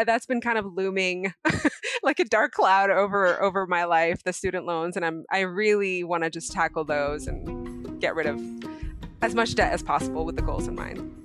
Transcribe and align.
Uh, 0.00 0.04
that's 0.04 0.24
been 0.24 0.40
kind 0.40 0.56
of 0.56 0.64
looming 0.64 1.34
like 2.02 2.18
a 2.18 2.24
dark 2.24 2.52
cloud 2.52 2.88
over 2.88 3.42
over 3.42 3.66
my 3.66 3.84
life 3.84 4.22
the 4.24 4.32
student 4.32 4.64
loans 4.64 4.96
and 4.96 5.04
i'm 5.04 5.24
i 5.30 5.40
really 5.40 6.02
want 6.02 6.24
to 6.24 6.30
just 6.30 6.52
tackle 6.52 6.84
those 6.84 7.26
and 7.26 8.00
get 8.00 8.14
rid 8.14 8.26
of 8.26 8.40
as 9.20 9.34
much 9.34 9.54
debt 9.54 9.74
as 9.74 9.82
possible 9.82 10.24
with 10.24 10.36
the 10.36 10.42
goals 10.42 10.66
in 10.68 10.74
mind 10.74 11.16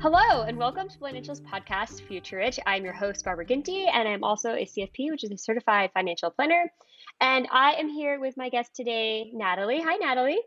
Hello, 0.00 0.44
and 0.44 0.56
welcome 0.56 0.88
to 0.88 0.96
Financials 0.96 1.42
Podcast 1.42 2.00
Future 2.00 2.38
Rich. 2.38 2.58
I'm 2.66 2.84
your 2.84 2.94
host, 2.94 3.22
Barbara 3.22 3.44
Ginty, 3.44 3.84
and 3.84 4.08
I'm 4.08 4.24
also 4.24 4.54
a 4.54 4.64
CFP, 4.64 5.10
which 5.10 5.24
is 5.24 5.30
a 5.30 5.36
certified 5.36 5.90
financial 5.92 6.30
planner. 6.30 6.72
And 7.20 7.46
I 7.52 7.74
am 7.74 7.88
here 7.88 8.18
with 8.18 8.36
my 8.36 8.48
guest 8.48 8.74
today, 8.74 9.30
Natalie. 9.34 9.80
Hi, 9.80 9.96
Natalie. 9.96 10.40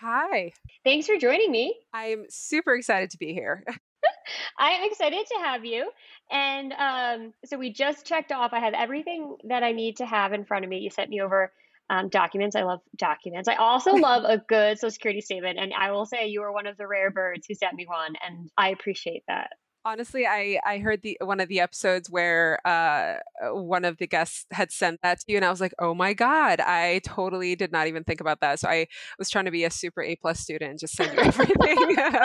Hi. 0.00 0.52
Thanks 0.84 1.06
for 1.06 1.16
joining 1.18 1.50
me. 1.50 1.76
I'm 1.92 2.24
super 2.28 2.74
excited 2.74 3.10
to 3.10 3.18
be 3.18 3.32
here. 3.34 3.64
I 4.58 4.70
am 4.70 4.90
excited 4.90 5.26
to 5.26 5.38
have 5.42 5.64
you. 5.64 5.90
And 6.30 6.72
um, 6.72 7.32
so 7.44 7.58
we 7.58 7.72
just 7.72 8.06
checked 8.06 8.32
off. 8.32 8.52
I 8.52 8.60
have 8.60 8.74
everything 8.74 9.36
that 9.44 9.62
I 9.62 9.72
need 9.72 9.98
to 9.98 10.06
have 10.06 10.32
in 10.32 10.44
front 10.44 10.64
of 10.64 10.70
me. 10.70 10.78
You 10.78 10.90
sent 10.90 11.10
me 11.10 11.20
over 11.20 11.52
um, 11.90 12.08
documents. 12.08 12.56
I 12.56 12.62
love 12.62 12.80
documents. 12.96 13.48
I 13.48 13.54
also 13.56 13.92
love 13.94 14.24
a 14.24 14.38
good 14.38 14.78
Social 14.78 14.90
Security 14.90 15.20
statement. 15.20 15.58
And 15.58 15.72
I 15.74 15.92
will 15.92 16.06
say 16.06 16.28
you 16.28 16.42
are 16.42 16.52
one 16.52 16.66
of 16.66 16.76
the 16.76 16.86
rare 16.86 17.10
birds 17.10 17.46
who 17.46 17.54
sent 17.54 17.74
me 17.74 17.86
one. 17.86 18.14
And 18.26 18.50
I 18.56 18.70
appreciate 18.70 19.22
that 19.28 19.50
honestly 19.86 20.26
i 20.26 20.58
i 20.66 20.78
heard 20.78 21.00
the 21.02 21.16
one 21.20 21.38
of 21.38 21.48
the 21.48 21.60
episodes 21.60 22.10
where 22.10 22.58
uh 22.66 23.14
one 23.52 23.84
of 23.84 23.96
the 23.98 24.06
guests 24.06 24.44
had 24.50 24.72
sent 24.72 25.00
that 25.02 25.20
to 25.20 25.24
you 25.28 25.36
and 25.36 25.44
i 25.44 25.50
was 25.50 25.60
like 25.60 25.72
oh 25.78 25.94
my 25.94 26.12
god 26.12 26.60
i 26.60 27.00
totally 27.04 27.54
did 27.54 27.70
not 27.70 27.86
even 27.86 28.02
think 28.02 28.20
about 28.20 28.40
that. 28.40 28.58
So 28.58 28.68
i 28.68 28.88
was 29.18 29.30
trying 29.30 29.44
to 29.44 29.52
be 29.52 29.64
a 29.64 29.70
super 29.70 30.02
a 30.02 30.16
plus 30.16 30.40
student 30.40 30.72
and 30.72 30.80
just 30.80 30.96
send 30.96 31.12
you 31.12 31.18
everything. 31.22 31.96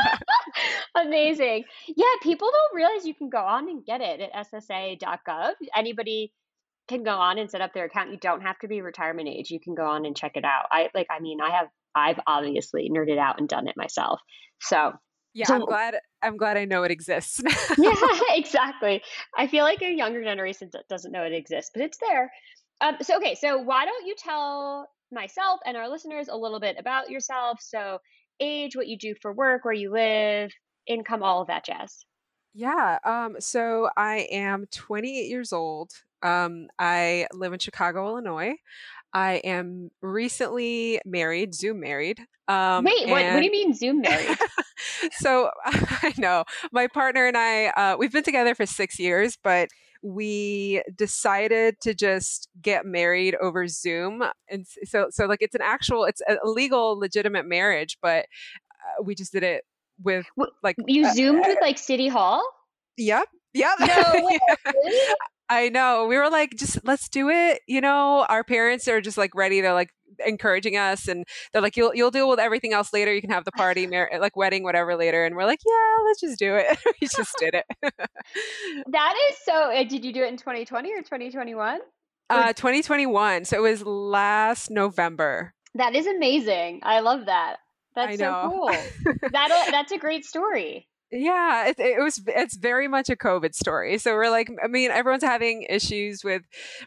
Amazing. 0.96 1.64
Yeah 1.88 2.06
people 2.24 2.50
don't 2.52 2.76
realize 2.76 3.06
you 3.06 3.14
can 3.14 3.30
go 3.30 3.42
on 3.42 3.70
and 3.70 3.86
get 3.86 4.02
it 4.02 4.20
at 4.20 4.48
ssa.gov 4.48 5.54
anybody 5.76 6.34
can 6.88 7.04
go 7.04 7.12
on 7.12 7.38
and 7.38 7.50
set 7.50 7.62
up 7.62 7.74
their 7.74 7.86
account. 7.86 8.12
You 8.12 8.18
don't 8.18 8.42
have 8.42 8.58
to 8.60 8.68
be 8.68 8.82
retirement 8.82 9.30
age. 9.30 9.52
You 9.52 9.60
can 9.60 9.76
go 9.76 9.86
on 9.86 10.06
and 10.06 10.18
check 10.18 10.32
it 10.36 10.44
out. 10.44 10.66
I 10.72 10.90
like 10.96 11.08
i 11.12 11.20
mean 11.20 11.40
i 11.42 11.52
have 11.52 11.68
i've 11.96 12.20
obviously 12.26 12.90
nerded 12.90 13.20
out 13.20 13.40
and 13.40 13.48
done 13.48 13.68
it 13.68 13.78
myself. 13.78 14.20
So 14.60 14.94
yeah, 15.34 15.46
so, 15.46 15.56
I'm 15.56 15.66
glad. 15.66 15.96
I'm 16.22 16.38
glad 16.38 16.58
I 16.58 16.66
know 16.66 16.84
it 16.84 16.92
exists. 16.92 17.42
yeah, 17.78 17.94
exactly. 18.31 19.02
I 19.38 19.47
feel 19.47 19.64
like 19.64 19.81
a 19.81 19.92
younger 19.92 20.24
generation 20.24 20.69
doesn't 20.90 21.12
know 21.12 21.24
it 21.24 21.34
exists, 21.34 21.72
but 21.74 21.84
it's 21.84 21.97
there. 21.97 22.31
Um, 22.81 22.97
so 23.02 23.18
okay, 23.18 23.36
so 23.36 23.58
why 23.59 23.86
don't 23.86 24.06
you 24.06 24.16
tell 24.18 24.90
myself 25.12 25.59
and 25.66 25.78
our 25.78 25.90
listeners 25.90 26.28
a 26.28 26.36
little 26.36 26.59
bit 26.59 26.75
about 26.80 27.09
yourself? 27.09 27.59
So 27.62 28.00
age, 28.40 28.75
what 28.75 28.88
you 28.88 28.97
do 28.97 29.14
for 29.22 29.31
work, 29.31 29.64
where 29.64 29.74
you 29.74 29.92
live, 29.92 30.52
income, 30.88 31.24
all 31.24 31.42
of 31.42 31.48
that 31.48 31.66
jazz. 31.66 32.06
Yeah. 32.53 32.98
Um, 33.06 33.38
so 33.40 33.90
I 33.96 34.28
am 34.31 34.66
28 34.72 35.30
years 35.30 35.53
old. 35.53 35.92
Um, 36.24 36.68
I 36.78 37.28
live 37.34 37.53
in 37.53 37.59
Chicago, 37.59 38.08
Illinois. 38.08 38.56
I 39.14 39.36
am 39.44 39.90
recently 40.02 41.00
married, 41.06 41.54
Zoom 41.54 41.80
married. 41.80 42.20
Um, 42.48 42.86
Wait, 42.86 43.08
what, 43.08 43.24
what 43.24 43.40
do 43.40 43.46
you 43.46 43.52
mean 43.52 43.74
Zoom 43.74 44.02
married? 44.02 44.38
so 45.14 45.52
I 45.66 46.14
know 46.18 46.44
my 46.72 46.88
partner 46.88 47.28
and 47.28 47.38
I, 47.38 47.68
uh, 47.68 47.98
we've 47.98 48.12
been 48.12 48.24
together 48.24 48.56
for 48.56 48.66
six 48.66 49.00
years, 49.00 49.38
but 49.44 49.70
we 50.04 50.82
decided 50.96 51.76
to 51.82 51.94
just 51.94 52.50
get 52.62 52.86
married 52.86 53.36
over 53.36 53.68
Zoom. 53.68 54.24
And 54.50 54.66
so, 54.86 55.08
so 55.12 55.26
like 55.26 55.42
it's 55.42 55.56
an 55.56 55.62
actual, 55.62 56.06
it's 56.06 56.22
a 56.28 56.38
legal, 56.44 56.98
legitimate 56.98 57.46
marriage, 57.46 57.98
but 58.02 58.26
uh, 58.82 59.04
we 59.04 59.14
just 59.14 59.32
did 59.32 59.44
it 59.44 59.64
with 60.04 60.26
like 60.64 60.76
you 60.88 61.06
uh, 61.06 61.14
zoomed 61.14 61.44
with 61.46 61.58
like 61.62 61.78
city 61.78 62.08
hall 62.08 62.44
yep 62.98 63.28
yep 63.54 63.76
no, 63.80 63.88
yeah. 63.88 65.14
I 65.51 65.67
know. 65.67 66.06
We 66.06 66.17
were 66.17 66.29
like, 66.29 66.56
just 66.56 66.79
let's 66.85 67.09
do 67.09 67.29
it. 67.29 67.62
You 67.67 67.81
know, 67.81 68.25
our 68.29 68.41
parents 68.41 68.88
are 68.88 69.01
just 69.01 69.17
like 69.17 69.35
ready. 69.35 69.59
They're 69.59 69.73
like 69.73 69.89
encouraging 70.25 70.78
us, 70.78 71.09
and 71.09 71.25
they're 71.51 71.62
like, 71.62 71.75
you'll 71.75 71.94
you'll 71.94 72.09
deal 72.09 72.29
with 72.29 72.39
everything 72.39 72.72
else 72.72 72.94
later. 72.94 73.13
You 73.13 73.19
can 73.19 73.31
have 73.31 73.44
the 73.44 73.51
party, 73.51 73.85
mar- 73.85 74.09
like 74.22 74.38
wedding, 74.38 74.63
whatever 74.63 74.95
later. 74.95 75.25
And 75.25 75.35
we're 75.35 75.44
like, 75.44 75.59
yeah, 75.67 76.06
let's 76.06 76.22
just 76.22 76.39
do 76.39 76.56
it. 76.56 76.78
we 77.01 77.07
just 77.07 77.35
did 77.38 77.53
it. 77.53 77.66
that 78.88 79.16
is 79.29 79.38
so. 79.44 79.73
Uh, 79.73 79.84
did 79.84 80.06
you 80.06 80.13
do 80.13 80.23
it 80.23 80.29
in 80.29 80.38
2020 80.38 80.94
or 80.94 81.01
2021? 81.01 81.79
Uh, 82.29 82.53
2021. 82.53 83.44
So 83.44 83.57
it 83.57 83.62
was 83.62 83.83
last 83.85 84.72
November. 84.72 85.53
That 85.75 85.95
is 85.95 86.07
amazing. 86.07 86.79
I 86.83 87.01
love 87.01 87.25
that. 87.25 87.57
That's 87.94 88.18
so 88.19 88.50
cool. 88.50 88.68
that 89.31 89.68
that's 89.69 89.91
a 89.91 89.97
great 89.97 90.23
story 90.23 90.88
yeah 91.12 91.68
it, 91.68 91.80
it, 91.80 92.02
was 92.02 92.22
it's 92.28 92.56
very 92.56 92.88
much 92.88 93.10
a 93.10 93.16
covid 93.16 93.54
story. 93.54 93.98
So 93.98 94.14
we're 94.14 94.30
like 94.30 94.50
i 94.64 94.68
mean 94.68 94.92
everyone's 94.92 95.24
having 95.24 95.64
issues 95.70 96.24
with 96.24 96.44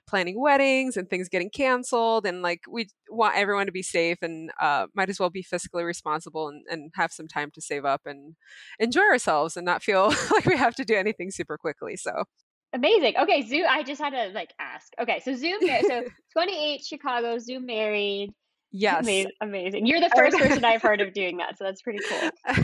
planning 0.09 0.41
weddings 0.41 0.97
and 0.97 1.09
things 1.09 1.29
getting 1.29 1.51
canceled 1.51 2.27
and 2.27 2.43
like 2.43 2.61
we 2.69 2.89
want 3.11 3.37
everyone 3.37 3.67
to 3.67 3.73
be 3.73 3.83
safe 3.83 4.19
and 4.23 4.51
uh, 4.61 4.87
might 4.95 5.11
as 5.11 5.21
well 5.21 5.31
be 5.31 5.43
fiscally 5.43 5.85
responsible 5.85 6.49
and, 6.49 6.65
and 6.71 6.91
have 6.95 7.13
some 7.13 7.29
time 7.29 7.51
to 7.55 7.61
save 7.61 7.85
up 7.85 8.03
and 8.07 8.35
enjoy 8.79 9.03
ourselves 9.03 9.57
and 9.57 9.65
not 9.65 9.83
feel 9.83 10.09
like 10.33 10.47
we 10.47 10.57
have 10.57 10.75
to 10.75 10.85
do 10.85 10.95
anything 10.95 11.31
super 11.31 11.59
quickly 11.59 11.97
so. 11.97 12.25
Amazing. 12.73 13.17
Okay 13.19 13.43
zoom 13.43 13.67
i 13.69 13.83
just 13.83 14.01
had 14.01 14.11
to 14.11 14.33
like 14.35 14.53
ask. 14.59 14.89
Okay 15.01 15.21
so 15.25 15.35
zoom 15.35 15.61
so 15.87 16.05
28 16.33 16.85
chicago 16.85 17.39
zoom 17.39 17.67
married 17.67 18.31
Yes. 18.77 19.05
Amazing. 19.05 19.33
Amazing. 19.41 19.87
You're 19.87 20.01
the 20.01 20.11
first 20.17 20.37
person 20.37 20.65
I've 20.65 20.83
heard 20.83 21.01
of 21.01 21.13
doing 21.13 21.37
that, 21.37 21.57
so 21.57 21.63
that's 21.63 21.81
pretty 21.81 22.01
cool. 22.09 22.31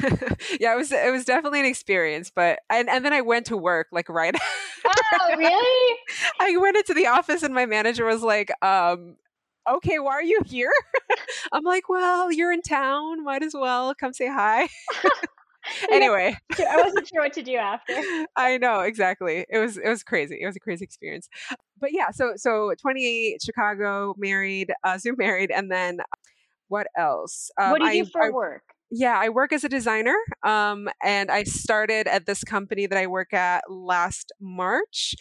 yeah, 0.60 0.74
it 0.74 0.76
was 0.76 0.90
it 0.90 1.12
was 1.12 1.24
definitely 1.24 1.60
an 1.60 1.66
experience, 1.66 2.32
but 2.34 2.58
and 2.68 2.90
and 2.90 3.04
then 3.04 3.12
I 3.12 3.20
went 3.20 3.46
to 3.46 3.56
work 3.56 3.86
like 3.92 4.08
right 4.08 4.34
Oh, 4.84 5.36
really? 5.36 5.98
I 6.40 6.56
went 6.56 6.76
into 6.76 6.94
the 6.94 7.06
office 7.06 7.44
and 7.44 7.54
my 7.54 7.64
manager 7.64 8.04
was 8.04 8.22
like, 8.22 8.50
um, 8.60 9.18
okay, 9.68 10.00
why 10.00 10.14
are 10.14 10.22
you 10.22 10.40
here? 10.46 10.72
I'm 11.52 11.62
like, 11.62 11.88
well, 11.88 12.32
you're 12.32 12.52
in 12.52 12.62
town, 12.62 13.22
might 13.22 13.44
as 13.44 13.54
well 13.54 13.94
come 13.94 14.12
say 14.12 14.26
hi. 14.26 14.68
anyway, 15.90 16.36
I 16.58 16.82
wasn't 16.82 17.08
sure 17.08 17.22
what 17.22 17.32
to 17.34 17.42
do 17.42 17.56
after. 17.56 17.94
I 18.36 18.58
know 18.58 18.80
exactly. 18.80 19.44
It 19.48 19.58
was 19.58 19.76
it 19.76 19.88
was 19.88 20.02
crazy. 20.02 20.38
It 20.40 20.46
was 20.46 20.56
a 20.56 20.60
crazy 20.60 20.84
experience. 20.84 21.28
But 21.78 21.92
yeah, 21.92 22.10
so 22.10 22.32
so 22.36 22.72
28, 22.80 23.42
Chicago, 23.42 24.14
married, 24.16 24.72
uh, 24.84 24.98
Zoom 24.98 25.16
married, 25.18 25.50
and 25.50 25.70
then 25.70 25.98
what 26.68 26.86
else? 26.96 27.50
Um, 27.60 27.72
what 27.72 27.80
do 27.80 27.86
you 27.86 28.02
I, 28.02 28.04
do 28.04 28.10
for 28.10 28.26
I, 28.26 28.30
work? 28.30 28.62
Yeah, 28.90 29.18
I 29.20 29.28
work 29.28 29.52
as 29.52 29.64
a 29.64 29.68
designer, 29.68 30.16
um, 30.44 30.88
and 31.04 31.30
I 31.30 31.44
started 31.44 32.08
at 32.08 32.26
this 32.26 32.42
company 32.42 32.86
that 32.86 32.98
I 32.98 33.06
work 33.06 33.32
at 33.32 33.64
last 33.68 34.32
March. 34.40 35.14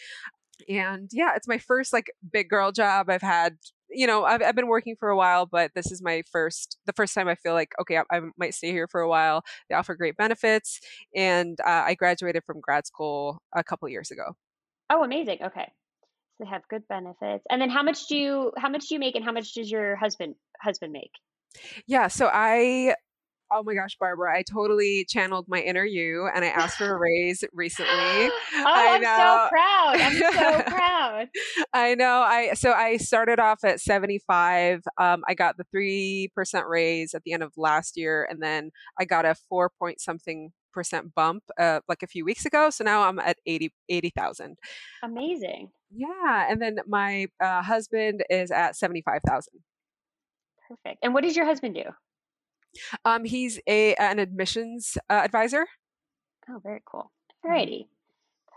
And 0.68 1.08
yeah, 1.12 1.34
it's 1.36 1.48
my 1.48 1.58
first 1.58 1.92
like 1.92 2.10
big 2.32 2.48
girl 2.48 2.72
job. 2.72 3.08
I've 3.08 3.22
had, 3.22 3.56
you 3.90 4.06
know, 4.06 4.24
I've, 4.24 4.42
I've 4.42 4.54
been 4.54 4.68
working 4.68 4.96
for 4.98 5.08
a 5.08 5.16
while, 5.16 5.46
but 5.46 5.72
this 5.74 5.90
is 5.90 6.02
my 6.02 6.22
first, 6.30 6.78
the 6.86 6.92
first 6.92 7.14
time 7.14 7.28
I 7.28 7.34
feel 7.34 7.52
like, 7.52 7.72
okay, 7.80 7.98
I, 7.98 8.02
I 8.10 8.20
might 8.38 8.54
stay 8.54 8.70
here 8.70 8.88
for 8.88 9.00
a 9.00 9.08
while. 9.08 9.42
They 9.68 9.74
offer 9.74 9.94
great 9.94 10.16
benefits. 10.16 10.80
And 11.14 11.58
uh, 11.60 11.84
I 11.86 11.94
graduated 11.94 12.44
from 12.44 12.60
grad 12.60 12.86
school 12.86 13.42
a 13.54 13.64
couple 13.64 13.88
years 13.88 14.10
ago. 14.10 14.34
Oh, 14.90 15.02
amazing. 15.04 15.38
Okay. 15.44 15.72
So 16.38 16.44
they 16.44 16.50
have 16.50 16.62
good 16.68 16.86
benefits. 16.88 17.44
And 17.50 17.60
then 17.60 17.70
how 17.70 17.82
much 17.82 18.06
do 18.06 18.16
you, 18.16 18.52
how 18.56 18.68
much 18.68 18.88
do 18.88 18.94
you 18.94 18.98
make 18.98 19.14
and 19.14 19.24
how 19.24 19.32
much 19.32 19.54
does 19.54 19.70
your 19.70 19.96
husband, 19.96 20.34
husband 20.60 20.92
make? 20.92 21.12
Yeah, 21.86 22.08
so 22.08 22.30
I 22.32 22.94
oh 23.52 23.62
my 23.62 23.74
gosh, 23.74 23.96
Barbara, 23.98 24.36
I 24.36 24.42
totally 24.42 25.04
channeled 25.08 25.46
my 25.48 25.60
inner 25.60 25.84
you 25.84 26.28
and 26.34 26.44
I 26.44 26.48
asked 26.48 26.78
for 26.78 26.94
a 26.94 26.98
raise 27.00 27.44
recently. 27.52 27.90
oh, 27.92 28.30
I 28.66 28.82
am 28.82 29.02
so 29.02 29.48
proud. 29.50 30.00
I'm 30.00 30.12
so 30.12 30.62
proud. 30.70 31.28
I 31.72 31.94
know. 31.94 32.20
I 32.20 32.54
so 32.54 32.72
I 32.72 32.96
started 32.96 33.38
off 33.38 33.64
at 33.64 33.80
75. 33.80 34.82
Um, 34.98 35.22
I 35.28 35.34
got 35.34 35.56
the 35.56 35.64
three 35.70 36.30
percent 36.34 36.66
raise 36.68 37.14
at 37.14 37.22
the 37.24 37.32
end 37.32 37.42
of 37.42 37.52
last 37.56 37.96
year, 37.96 38.26
and 38.28 38.42
then 38.42 38.70
I 38.98 39.04
got 39.04 39.24
a 39.24 39.34
four 39.48 39.70
point 39.70 40.00
something 40.00 40.52
percent 40.72 41.14
bump 41.14 41.42
uh, 41.58 41.80
like 41.88 42.02
a 42.02 42.06
few 42.06 42.24
weeks 42.24 42.46
ago. 42.46 42.70
So 42.70 42.84
now 42.84 43.02
I'm 43.02 43.18
at 43.18 43.38
80 43.46 43.72
80,000. 43.88 44.56
Amazing. 45.02 45.70
Yeah, 45.92 46.46
and 46.48 46.62
then 46.62 46.78
my 46.86 47.26
uh, 47.42 47.62
husband 47.62 48.24
is 48.30 48.50
at 48.50 48.76
75,000. 48.76 49.52
Perfect. 50.68 50.98
And 51.02 51.12
what 51.12 51.24
does 51.24 51.36
your 51.36 51.46
husband 51.46 51.74
do? 51.74 51.82
Um, 53.04 53.24
he's 53.24 53.60
a 53.66 53.94
an 53.96 54.18
admissions 54.18 54.96
uh, 55.08 55.20
advisor. 55.24 55.66
Oh, 56.48 56.60
very 56.62 56.82
cool. 56.84 57.10
Mm-hmm. 57.44 57.52
Alrighty, 57.52 57.86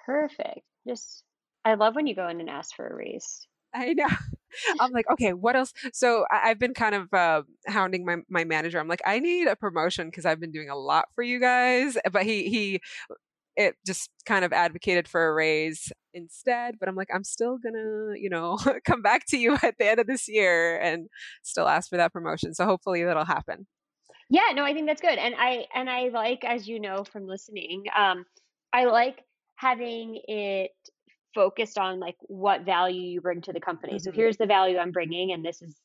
perfect. 0.06 0.62
Just 0.88 1.24
I 1.65 1.75
love 1.75 1.95
when 1.95 2.07
you 2.07 2.15
go 2.15 2.27
in 2.27 2.39
and 2.39 2.50
ask 2.50 2.75
for 2.75 2.88
a 2.88 2.95
raise. 2.95 3.48
I 3.74 3.94
know. 3.94 4.07
I'm 4.80 4.92
like, 4.92 5.10
okay, 5.12 5.33
what 5.33 5.56
else? 5.56 5.74
So 5.94 6.25
I, 6.31 6.50
have 6.50 6.60
been 6.60 6.75
kind 6.75 6.94
of 6.94 7.13
uh, 7.13 7.42
hounding 7.68 8.06
my 8.06 8.18
my 8.30 8.44
manager. 8.44 8.80
I'm 8.80 8.88
like, 8.88 9.01
I 9.06 9.19
need 9.19 9.48
a 9.48 9.56
promotion 9.56 10.10
because 10.10 10.25
I've 10.25 10.39
been 10.39 10.51
doing 10.51 10.69
a 10.69 10.75
lot 10.75 11.06
for 11.15 11.24
you 11.24 11.39
guys. 11.39 11.98
But 12.12 12.24
he 12.24 12.50
he 12.50 12.81
it 13.56 13.75
just 13.86 14.10
kind 14.25 14.44
of 14.45 14.54
advocated 14.54 15.07
for 15.07 15.27
a 15.27 15.33
raise 15.33 15.92
instead 16.13 16.75
but 16.80 16.89
i'm 16.89 16.95
like 16.95 17.10
i'm 17.13 17.24
still 17.24 17.57
gonna 17.57 18.13
you 18.15 18.30
know 18.30 18.57
come 18.86 19.01
back 19.01 19.25
to 19.27 19.38
you 19.38 19.56
at 19.62 19.75
the 19.80 19.89
end 19.89 20.00
of 20.00 20.07
this 20.07 20.27
year 20.27 20.80
and 20.80 21.07
still 21.44 21.68
ask 21.68 21.89
for 21.89 21.98
that 21.98 22.13
promotion 22.13 22.54
so 22.54 22.65
hopefully 22.65 23.04
that'll 23.04 23.25
happen 23.25 23.68
yeah, 24.29 24.51
no, 24.53 24.63
I 24.63 24.73
think 24.73 24.87
that's 24.87 25.01
good. 25.01 25.17
And 25.17 25.35
I 25.37 25.65
and 25.73 25.89
I 25.89 26.09
like 26.09 26.43
as 26.43 26.67
you 26.67 26.79
know 26.79 27.03
from 27.03 27.27
listening, 27.27 27.85
um 27.95 28.25
I 28.71 28.85
like 28.85 29.23
having 29.55 30.19
it 30.27 30.71
focused 31.35 31.77
on 31.77 31.99
like 31.99 32.15
what 32.21 32.65
value 32.65 33.01
you 33.01 33.21
bring 33.21 33.41
to 33.41 33.53
the 33.53 33.59
company. 33.59 33.93
Mm-hmm. 33.93 34.03
So 34.03 34.11
here's 34.11 34.37
the 34.37 34.45
value 34.45 34.77
I'm 34.77 34.91
bringing 34.91 35.31
and 35.31 35.43
this 35.43 35.61
is 35.61 35.75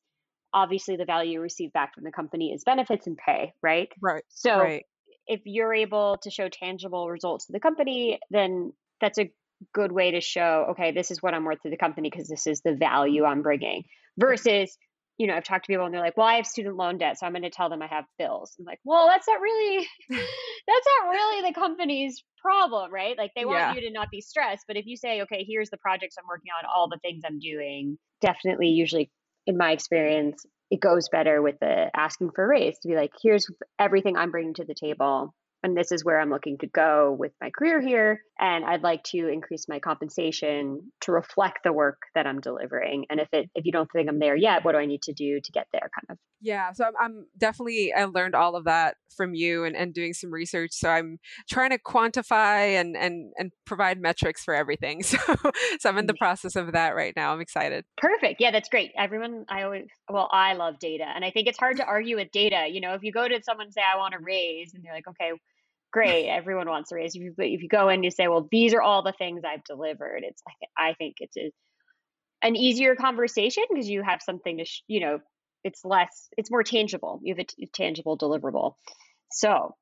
obviously 0.52 0.96
the 0.96 1.04
value 1.04 1.32
you 1.32 1.40
receive 1.40 1.72
back 1.72 1.94
from 1.94 2.04
the 2.04 2.12
company 2.12 2.52
is 2.52 2.64
benefits 2.64 3.06
and 3.06 3.16
pay, 3.16 3.52
right? 3.62 3.88
Right. 4.00 4.24
So 4.28 4.58
right. 4.58 4.84
if 5.26 5.42
you're 5.44 5.74
able 5.74 6.18
to 6.22 6.30
show 6.30 6.48
tangible 6.48 7.08
results 7.10 7.46
to 7.46 7.52
the 7.52 7.60
company, 7.60 8.18
then 8.30 8.72
that's 9.00 9.18
a 9.18 9.30
good 9.74 9.92
way 9.92 10.12
to 10.12 10.20
show, 10.20 10.68
okay, 10.70 10.92
this 10.92 11.10
is 11.10 11.22
what 11.22 11.34
I'm 11.34 11.44
worth 11.44 11.60
to 11.62 11.70
the 11.70 11.76
company 11.76 12.10
because 12.10 12.28
this 12.28 12.46
is 12.46 12.60
the 12.60 12.74
value 12.74 13.24
I'm 13.24 13.42
bringing 13.42 13.84
versus 14.16 14.76
you 15.18 15.26
know, 15.26 15.34
I've 15.34 15.44
talked 15.44 15.64
to 15.64 15.72
people 15.72 15.84
and 15.84 15.92
they're 15.92 16.00
like, 16.00 16.16
well, 16.16 16.26
I 16.26 16.34
have 16.34 16.46
student 16.46 16.76
loan 16.76 16.96
debt, 16.96 17.18
so 17.18 17.26
I'm 17.26 17.32
going 17.32 17.42
to 17.42 17.50
tell 17.50 17.68
them 17.68 17.82
I 17.82 17.88
have 17.88 18.04
bills. 18.18 18.54
I'm 18.58 18.64
like, 18.64 18.78
well, 18.84 19.08
that's 19.08 19.26
not 19.26 19.40
really, 19.40 19.86
that's 20.10 20.86
not 21.02 21.10
really 21.10 21.48
the 21.48 21.54
company's 21.54 22.22
problem, 22.40 22.92
right? 22.92 23.18
Like 23.18 23.32
they 23.34 23.44
want 23.44 23.58
yeah. 23.58 23.74
you 23.74 23.80
to 23.82 23.90
not 23.90 24.10
be 24.10 24.20
stressed. 24.20 24.64
But 24.68 24.76
if 24.76 24.86
you 24.86 24.96
say, 24.96 25.22
okay, 25.22 25.44
here's 25.46 25.70
the 25.70 25.76
projects 25.76 26.14
I'm 26.18 26.28
working 26.28 26.52
on, 26.56 26.68
all 26.72 26.88
the 26.88 26.98
things 26.98 27.22
I'm 27.26 27.40
doing, 27.40 27.98
definitely, 28.22 28.68
usually 28.68 29.10
in 29.46 29.56
my 29.56 29.72
experience, 29.72 30.46
it 30.70 30.80
goes 30.80 31.08
better 31.08 31.42
with 31.42 31.56
the 31.60 31.90
asking 31.96 32.30
for 32.34 32.44
a 32.44 32.48
raise 32.48 32.78
to 32.80 32.88
be 32.88 32.94
like, 32.94 33.12
here's 33.20 33.46
everything 33.78 34.16
I'm 34.16 34.30
bringing 34.30 34.54
to 34.54 34.64
the 34.64 34.74
table 34.74 35.34
and 35.62 35.76
this 35.76 35.90
is 35.90 36.04
where 36.04 36.20
I'm 36.20 36.30
looking 36.30 36.58
to 36.58 36.66
go 36.66 37.16
with 37.18 37.32
my 37.40 37.50
career 37.50 37.80
here. 37.80 38.22
And 38.40 38.64
I'd 38.64 38.82
like 38.82 39.02
to 39.04 39.26
increase 39.26 39.66
my 39.68 39.80
compensation 39.80 40.92
to 41.00 41.12
reflect 41.12 41.58
the 41.64 41.72
work 41.72 41.98
that 42.14 42.26
I'm 42.26 42.40
delivering. 42.40 43.06
And 43.10 43.18
if 43.18 43.28
it 43.32 43.50
if 43.56 43.64
you 43.64 43.72
don't 43.72 43.90
think 43.90 44.08
I'm 44.08 44.20
there 44.20 44.36
yet, 44.36 44.64
what 44.64 44.72
do 44.72 44.78
I 44.78 44.86
need 44.86 45.02
to 45.02 45.12
do 45.12 45.40
to 45.42 45.52
get 45.52 45.66
there? 45.72 45.80
Kind 45.80 46.10
of. 46.10 46.18
Yeah. 46.40 46.70
So 46.72 46.84
I'm, 46.84 46.92
I'm 47.00 47.26
definitely 47.36 47.92
I 47.92 48.04
learned 48.04 48.36
all 48.36 48.54
of 48.54 48.64
that 48.64 48.94
from 49.16 49.34
you 49.34 49.64
and, 49.64 49.74
and 49.74 49.92
doing 49.92 50.12
some 50.12 50.32
research. 50.32 50.70
So 50.72 50.88
I'm 50.88 51.18
trying 51.50 51.70
to 51.70 51.78
quantify 51.78 52.80
and 52.80 52.96
and 52.96 53.32
and 53.36 53.50
provide 53.66 54.00
metrics 54.00 54.44
for 54.44 54.54
everything. 54.54 55.02
So 55.08 55.18
so 55.80 55.88
I'm 55.88 55.98
in 55.98 56.06
the 56.06 56.14
process 56.14 56.54
of 56.54 56.72
that 56.72 56.94
right 56.94 57.12
now. 57.16 57.32
I'm 57.32 57.40
excited. 57.40 57.84
Perfect. 57.96 58.40
Yeah, 58.40 58.50
that's 58.50 58.68
great. 58.68 58.92
Everyone 58.96 59.44
I 59.48 59.62
always 59.62 59.86
well, 60.08 60.28
I 60.30 60.54
love 60.54 60.78
data. 60.78 61.04
And 61.14 61.24
I 61.24 61.30
think 61.30 61.48
it's 61.48 61.58
hard 61.58 61.78
to 61.78 61.84
argue 61.84 62.16
with 62.16 62.30
data. 62.30 62.66
You 62.70 62.80
know, 62.80 62.94
if 62.94 63.02
you 63.02 63.10
go 63.10 63.26
to 63.26 63.40
someone 63.42 63.66
and 63.66 63.74
say, 63.74 63.80
I 63.82 63.96
want 63.96 64.12
to 64.12 64.20
raise, 64.22 64.74
and 64.74 64.84
they're 64.84 64.94
like, 64.94 65.08
okay, 65.08 65.32
great 65.90 66.28
everyone 66.28 66.68
wants 66.68 66.92
a 66.92 66.96
raise. 66.96 67.14
If 67.14 67.22
you, 67.22 67.34
if 67.38 67.62
you 67.62 67.68
go 67.68 67.88
in 67.88 67.96
and 67.96 68.04
you 68.04 68.10
say 68.10 68.28
well 68.28 68.48
these 68.50 68.74
are 68.74 68.82
all 68.82 69.02
the 69.02 69.12
things 69.12 69.42
i've 69.44 69.64
delivered 69.64 70.22
it's 70.22 70.42
like 70.46 70.70
i 70.76 70.94
think 70.94 71.16
it's 71.20 71.36
a, 71.36 71.50
an 72.42 72.56
easier 72.56 72.94
conversation 72.94 73.64
because 73.70 73.88
you 73.88 74.02
have 74.02 74.20
something 74.22 74.58
to 74.58 74.64
sh- 74.64 74.82
you 74.86 75.00
know 75.00 75.20
it's 75.64 75.84
less 75.84 76.28
it's 76.36 76.50
more 76.50 76.62
tangible. 76.62 77.20
You 77.22 77.34
have 77.34 77.44
a, 77.44 77.66
tangible 77.74 78.18
deliverable. 78.18 78.74
So 79.30 79.74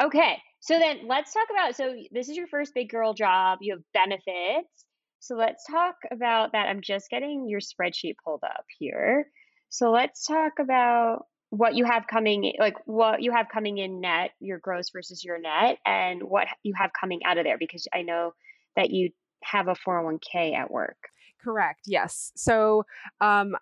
okay. 0.00 0.38
So 0.60 0.78
then 0.78 1.08
let's 1.08 1.32
talk 1.32 1.48
about 1.50 1.76
so 1.76 1.94
this 2.10 2.28
is 2.28 2.36
your 2.36 2.46
first 2.46 2.74
big 2.74 2.90
girl 2.90 3.14
job. 3.14 3.58
You 3.60 3.74
have 3.74 3.82
benefits. 3.92 4.86
So 5.20 5.36
let's 5.36 5.64
talk 5.70 5.96
about 6.10 6.52
that. 6.52 6.68
I'm 6.68 6.80
just 6.80 7.10
getting 7.10 7.48
your 7.48 7.60
spreadsheet 7.60 8.14
pulled 8.24 8.42
up 8.44 8.64
here. 8.78 9.28
So 9.68 9.90
let's 9.90 10.26
talk 10.26 10.54
about 10.60 11.26
what 11.52 11.74
you 11.74 11.84
have 11.84 12.06
coming 12.06 12.54
like 12.58 12.76
what 12.86 13.20
you 13.20 13.30
have 13.30 13.46
coming 13.52 13.76
in 13.76 14.00
net 14.00 14.30
your 14.40 14.58
gross 14.58 14.88
versus 14.88 15.22
your 15.22 15.38
net 15.38 15.76
and 15.84 16.22
what 16.22 16.46
you 16.62 16.72
have 16.74 16.90
coming 16.98 17.20
out 17.26 17.36
of 17.36 17.44
there 17.44 17.58
because 17.58 17.86
i 17.92 18.00
know 18.00 18.32
that 18.74 18.88
you 18.88 19.10
have 19.42 19.68
a 19.68 19.74
401k 19.74 20.54
at 20.54 20.70
work. 20.70 20.96
Correct 21.42 21.80
yes. 21.86 22.32
So 22.36 22.84
um 23.20 23.54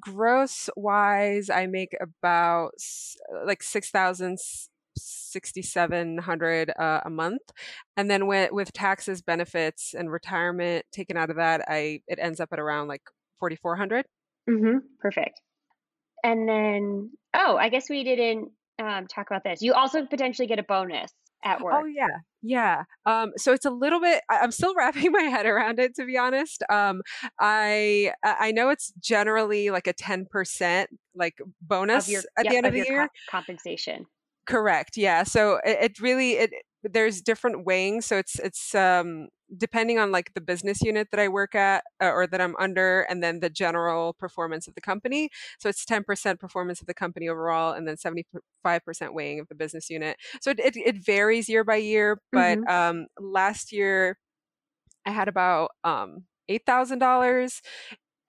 gross 0.00 0.70
wise 0.76 1.50
i 1.50 1.66
make 1.66 1.96
about 2.00 2.74
like 3.44 3.62
6000 3.62 4.38
6700 4.96 6.70
uh, 6.78 7.00
a 7.04 7.10
month. 7.10 7.42
And 7.96 8.08
then 8.08 8.28
with, 8.28 8.52
with 8.52 8.72
taxes 8.72 9.20
benefits 9.20 9.92
and 9.92 10.08
retirement 10.08 10.86
taken 10.92 11.16
out 11.16 11.30
of 11.30 11.36
that 11.36 11.62
i 11.68 12.00
it 12.06 12.18
ends 12.20 12.38
up 12.40 12.50
at 12.52 12.60
around 12.60 12.86
like 12.88 13.02
4400 13.40 14.06
mm-hmm. 14.48 14.78
perfect. 15.00 15.40
And 16.22 16.48
then, 16.48 17.10
oh, 17.34 17.56
I 17.56 17.68
guess 17.68 17.88
we 17.88 18.04
didn't 18.04 18.50
um, 18.78 19.06
talk 19.06 19.26
about 19.30 19.44
this. 19.44 19.62
You 19.62 19.74
also 19.74 20.06
potentially 20.06 20.46
get 20.46 20.58
a 20.58 20.62
bonus 20.62 21.10
at 21.44 21.60
work. 21.60 21.74
Oh 21.76 21.84
yeah, 21.84 22.06
yeah. 22.42 22.84
Um, 23.06 23.32
so 23.36 23.52
it's 23.52 23.64
a 23.64 23.70
little 23.70 24.00
bit. 24.00 24.22
I'm 24.30 24.50
still 24.50 24.74
wrapping 24.76 25.12
my 25.12 25.22
head 25.22 25.46
around 25.46 25.78
it, 25.78 25.94
to 25.96 26.06
be 26.06 26.16
honest. 26.16 26.62
Um, 26.70 27.02
I 27.40 28.12
I 28.22 28.52
know 28.52 28.70
it's 28.70 28.92
generally 29.00 29.70
like 29.70 29.86
a 29.86 29.92
10 29.92 30.26
percent 30.30 30.90
like 31.14 31.34
bonus 31.60 32.08
your, 32.08 32.22
at 32.38 32.44
yep, 32.44 32.50
the 32.50 32.56
end 32.56 32.66
of, 32.66 32.74
of 32.74 32.80
the 32.80 32.86
year 32.88 33.08
compensation. 33.30 34.06
Correct. 34.46 34.96
Yeah. 34.96 35.22
So 35.22 35.60
it, 35.64 35.78
it 35.80 36.00
really 36.00 36.32
it 36.32 36.50
there's 36.92 37.20
different 37.20 37.64
weighings. 37.64 38.06
So 38.06 38.16
it's 38.18 38.38
it's 38.38 38.74
um 38.74 39.28
depending 39.56 39.98
on 39.98 40.10
like 40.12 40.32
the 40.34 40.40
business 40.40 40.82
unit 40.82 41.08
that 41.10 41.20
I 41.20 41.28
work 41.28 41.54
at 41.54 41.84
uh, 42.02 42.10
or 42.10 42.26
that 42.26 42.40
I'm 42.40 42.56
under, 42.56 43.02
and 43.02 43.22
then 43.22 43.40
the 43.40 43.50
general 43.50 44.14
performance 44.14 44.66
of 44.66 44.74
the 44.74 44.80
company. 44.80 45.30
So 45.58 45.68
it's 45.68 45.84
10% 45.84 46.38
performance 46.40 46.80
of 46.80 46.86
the 46.86 46.94
company 46.94 47.28
overall, 47.28 47.72
and 47.72 47.86
then 47.86 47.96
75% 47.96 48.34
weighing 49.12 49.40
of 49.40 49.48
the 49.48 49.54
business 49.54 49.90
unit. 49.90 50.16
So 50.40 50.50
it, 50.50 50.60
it, 50.60 50.76
it 50.76 50.96
varies 50.96 51.48
year 51.48 51.62
by 51.62 51.76
year. 51.76 52.18
But 52.32 52.58
mm-hmm. 52.58 52.68
um, 52.68 53.06
last 53.20 53.70
year, 53.70 54.18
I 55.06 55.10
had 55.10 55.28
about 55.28 55.70
um, 55.84 56.24
$8,000 56.50 57.60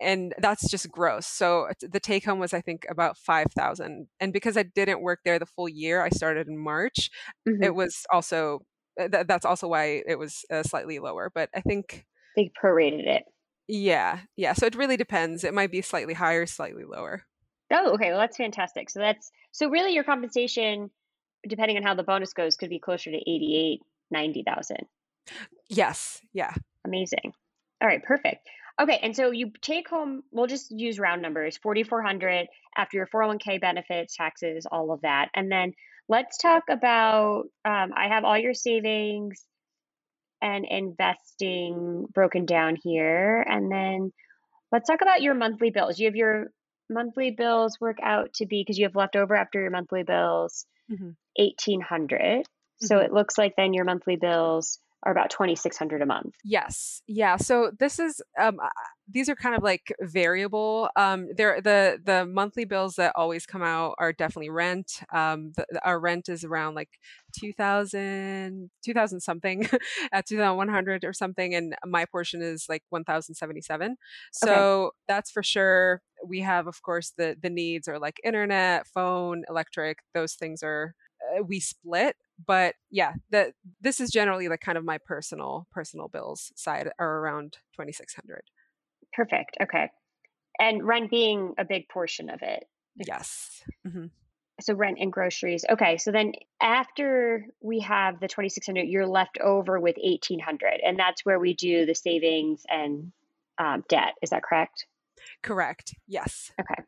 and 0.05 0.33
that's 0.37 0.69
just 0.69 0.89
gross. 0.91 1.25
So 1.25 1.67
the 1.81 1.99
take 1.99 2.25
home 2.25 2.39
was 2.39 2.53
I 2.53 2.61
think 2.61 2.85
about 2.89 3.17
5,000. 3.17 4.07
And 4.19 4.31
because 4.31 4.55
I 4.55 4.63
didn't 4.63 5.01
work 5.01 5.21
there 5.25 5.39
the 5.39 5.45
full 5.45 5.67
year, 5.67 6.03
I 6.03 6.09
started 6.09 6.47
in 6.47 6.57
March. 6.57 7.09
Mm-hmm. 7.47 7.63
It 7.63 7.75
was 7.75 8.05
also 8.11 8.61
uh, 8.99 9.07
th- 9.07 9.27
that's 9.27 9.45
also 9.45 9.67
why 9.67 10.03
it 10.07 10.19
was 10.19 10.45
uh, 10.51 10.63
slightly 10.63 10.99
lower. 10.99 11.31
But 11.33 11.49
I 11.55 11.61
think 11.61 12.05
they 12.35 12.51
prorated 12.63 13.07
it. 13.07 13.23
Yeah, 13.67 14.19
yeah. 14.35 14.53
So 14.53 14.67
it 14.67 14.75
really 14.75 14.97
depends. 14.97 15.43
It 15.43 15.53
might 15.53 15.71
be 15.71 15.81
slightly 15.81 16.13
higher, 16.13 16.45
slightly 16.45 16.83
lower. 16.83 17.23
Oh, 17.73 17.93
okay. 17.93 18.11
Well, 18.11 18.19
that's 18.19 18.37
fantastic. 18.37 18.91
So 18.91 18.99
that's 18.99 19.31
so 19.51 19.69
really 19.69 19.93
your 19.93 20.03
compensation, 20.03 20.91
depending 21.47 21.77
on 21.77 21.83
how 21.83 21.95
the 21.95 22.03
bonus 22.03 22.33
goes, 22.33 22.57
could 22.57 22.69
be 22.69 22.79
closer 22.79 23.09
to 23.09 23.17
88, 23.17 23.81
90,000. 24.11 24.77
Yes. 25.67 26.21
Yeah. 26.31 26.53
Amazing. 26.85 27.33
All 27.81 27.87
right. 27.87 28.03
Perfect. 28.03 28.47
Okay, 28.81 28.99
and 29.01 29.15
so 29.15 29.31
you 29.31 29.51
take 29.61 29.89
home, 29.89 30.23
we'll 30.31 30.47
just 30.47 30.69
use 30.69 30.99
round 30.99 31.21
numbers, 31.21 31.57
4400 31.57 32.47
after 32.75 32.97
your 32.97 33.07
401k 33.07 33.61
benefits, 33.61 34.17
taxes, 34.17 34.65
all 34.69 34.91
of 34.91 35.01
that. 35.01 35.29
And 35.33 35.49
then 35.49 35.73
let's 36.09 36.37
talk 36.37 36.63
about 36.69 37.43
um, 37.63 37.93
I 37.95 38.09
have 38.09 38.25
all 38.25 38.37
your 38.37 38.53
savings 38.53 39.45
and 40.41 40.65
investing 40.69 42.05
broken 42.13 42.45
down 42.45 42.75
here. 42.75 43.41
And 43.47 43.71
then 43.71 44.11
let's 44.73 44.89
talk 44.89 45.01
about 45.01 45.21
your 45.21 45.35
monthly 45.35 45.69
bills. 45.69 45.97
You 45.97 46.07
have 46.07 46.17
your 46.17 46.47
monthly 46.89 47.31
bills 47.31 47.79
work 47.79 47.97
out 48.03 48.33
to 48.33 48.45
be 48.45 48.61
because 48.61 48.77
you 48.77 48.85
have 48.85 48.95
leftover 48.95 49.35
after 49.35 49.61
your 49.61 49.71
monthly 49.71 50.03
bills 50.03 50.65
mm-hmm. 50.91 51.11
1800 51.35 52.19
mm-hmm. 52.19 52.85
so 52.85 52.97
it 52.99 53.11
looks 53.11 53.37
like 53.37 53.55
then 53.57 53.73
your 53.73 53.85
monthly 53.85 54.15
bills 54.15 54.79
are 55.05 55.11
about 55.11 55.29
2600 55.29 56.01
a 56.01 56.05
month. 56.05 56.35
Yes. 56.43 57.01
Yeah. 57.07 57.37
So 57.37 57.71
this 57.79 57.99
is 57.99 58.21
um 58.39 58.59
these 59.07 59.29
are 59.29 59.35
kind 59.35 59.55
of 59.55 59.61
like 59.61 59.93
variable. 60.01 60.89
Um 60.95 61.27
there 61.37 61.61
the 61.61 61.99
the 62.03 62.25
monthly 62.25 62.65
bills 62.65 62.95
that 62.95 63.13
always 63.15 63.45
come 63.45 63.61
out 63.61 63.95
are 63.99 64.11
definitely 64.11 64.49
rent. 64.49 65.03
Um 65.13 65.53
the, 65.55 65.65
our 65.83 65.99
rent 65.99 66.27
is 66.27 66.43
around 66.43 66.73
like 66.73 66.89
2000 67.39 68.71
2000 68.83 69.19
something 69.19 69.69
at 70.11 70.25
2100 70.25 71.03
or 71.03 71.13
something 71.13 71.53
and 71.53 71.75
my 71.85 72.05
portion 72.05 72.41
is 72.41 72.65
like 72.67 72.81
1077 72.89 73.97
so 74.31 74.51
okay. 74.51 74.95
that's 75.07 75.29
for 75.29 75.43
sure. 75.43 76.01
We 76.27 76.41
have 76.41 76.65
of 76.65 76.81
course 76.81 77.13
the 77.15 77.35
the 77.39 77.51
needs 77.51 77.87
are 77.87 77.99
like 77.99 78.19
internet 78.23 78.87
phone 78.87 79.43
electric 79.49 79.99
those 80.15 80.33
things 80.33 80.63
are 80.63 80.95
uh, 81.37 81.43
we 81.43 81.59
split 81.59 82.15
but 82.45 82.75
yeah 82.91 83.13
that 83.29 83.53
this 83.81 83.99
is 83.99 84.11
generally 84.11 84.47
like 84.47 84.61
kind 84.61 84.77
of 84.77 84.83
my 84.83 84.97
personal 84.97 85.67
personal 85.71 86.07
bills 86.07 86.51
side 86.55 86.89
are 86.99 87.19
around 87.19 87.53
2600 87.75 88.43
perfect 89.13 89.57
okay. 89.61 89.89
And 90.57 90.87
rent 90.87 91.11
being 91.11 91.53
a 91.57 91.65
big 91.65 91.89
portion 91.89 92.29
of 92.29 92.41
it. 92.41 92.63
Yes 92.95 93.61
mm-hmm. 93.85 94.05
so 94.61 94.73
rent 94.73 94.97
and 94.99 95.11
groceries 95.11 95.65
okay 95.69 95.97
so 95.97 96.11
then 96.11 96.33
after 96.61 97.45
we 97.61 97.79
have 97.81 98.19
the 98.19 98.27
2600 98.27 98.83
you're 98.83 99.07
left 99.07 99.37
over 99.39 99.79
with 99.79 99.95
1800 100.01 100.81
and 100.85 100.97
that's 100.97 101.25
where 101.25 101.39
we 101.39 101.53
do 101.53 101.85
the 101.85 101.95
savings 101.95 102.63
and 102.69 103.11
um, 103.57 103.83
debt 103.87 104.13
is 104.21 104.31
that 104.31 104.43
correct? 104.43 104.85
Correct 105.41 105.93
yes. 106.07 106.51
Okay 106.59 106.83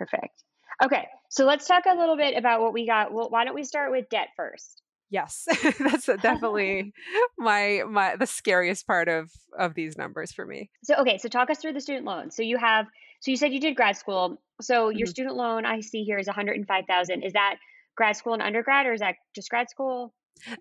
perfect. 0.00 0.42
Okay, 0.82 1.06
so 1.30 1.44
let's 1.46 1.66
talk 1.66 1.84
a 1.86 1.96
little 1.96 2.16
bit 2.16 2.36
about 2.36 2.60
what 2.60 2.72
we 2.72 2.86
got. 2.86 3.12
Well, 3.12 3.30
why 3.30 3.44
don't 3.44 3.54
we 3.54 3.62
start 3.62 3.92
with 3.92 4.08
debt 4.08 4.28
first? 4.36 4.82
Yes, 5.10 5.46
that's 5.78 6.06
definitely 6.06 6.92
my 7.38 7.82
my 7.88 8.16
the 8.16 8.26
scariest 8.26 8.86
part 8.86 9.08
of 9.08 9.30
of 9.56 9.74
these 9.74 9.96
numbers 9.96 10.32
for 10.32 10.44
me. 10.44 10.70
So 10.84 10.96
okay, 10.96 11.18
so 11.18 11.28
talk 11.28 11.48
us 11.48 11.58
through 11.58 11.74
the 11.74 11.80
student 11.80 12.04
loan. 12.04 12.30
So 12.32 12.42
you 12.42 12.58
have 12.58 12.86
so 13.20 13.30
you 13.30 13.36
said 13.36 13.52
you 13.52 13.60
did 13.60 13.76
grad 13.76 13.96
school. 13.96 14.40
So 14.60 14.88
your 14.88 15.06
mm-hmm. 15.06 15.10
student 15.10 15.36
loan 15.36 15.64
I 15.64 15.80
see 15.80 16.02
here 16.02 16.18
is 16.18 16.26
105,000. 16.26 17.22
Is 17.22 17.32
that 17.32 17.56
grad 17.96 18.16
school 18.16 18.34
and 18.34 18.42
undergrad 18.42 18.86
or 18.86 18.92
is 18.92 19.00
that 19.00 19.16
just 19.34 19.50
grad 19.50 19.70
school? 19.70 20.12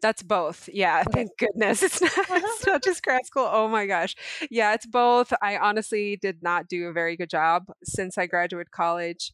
That's 0.02 0.24
both. 0.24 0.70
Yeah, 0.72 1.04
okay. 1.08 1.12
thank 1.14 1.32
goodness. 1.38 1.82
It's 1.82 2.02
not, 2.02 2.12
it's 2.30 2.66
not 2.66 2.84
just 2.84 3.04
grad 3.04 3.26
school. 3.26 3.48
Oh 3.52 3.68
my 3.68 3.86
gosh. 3.86 4.16
Yeah, 4.52 4.74
it's 4.74 4.86
both. 4.86 5.34
I 5.42 5.58
honestly 5.58 6.18
did 6.22 6.44
not 6.44 6.68
do 6.68 6.88
a 6.88 6.94
very 6.94 7.16
good 7.18 7.30
job 7.30 7.66
since 7.84 8.18
I 8.18 8.28
graduated 8.28 8.72
college 8.72 9.32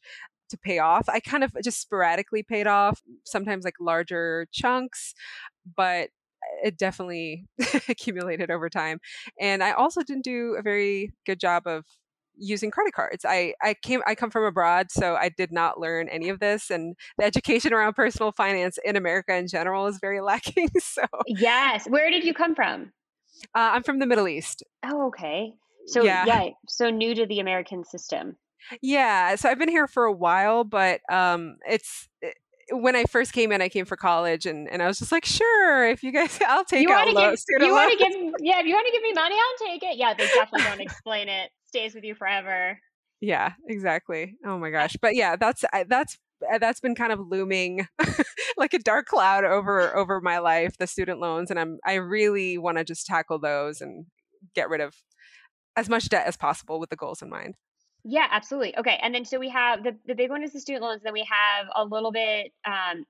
to 0.49 0.57
pay 0.57 0.79
off. 0.79 1.07
I 1.09 1.19
kind 1.19 1.43
of 1.43 1.51
just 1.63 1.81
sporadically 1.81 2.43
paid 2.43 2.67
off, 2.67 3.01
sometimes 3.23 3.65
like 3.65 3.75
larger 3.79 4.47
chunks, 4.51 5.13
but 5.75 6.09
it 6.63 6.77
definitely 6.77 7.45
accumulated 7.89 8.51
over 8.51 8.69
time. 8.69 8.99
And 9.39 9.63
I 9.63 9.71
also 9.71 10.01
didn't 10.01 10.23
do 10.23 10.55
a 10.57 10.61
very 10.61 11.11
good 11.25 11.39
job 11.39 11.63
of 11.65 11.85
using 12.37 12.69
credit 12.71 12.93
cards. 12.93 13.25
I, 13.25 13.53
I 13.61 13.75
came 13.75 14.01
I 14.05 14.15
come 14.15 14.29
from 14.29 14.43
abroad, 14.43 14.91
so 14.91 15.15
I 15.15 15.29
did 15.29 15.51
not 15.51 15.79
learn 15.79 16.09
any 16.09 16.29
of 16.29 16.39
this 16.39 16.69
and 16.69 16.95
the 17.17 17.25
education 17.25 17.73
around 17.73 17.93
personal 17.93 18.31
finance 18.31 18.77
in 18.83 18.95
America 18.95 19.35
in 19.35 19.47
general 19.47 19.87
is 19.87 19.99
very 19.99 20.21
lacking. 20.21 20.69
So 20.79 21.03
Yes. 21.27 21.87
Where 21.87 22.09
did 22.09 22.23
you 22.23 22.33
come 22.33 22.55
from? 22.55 22.91
Uh, 23.53 23.71
I'm 23.73 23.83
from 23.83 23.99
the 23.99 24.05
Middle 24.05 24.27
East. 24.27 24.63
Oh, 24.83 25.07
okay. 25.07 25.53
So 25.87 26.03
yeah. 26.03 26.25
yeah, 26.25 26.49
so 26.67 26.89
new 26.89 27.13
to 27.15 27.25
the 27.25 27.39
American 27.39 27.83
system. 27.83 28.37
Yeah, 28.81 29.35
so 29.35 29.49
I've 29.49 29.59
been 29.59 29.69
here 29.69 29.87
for 29.87 30.05
a 30.05 30.11
while, 30.11 30.63
but 30.63 31.01
um, 31.11 31.57
it's 31.67 32.07
it, 32.21 32.35
eh, 32.71 32.75
when 32.75 32.95
I 32.95 33.03
first 33.03 33.33
came 33.33 33.51
in, 33.51 33.61
I 33.61 33.69
came 33.69 33.85
for 33.85 33.95
college, 33.95 34.45
and, 34.45 34.67
and 34.69 34.81
I 34.81 34.87
was 34.87 34.97
just 34.97 35.11
like, 35.11 35.25
sure, 35.25 35.87
if 35.87 36.03
you 36.03 36.11
guys, 36.11 36.39
I'll 36.47 36.65
take 36.65 36.87
you 36.87 36.93
out 36.93 37.13
low 37.13 37.31
give, 37.31 37.39
You 37.59 37.71
want 37.71 37.91
to 37.91 37.97
give, 37.97 38.33
yeah, 38.39 38.59
if 38.59 38.65
you 38.65 38.73
want 38.73 38.87
to 38.87 38.91
give 38.91 39.03
me 39.03 39.13
money, 39.13 39.35
I'll 39.35 39.67
take 39.67 39.83
it. 39.83 39.97
Yeah, 39.97 40.13
they 40.13 40.25
definitely 40.27 40.63
don't 40.63 40.81
explain 40.81 41.29
it. 41.29 41.51
Stays 41.65 41.93
with 41.93 42.03
you 42.03 42.15
forever. 42.15 42.79
Yeah, 43.21 43.53
exactly. 43.67 44.35
Oh 44.45 44.57
my 44.57 44.69
gosh, 44.71 44.95
but 45.01 45.15
yeah, 45.15 45.35
that's 45.35 45.63
that's 45.87 46.17
eh, 46.49 46.57
that's 46.57 46.79
been 46.79 46.95
kind 46.95 47.11
of 47.11 47.19
looming 47.19 47.87
like 48.57 48.73
a 48.73 48.79
dark 48.79 49.07
cloud 49.07 49.43
over 49.43 49.95
over 49.95 50.21
my 50.21 50.39
life, 50.39 50.77
the 50.77 50.87
student 50.87 51.19
loans, 51.19 51.49
and 51.49 51.59
I'm 51.59 51.79
I 51.85 51.95
really 51.95 52.57
want 52.57 52.77
to 52.77 52.83
just 52.83 53.05
tackle 53.05 53.39
those 53.39 53.81
and 53.81 54.05
get 54.53 54.69
rid 54.69 54.81
of 54.81 54.95
as 55.75 55.89
much 55.89 56.09
debt 56.09 56.27
as 56.27 56.37
possible 56.37 56.79
with 56.79 56.89
the 56.89 56.95
goals 56.95 57.21
in 57.21 57.29
mind. 57.29 57.55
Yeah, 58.07 58.27
absolutely. 58.29 58.77
Okay. 58.77 58.99
And 59.01 59.15
then 59.15 59.25
so 59.25 59.39
we 59.39 59.49
have 59.49 59.83
the, 59.83 59.97
the 60.05 60.13
big 60.13 60.29
one 60.29 60.43
is 60.43 60.53
the 60.53 60.59
student 60.59 60.83
loans. 60.83 61.01
Then 61.03 61.11
we 61.11 61.27
have 61.27 61.67
a 61.75 61.83
little 61.83 62.11
bit 62.11 62.53
um, 62.63 63.03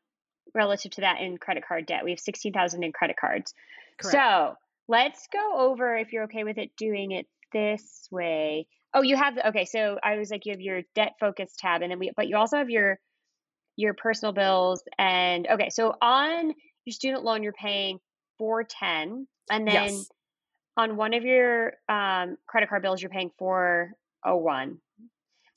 relative 0.54 0.92
to 0.92 1.02
that 1.02 1.20
in 1.20 1.38
credit 1.38 1.66
card 1.68 1.86
debt. 1.86 2.06
We 2.06 2.12
have 2.12 2.20
16,000 2.20 2.82
in 2.82 2.94
credit 2.94 3.18
cards. 3.20 3.54
Correct. 4.02 4.14
So 4.14 4.56
let's 4.88 5.28
go 5.34 5.58
over, 5.58 5.98
if 5.98 6.14
you're 6.14 6.24
okay 6.24 6.46
with 6.46 6.58
it, 6.58 6.72
doing 6.78 7.12
it 7.12 7.28
this 7.52 8.08
way. 8.10 8.68
Oh, 8.94 9.02
you 9.02 9.18
have, 9.18 9.36
the, 9.36 9.50
okay. 9.50 9.66
So 9.66 10.00
I 10.02 10.16
was 10.16 10.32
like, 10.32 10.46
you 10.46 10.54
have 10.54 10.62
your 10.62 10.84
debt 10.96 11.16
focus 11.20 11.54
tab 11.60 11.82
and 11.82 11.92
then 11.92 12.00
we, 12.00 12.12
but 12.16 12.30
you 12.30 12.38
also 12.38 12.56
have 12.56 12.70
your, 12.70 12.98
your 13.76 13.96
personal 13.96 14.32
bills. 14.32 14.82
And 14.98 15.46
okay. 15.46 15.72
So 15.72 15.94
on 16.02 16.54
your 16.86 16.94
student 16.94 17.26
loan, 17.26 17.44
you're 17.44 17.52
paying 17.52 18.00
410 18.38 19.28
and 19.52 19.68
then 19.68 19.90
yes. 19.90 20.10
on 20.78 20.96
one 20.96 21.14
of 21.14 21.24
your 21.26 21.74
um, 21.90 22.38
credit 22.48 22.70
card 22.70 22.82
bills, 22.82 23.02
you're 23.02 23.10
paying 23.10 23.32
401 24.26 24.78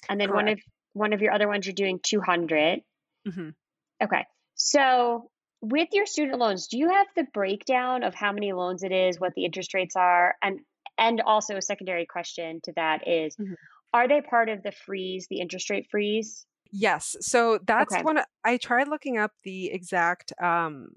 and 0.08 0.20
then 0.20 0.28
Correct. 0.28 0.36
one 0.36 0.48
of 0.48 0.60
one 0.92 1.12
of 1.12 1.20
your 1.22 1.32
other 1.32 1.48
ones 1.48 1.66
you're 1.66 1.74
doing 1.74 2.00
200 2.02 2.80
mm-hmm. 3.26 3.48
okay 4.02 4.24
so 4.54 5.30
with 5.60 5.88
your 5.92 6.06
student 6.06 6.38
loans 6.38 6.68
do 6.68 6.78
you 6.78 6.88
have 6.88 7.06
the 7.16 7.26
breakdown 7.34 8.04
of 8.04 8.14
how 8.14 8.32
many 8.32 8.52
loans 8.52 8.82
it 8.82 8.92
is 8.92 9.18
what 9.18 9.32
the 9.34 9.44
interest 9.44 9.74
rates 9.74 9.96
are 9.96 10.34
and 10.42 10.60
and 10.98 11.20
also 11.20 11.56
a 11.56 11.62
secondary 11.62 12.06
question 12.06 12.60
to 12.64 12.72
that 12.74 13.06
is, 13.06 13.36
mm-hmm. 13.36 13.54
are 13.94 14.08
they 14.08 14.20
part 14.20 14.48
of 14.48 14.62
the 14.62 14.72
freeze 14.72 15.26
the 15.30 15.40
interest 15.40 15.70
rate 15.70 15.86
freeze 15.90 16.44
yes 16.70 17.16
so 17.20 17.58
that's 17.66 17.94
okay. 17.94 18.02
one 18.02 18.18
i 18.44 18.58
tried 18.58 18.88
looking 18.88 19.16
up 19.16 19.32
the 19.44 19.70
exact 19.70 20.34
um 20.42 20.88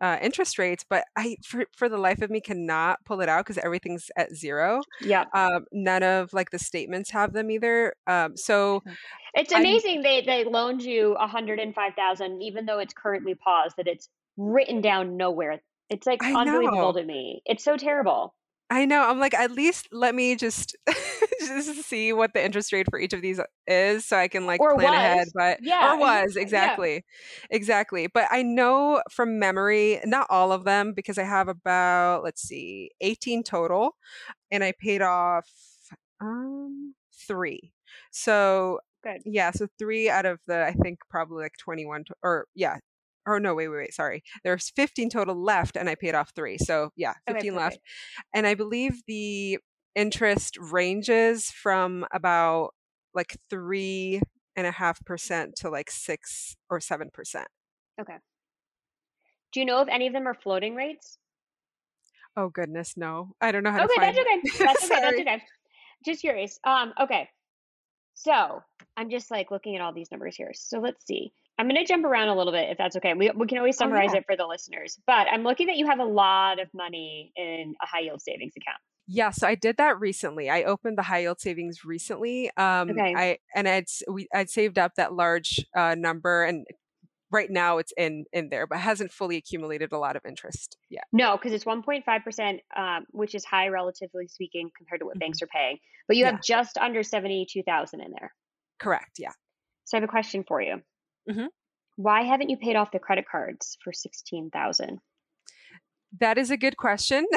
uh, 0.00 0.18
interest 0.22 0.58
rates, 0.58 0.84
but 0.88 1.04
I, 1.16 1.36
for, 1.44 1.64
for 1.76 1.88
the 1.88 1.98
life 1.98 2.22
of 2.22 2.30
me, 2.30 2.40
cannot 2.40 3.04
pull 3.04 3.20
it 3.20 3.28
out 3.28 3.44
because 3.44 3.58
everything's 3.58 4.10
at 4.16 4.34
zero. 4.34 4.82
Yeah. 5.00 5.24
Um, 5.34 5.66
none 5.72 6.02
of 6.02 6.32
like 6.32 6.50
the 6.50 6.58
statements 6.58 7.10
have 7.10 7.32
them 7.32 7.50
either. 7.50 7.94
Um, 8.06 8.36
so 8.36 8.82
it's 9.34 9.52
amazing 9.52 9.98
I'm, 9.98 10.02
they 10.02 10.22
they 10.22 10.44
loaned 10.44 10.82
you 10.82 11.14
a 11.14 11.26
hundred 11.26 11.58
and 11.58 11.74
five 11.74 11.94
thousand, 11.94 12.42
even 12.42 12.66
though 12.66 12.78
it's 12.78 12.94
currently 12.94 13.34
paused. 13.34 13.76
That 13.76 13.86
it's 13.86 14.08
written 14.36 14.80
down 14.80 15.16
nowhere. 15.16 15.60
It's 15.88 16.06
like 16.06 16.22
I 16.22 16.34
unbelievable 16.34 16.92
know. 16.92 17.00
to 17.00 17.04
me. 17.04 17.42
It's 17.44 17.64
so 17.64 17.76
terrible. 17.76 18.34
I 18.70 18.84
know. 18.84 19.02
I'm 19.02 19.18
like, 19.18 19.34
at 19.34 19.50
least 19.50 19.88
let 19.90 20.14
me 20.14 20.36
just 20.36 20.76
just 21.40 21.82
see 21.84 22.12
what 22.12 22.34
the 22.34 22.44
interest 22.44 22.72
rate 22.72 22.86
for 22.90 22.98
each 22.98 23.12
of 23.12 23.22
these 23.22 23.40
is, 23.66 24.06
so 24.06 24.16
I 24.16 24.28
can 24.28 24.46
like 24.46 24.60
or 24.60 24.74
plan 24.74 24.90
was. 24.90 24.96
ahead. 24.96 25.28
But 25.34 25.58
yeah, 25.62 25.92
or 25.92 25.98
was 25.98 26.36
exactly, 26.36 26.94
yeah. 26.94 27.56
exactly. 27.56 28.06
But 28.06 28.28
I 28.30 28.42
know 28.42 29.02
from 29.10 29.38
memory, 29.38 30.00
not 30.04 30.26
all 30.30 30.52
of 30.52 30.64
them, 30.64 30.92
because 30.94 31.18
I 31.18 31.24
have 31.24 31.48
about 31.48 32.24
let's 32.24 32.42
see, 32.42 32.90
18 33.00 33.42
total, 33.42 33.96
and 34.50 34.64
I 34.64 34.72
paid 34.78 35.02
off 35.02 35.48
um 36.20 36.94
three. 37.26 37.72
So 38.10 38.80
Good. 39.02 39.22
Yeah, 39.24 39.50
so 39.50 39.66
three 39.78 40.10
out 40.10 40.26
of 40.26 40.40
the 40.46 40.66
I 40.66 40.72
think 40.72 40.98
probably 41.08 41.44
like 41.44 41.56
21 41.58 42.04
to, 42.04 42.14
or 42.22 42.46
yeah, 42.54 42.76
or 43.26 43.40
no, 43.40 43.54
wait, 43.54 43.68
wait, 43.68 43.78
wait, 43.78 43.94
sorry. 43.94 44.22
There's 44.44 44.70
15 44.76 45.10
total 45.10 45.34
left 45.42 45.76
and 45.76 45.88
I 45.88 45.94
paid 45.94 46.14
off 46.14 46.32
three. 46.34 46.58
So 46.58 46.90
yeah, 46.96 47.14
15 47.26 47.50
okay, 47.52 47.58
left. 47.58 47.78
And 48.34 48.46
I 48.46 48.54
believe 48.54 49.00
the 49.06 49.58
interest 49.94 50.56
ranges 50.58 51.50
from 51.50 52.06
about 52.12 52.70
like 53.14 53.36
three 53.48 54.20
and 54.56 54.66
a 54.66 54.70
half 54.70 55.04
percent 55.04 55.56
to 55.56 55.70
like 55.70 55.90
six 55.90 56.56
or 56.68 56.80
seven 56.80 57.10
percent. 57.12 57.48
Okay. 58.00 58.16
Do 59.52 59.60
you 59.60 59.66
know 59.66 59.80
if 59.80 59.88
any 59.88 60.06
of 60.06 60.12
them 60.12 60.26
are 60.26 60.34
floating 60.34 60.74
rates? 60.74 61.18
Oh 62.36 62.48
goodness, 62.48 62.94
no. 62.96 63.32
I 63.40 63.50
don't 63.52 63.64
know 63.64 63.72
how 63.72 63.84
okay, 63.84 63.94
to 63.94 64.00
find. 64.00 64.18
Okay, 64.18 64.24
that's 64.58 64.60
okay. 64.60 64.64
That's 64.64 64.84
okay. 64.84 65.00
that's 65.00 65.20
okay. 65.20 65.42
Just 66.04 66.20
curious. 66.20 66.58
Um, 66.64 66.92
okay. 67.00 67.28
So 68.14 68.62
I'm 68.96 69.10
just 69.10 69.30
like 69.30 69.50
looking 69.50 69.76
at 69.76 69.82
all 69.82 69.92
these 69.92 70.10
numbers 70.10 70.36
here. 70.36 70.52
So 70.54 70.78
let's 70.78 71.04
see. 71.06 71.32
I'm 71.60 71.68
going 71.68 71.76
to 71.76 71.84
jump 71.84 72.06
around 72.06 72.28
a 72.28 72.34
little 72.34 72.54
bit 72.54 72.70
if 72.70 72.78
that's 72.78 72.96
okay. 72.96 73.12
We, 73.12 73.30
we 73.36 73.46
can 73.46 73.58
always 73.58 73.76
summarize 73.76 74.08
oh, 74.10 74.14
yeah. 74.14 74.18
it 74.20 74.24
for 74.26 74.34
the 74.34 74.46
listeners. 74.46 74.98
But 75.06 75.26
I'm 75.30 75.42
looking 75.42 75.66
that 75.66 75.76
you 75.76 75.86
have 75.86 75.98
a 75.98 76.04
lot 76.04 76.58
of 76.58 76.68
money 76.72 77.32
in 77.36 77.74
a 77.82 77.86
high 77.86 78.00
yield 78.00 78.22
savings 78.22 78.54
account. 78.56 78.78
Yeah, 79.06 79.30
so 79.30 79.46
I 79.46 79.56
did 79.56 79.76
that 79.76 80.00
recently. 80.00 80.48
I 80.48 80.62
opened 80.62 80.96
the 80.96 81.02
high 81.02 81.18
yield 81.18 81.38
savings 81.38 81.84
recently. 81.84 82.50
Um, 82.56 82.90
Okay. 82.90 83.14
I 83.14 83.38
and 83.54 83.68
I'd 83.68 83.84
we 84.10 84.26
I'd 84.34 84.48
saved 84.48 84.78
up 84.78 84.92
that 84.96 85.12
large 85.12 85.66
uh, 85.76 85.94
number, 85.98 86.44
and 86.44 86.66
right 87.30 87.50
now 87.50 87.76
it's 87.76 87.92
in 87.98 88.24
in 88.32 88.48
there, 88.48 88.66
but 88.66 88.78
hasn't 88.78 89.12
fully 89.12 89.36
accumulated 89.36 89.92
a 89.92 89.98
lot 89.98 90.16
of 90.16 90.22
interest 90.26 90.78
yet. 90.88 91.04
No, 91.12 91.36
because 91.36 91.52
it's 91.52 91.66
1.5%, 91.66 92.58
um, 92.74 93.04
which 93.10 93.34
is 93.34 93.44
high 93.44 93.68
relatively 93.68 94.28
speaking 94.28 94.70
compared 94.74 95.00
to 95.00 95.04
what 95.06 95.16
Mhm. 95.16 95.20
banks 95.20 95.42
are 95.42 95.46
paying. 95.48 95.78
But 96.08 96.16
you 96.16 96.24
Yeah. 96.24 96.30
have 96.30 96.42
just 96.42 96.78
under 96.78 97.02
72,000 97.02 98.00
in 98.00 98.12
there. 98.12 98.32
Correct. 98.78 99.18
Yeah. 99.18 99.32
So 99.84 99.98
I 99.98 100.00
have 100.00 100.08
a 100.08 100.10
question 100.10 100.42
for 100.44 100.62
you. 100.62 100.80
Mhm. 101.28 101.48
Why 101.96 102.22
haven't 102.22 102.50
you 102.50 102.56
paid 102.56 102.76
off 102.76 102.92
the 102.92 102.98
credit 102.98 103.26
cards 103.30 103.76
for 103.82 103.92
16,000? 103.92 105.00
That 106.18 106.38
is 106.38 106.50
a 106.50 106.56
good 106.56 106.76
question. 106.76 107.26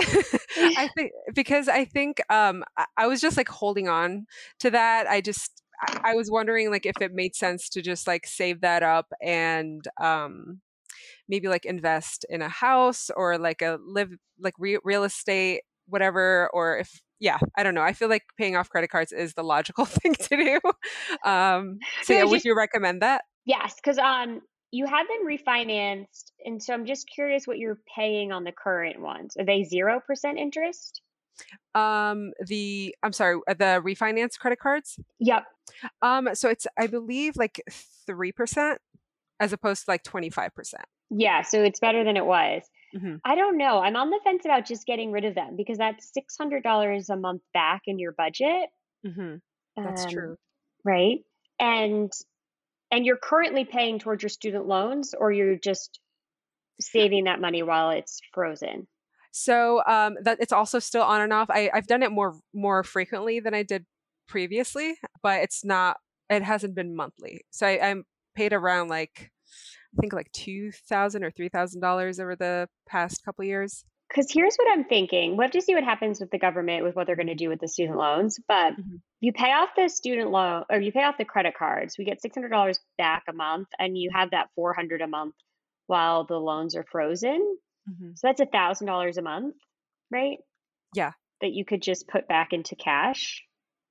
I 0.58 0.90
think 0.96 1.12
because 1.36 1.68
I 1.68 1.86
think 1.86 2.22
um, 2.30 2.64
I, 2.78 2.86
I 2.98 3.08
was 3.08 3.22
just 3.22 3.38
like 3.38 3.50
holding 3.50 3.88
on 3.88 4.26
to 4.60 4.72
that. 4.72 5.08
I 5.08 5.22
just 5.22 5.62
I, 5.82 6.12
I 6.12 6.14
was 6.16 6.32
wondering 6.32 6.72
like 6.72 6.86
if 6.86 7.02
it 7.02 7.14
made 7.14 7.36
sense 7.36 7.70
to 7.70 7.82
just 7.82 8.08
like 8.08 8.26
save 8.26 8.62
that 8.62 8.82
up 8.82 9.08
and 9.22 9.88
um, 10.02 10.62
maybe 11.28 11.48
like 11.48 11.66
invest 11.66 12.26
in 12.30 12.42
a 12.42 12.50
house 12.50 13.10
or 13.16 13.38
like 13.38 13.62
a 13.62 13.80
live 13.86 14.12
like 14.40 14.56
re- 14.60 14.80
real 14.84 15.04
estate 15.04 15.62
whatever 15.88 16.50
or 16.54 16.78
if 16.80 17.02
yeah 17.20 17.38
i 17.58 17.64
don't 17.64 17.76
know 17.76 17.82
i 17.82 17.94
feel 17.94 18.10
like 18.10 18.24
paying 18.38 18.56
off 18.56 18.70
credit 18.70 18.90
cards 18.90 19.12
is 19.12 19.34
the 19.34 19.44
logical 19.44 19.86
thing 19.86 20.14
to 20.16 20.38
do 20.38 20.60
um 21.30 21.78
so 22.04 22.14
yeah 22.14 22.24
would 22.24 22.44
you 22.46 22.56
recommend 22.56 23.02
that 23.02 23.24
Yes, 23.46 23.76
because 23.76 23.98
um, 23.98 24.42
you 24.72 24.86
have 24.86 25.08
them 25.08 25.28
refinanced. 25.28 26.32
And 26.46 26.62
so 26.62 26.74
I'm 26.74 26.86
just 26.86 27.08
curious 27.14 27.46
what 27.46 27.58
you're 27.58 27.80
paying 27.96 28.32
on 28.32 28.44
the 28.44 28.52
current 28.52 29.02
ones. 29.02 29.36
Are 29.38 29.46
they 29.46 29.62
0% 29.62 30.00
interest? 30.38 31.02
um 31.74 32.32
the 32.46 32.96
i'm 33.02 33.12
sorry 33.12 33.40
uh, 33.48 33.56
the 33.56 33.82
refinance 33.84 34.38
credit 34.38 34.60
cards 34.60 35.00
Yep. 35.20 35.44
um 36.04 36.30
so 36.34 36.48
it's 36.48 36.68
i 36.78 36.86
believe 36.86 37.36
like 37.36 37.60
3% 38.08 38.78
as 39.40 39.52
opposed 39.52 39.86
to 39.86 39.92
like 39.92 40.04
25% 40.04 40.52
Yeah, 41.10 41.42
so 41.42 41.64
it's 41.64 41.80
better 41.80 42.04
than 42.04 42.18
it 42.18 42.26
was. 42.26 42.62
Mhm. 42.96 43.20
I 43.26 43.34
don't 43.34 43.58
know. 43.58 43.80
I'm 43.80 43.96
on 43.96 44.12
the 44.12 44.20
fence 44.24 44.46
about 44.46 44.68
just 44.68 44.86
getting 44.86 45.12
rid 45.12 45.26
of 45.26 45.34
them 45.34 45.56
because 45.58 45.80
that's 45.80 46.12
$600 46.16 47.10
a 47.10 47.16
month 47.18 47.42
back 47.52 47.82
in 47.88 47.98
your 47.98 48.12
budget. 48.12 48.70
Mm-hmm. 49.04 49.36
that's 49.84 50.06
um, 50.06 50.12
true 50.12 50.36
Right? 50.84 51.20
And 51.60 52.12
and 52.94 53.08
you're 53.08 53.18
currently 53.18 53.66
paying 53.66 53.98
towards 53.98 54.22
your 54.22 54.30
student 54.30 54.68
loans 54.68 55.16
or 55.20 55.32
you're 55.32 55.58
just 55.58 56.00
saving 56.80 57.24
that 57.24 57.42
money 57.42 57.64
while 57.64 57.90
it's 57.90 58.22
frozen. 58.32 58.88
So 59.32 59.82
um, 59.88 60.16
that 60.22 60.38
it's 60.40 60.54
also 60.54 60.78
still 60.78 61.02
on 61.02 61.22
and 61.22 61.34
off. 61.34 61.50
I, 61.50 61.72
I've 61.74 61.88
done 61.88 62.04
it 62.04 62.12
more 62.12 62.36
more 62.54 62.84
frequently 62.84 63.40
than 63.40 63.56
I 63.56 63.64
did 63.64 63.86
previously, 64.28 64.94
but 65.24 65.42
it's 65.42 65.66
not. 65.66 65.98
It 66.30 66.44
hasn't 66.44 66.76
been 66.76 66.96
monthly. 66.96 67.42
So 67.50 67.66
I, 67.66 67.90
I'm 67.90 68.04
paid 68.36 68.54
around 68.54 68.90
like 68.90 69.32
I 69.98 70.00
think 70.00 70.14
like 70.14 70.32
two 70.32 70.72
thousand 70.88 71.24
or 71.24 71.32
three 71.32 71.50
thousand 71.50 71.82
dollars 71.82 72.20
over 72.20 72.36
the 72.36 72.68
past 72.88 73.26
couple 73.26 73.44
years. 73.44 73.86
Because 74.14 74.32
here's 74.32 74.56
what 74.58 74.72
I'm 74.72 74.84
thinking. 74.86 75.38
We 75.38 75.44
have 75.44 75.52
to 75.54 75.62
see 75.62 75.74
what 75.74 75.84
happens 75.84 76.20
with 76.20 76.30
the 76.30 76.38
government 76.38 76.84
with 76.84 76.96
what 76.96 77.08
they're 77.08 77.16
going 77.16 77.28
to 77.28 77.36
do 77.36 77.50
with 77.50 77.60
the 77.60 77.68
student 77.68 77.98
loans. 77.98 78.40
But 78.48 78.74
Mhm. 78.76 79.02
you 79.22 79.34
pay 79.34 79.52
off 79.52 79.70
the 79.76 79.90
student 79.90 80.30
loan 80.30 80.66
or 80.70 80.80
you 80.80 80.92
pay 80.92 81.04
off 81.04 81.18
the 81.18 81.26
credit 81.26 81.56
cards, 81.56 81.98
we 81.98 82.06
get 82.06 82.22
$600 82.22 82.80
back 82.98 83.24
a 83.28 83.34
month, 83.34 83.70
and 83.80 83.98
you 83.98 84.12
have 84.14 84.30
that 84.32 84.50
400 84.56 85.02
a 85.02 85.08
month 85.08 85.34
while 85.88 86.26
the 86.26 86.40
loans 86.40 86.76
are 86.76 86.86
frozen. 86.92 87.58
Mhm. 87.90 88.18
So 88.18 88.28
that's 88.28 88.42
thousand 88.52 88.88
dollars 88.88 89.18
a 89.18 89.22
month, 89.24 89.56
right? 90.12 90.38
Yeah. 90.94 91.14
That 91.42 91.52
you 91.54 91.66
could 91.66 91.82
just 91.82 92.08
put 92.08 92.28
back 92.28 92.54
into 92.54 92.76
cash. 92.76 93.44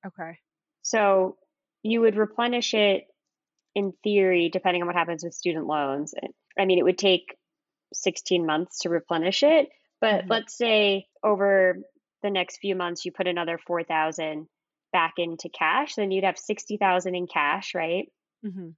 Okay. 0.07 0.39
So 0.83 1.37
you 1.83 2.01
would 2.01 2.17
replenish 2.17 2.75
it 2.75 3.09
in 3.75 3.93
theory, 4.05 4.51
depending 4.51 4.83
on 4.83 4.87
what 4.87 4.97
happens 4.97 5.25
with 5.25 5.35
student 5.35 5.67
loans. 5.67 6.15
I 6.59 6.65
mean, 6.65 6.79
it 6.79 6.85
would 6.85 6.99
take 6.99 7.37
16 7.93 8.47
months 8.47 8.81
to 8.81 8.89
replenish 8.91 9.43
it, 9.43 9.69
but 10.03 10.27
Mhm. 10.27 10.31
let's 10.31 10.57
say 10.59 11.09
over 11.25 11.79
the 12.23 12.31
next 12.31 12.59
few 12.59 12.77
months 12.77 13.07
you 13.07 13.13
put 13.13 13.29
another 13.29 13.59
4,000 13.59 14.49
back 14.93 15.15
into 15.19 15.49
cash, 15.51 15.97
then 15.97 16.13
you'd 16.13 16.25
have 16.25 16.39
60,000 16.39 17.17
in 17.17 17.29
cash, 17.29 17.75
right? 17.75 18.13
hmm 18.43 18.71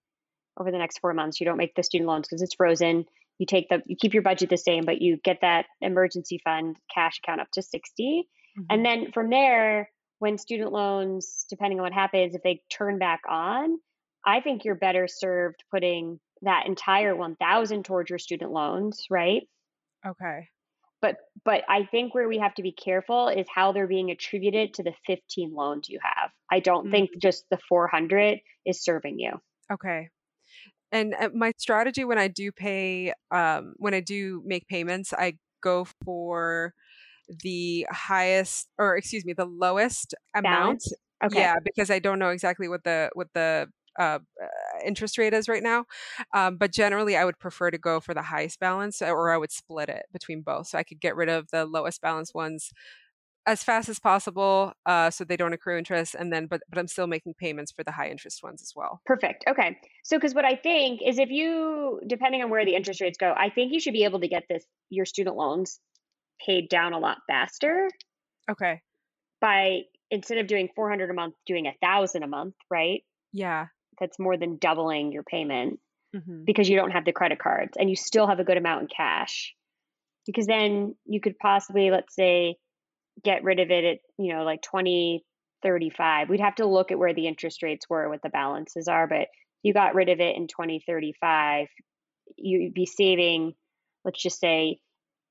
Over 0.57 0.71
the 0.71 0.79
next 0.79 0.99
4 1.01 1.15
months, 1.15 1.41
you 1.41 1.47
don't 1.47 1.57
make 1.57 1.75
the 1.75 1.83
student 1.83 2.09
loans 2.09 2.29
because 2.29 2.43
it's 2.43 2.55
frozen. 2.55 3.07
You 3.39 3.47
take 3.47 3.69
the 3.69 3.83
you 3.87 3.97
keep 3.97 4.15
your 4.15 4.23
budget 4.23 4.51
the 4.51 4.57
same, 4.57 4.85
but 4.85 5.01
you 5.03 5.17
get 5.17 5.41
that 5.41 5.67
emergency 5.81 6.39
fund 6.45 6.79
cash 6.95 7.19
account 7.19 7.41
up 7.41 7.51
to 7.53 7.63
60. 7.63 8.29
Mm-hmm. 8.59 8.67
And 8.71 8.85
then 8.87 9.13
from 9.13 9.31
there, 9.31 9.91
when 10.21 10.39
student 10.39 10.73
loans, 10.73 11.45
depending 11.51 11.81
on 11.81 11.85
what 11.85 11.93
happens, 11.93 12.35
if 12.37 12.43
they 12.43 12.63
turn 12.71 12.99
back 12.99 13.23
on, 13.29 13.81
I 14.25 14.41
think 14.41 14.65
you're 14.65 14.77
better 14.77 15.09
served 15.09 15.65
putting 15.73 16.21
that 16.43 16.67
entire 16.67 17.17
1000 17.17 17.85
towards 17.85 18.11
your 18.11 18.19
student 18.21 18.53
loans, 18.53 19.07
right? 19.11 19.49
okay. 20.07 20.49
But 21.05 21.19
but 21.45 21.65
I 21.69 21.85
think 21.85 22.15
where 22.15 22.27
we 22.27 22.39
have 22.39 22.55
to 22.55 22.63
be 22.63 22.73
careful 22.73 23.29
is 23.29 23.47
how 23.55 23.73
they're 23.73 23.87
being 23.87 24.11
attributed 24.11 24.73
to 24.75 24.83
the 24.83 24.95
15 25.07 25.53
loans 25.55 25.87
you 25.87 25.99
have. 26.03 26.31
I 26.51 26.61
don't 26.61 26.91
think 26.91 27.11
just 27.21 27.45
the 27.51 27.59
400 27.69 28.39
is 28.65 28.83
serving 28.83 29.19
you. 29.19 29.33
Okay. 29.71 30.09
And 30.93 31.15
uh, 31.21 31.29
my 31.35 31.53
strategy 31.59 32.05
when 32.05 32.17
I 32.17 32.29
do 32.29 32.51
pay, 32.53 33.13
um, 33.31 33.75
when 33.77 33.93
I 33.93 34.01
do 34.01 34.43
make 34.47 34.67
payments, 34.67 35.13
I 35.13 35.35
go 35.63 35.87
for 36.07 36.73
the 37.43 37.87
highest, 37.91 38.71
or 38.79 38.97
excuse 38.97 39.27
me, 39.27 39.35
the 39.35 39.45
lowest 39.45 40.15
amount. 40.35 40.55
Balance? 40.55 40.93
Okay. 41.23 41.39
Yeah, 41.39 41.57
because 41.63 41.91
I 41.91 41.99
don't 41.99 42.19
know 42.19 42.31
exactly 42.31 42.67
what 42.67 42.83
the 42.83 43.11
what 43.13 43.29
the 43.35 43.69
uh, 43.99 44.19
uh, 44.43 44.47
interest 44.85 45.19
rate 45.19 45.35
is 45.35 45.49
right 45.49 45.63
now. 45.63 45.85
Um, 46.35 46.57
but 46.57 46.73
generally, 46.73 47.17
I 47.17 47.25
would 47.25 47.39
prefer 47.39 47.71
to 47.71 47.79
go 47.79 48.01
for 48.01 48.15
the 48.15 48.23
highest 48.23 48.61
balance, 48.61 49.03
or 49.03 49.31
I 49.31 49.39
would 49.39 49.53
split 49.53 49.89
it 49.89 50.07
between 50.13 50.43
both, 50.43 50.69
so 50.69 50.79
I 50.79 50.83
could 50.85 51.01
get 51.01 51.17
rid 51.17 51.29
of 51.29 51.51
the 51.51 51.65
lowest 51.67 52.01
balance 52.01 52.35
ones 52.35 52.73
as 53.47 53.63
fast 53.65 53.89
as 53.91 53.99
possible, 53.99 54.73
uh, 54.87 55.11
so 55.11 55.25
they 55.25 55.37
don't 55.37 55.53
accrue 55.53 55.79
interest, 55.79 56.15
and 56.15 56.33
then 56.33 56.47
but 56.47 56.63
but 56.69 56.79
I'm 56.79 56.89
still 56.89 57.07
making 57.07 57.35
payments 57.35 57.73
for 57.73 57.85
the 57.85 57.93
high 57.93 58.09
interest 58.11 58.43
ones 58.43 58.63
as 58.63 58.73
well. 58.77 59.03
Perfect. 59.07 59.45
Okay. 59.47 59.79
So, 60.03 60.17
because 60.17 60.35
what 60.35 60.47
I 60.47 60.57
think 60.57 61.01
is 61.05 61.19
if 61.19 61.31
you, 61.31 62.01
depending 62.07 62.43
on 62.43 62.49
where 62.49 62.65
the 62.65 62.75
interest 62.75 63.01
rates 63.03 63.19
go, 63.19 63.35
I 63.37 63.51
think 63.51 63.73
you 63.73 63.81
should 63.81 63.93
be 63.93 64.05
able 64.05 64.21
to 64.21 64.29
get 64.29 64.45
this, 64.49 64.65
your 64.89 65.05
student 65.05 65.37
loans 65.37 65.79
paid 66.45 66.69
down 66.71 66.93
a 66.95 66.99
lot 66.99 67.19
faster 67.29 67.91
Okay. 68.49 68.83
by 69.41 69.83
instead 70.11 70.39
of 70.39 70.47
doing 70.47 70.69
400 70.75 71.11
a 71.11 71.15
month, 71.15 71.35
doing 71.47 71.67
a 71.67 71.75
thousand 71.81 72.23
a 72.23 72.27
month, 72.27 72.55
right? 72.71 73.03
Yeah. 73.33 73.69
That's 74.01 74.19
more 74.19 74.37
than 74.37 74.57
doubling 74.57 75.13
your 75.13 75.23
payment 75.23 75.81
hmm 76.15 76.45
because 76.45 76.69
you 76.69 76.77
don't 76.77 76.91
have 76.91 77.05
the 77.05 77.13
credit 77.13 77.39
cards 77.39 77.73
and 77.79 77.89
you 77.89 77.97
still 77.97 78.27
have 78.27 78.39
a 78.39 78.45
good 78.45 78.59
amount 78.59 78.83
in 78.83 78.89
cash. 78.89 79.55
Because 80.27 80.47
then 80.47 80.95
you 81.07 81.21
could 81.21 81.39
possibly, 81.39 81.91
let's 81.91 82.15
say, 82.15 82.57
get 83.23 83.45
rid 83.45 83.61
of 83.61 83.71
it 83.71 83.85
at, 83.85 83.99
you 84.19 84.33
know, 84.33 84.45
like 84.45 84.63
20, 84.63 85.25
35. 85.63 86.29
We'd 86.29 86.41
have 86.41 86.55
to 86.57 86.67
look 86.67 86.91
at 86.91 86.99
where 86.99 87.15
the 87.15 87.27
interest 87.27 87.63
rates 87.63 87.89
were, 87.89 88.09
what 88.09 88.23
the 88.23 88.29
balances 88.29 88.89
are. 88.89 89.07
But 89.07 89.29
you 89.63 89.73
got 89.73 89.95
rid 89.95 90.09
of 90.11 90.21
it 90.21 90.37
in 90.37 90.47
2035, 90.47 91.69
you'd 92.37 92.75
be 92.75 92.87
saving, 92.87 93.55
let's 94.05 94.23
just 94.23 94.39
say, 94.39 94.79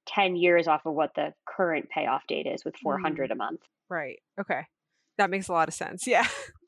10 0.08 0.36
years 0.36 0.68
off 0.68 0.86
of 0.86 0.94
what 0.94 1.12
the 1.16 1.34
current 1.48 1.90
payoff 1.90 2.26
date 2.28 2.48
is 2.48 2.66
with 2.66 2.76
400 2.84 3.32
a 3.32 3.36
month. 3.36 3.62
Right. 3.90 4.20
Okay. 4.40 4.62
That 5.18 5.30
makes 5.30 5.48
a 5.48 5.54
lot 5.54 5.68
of 5.68 5.74
sense. 5.74 6.04
Yeah. 6.08 6.28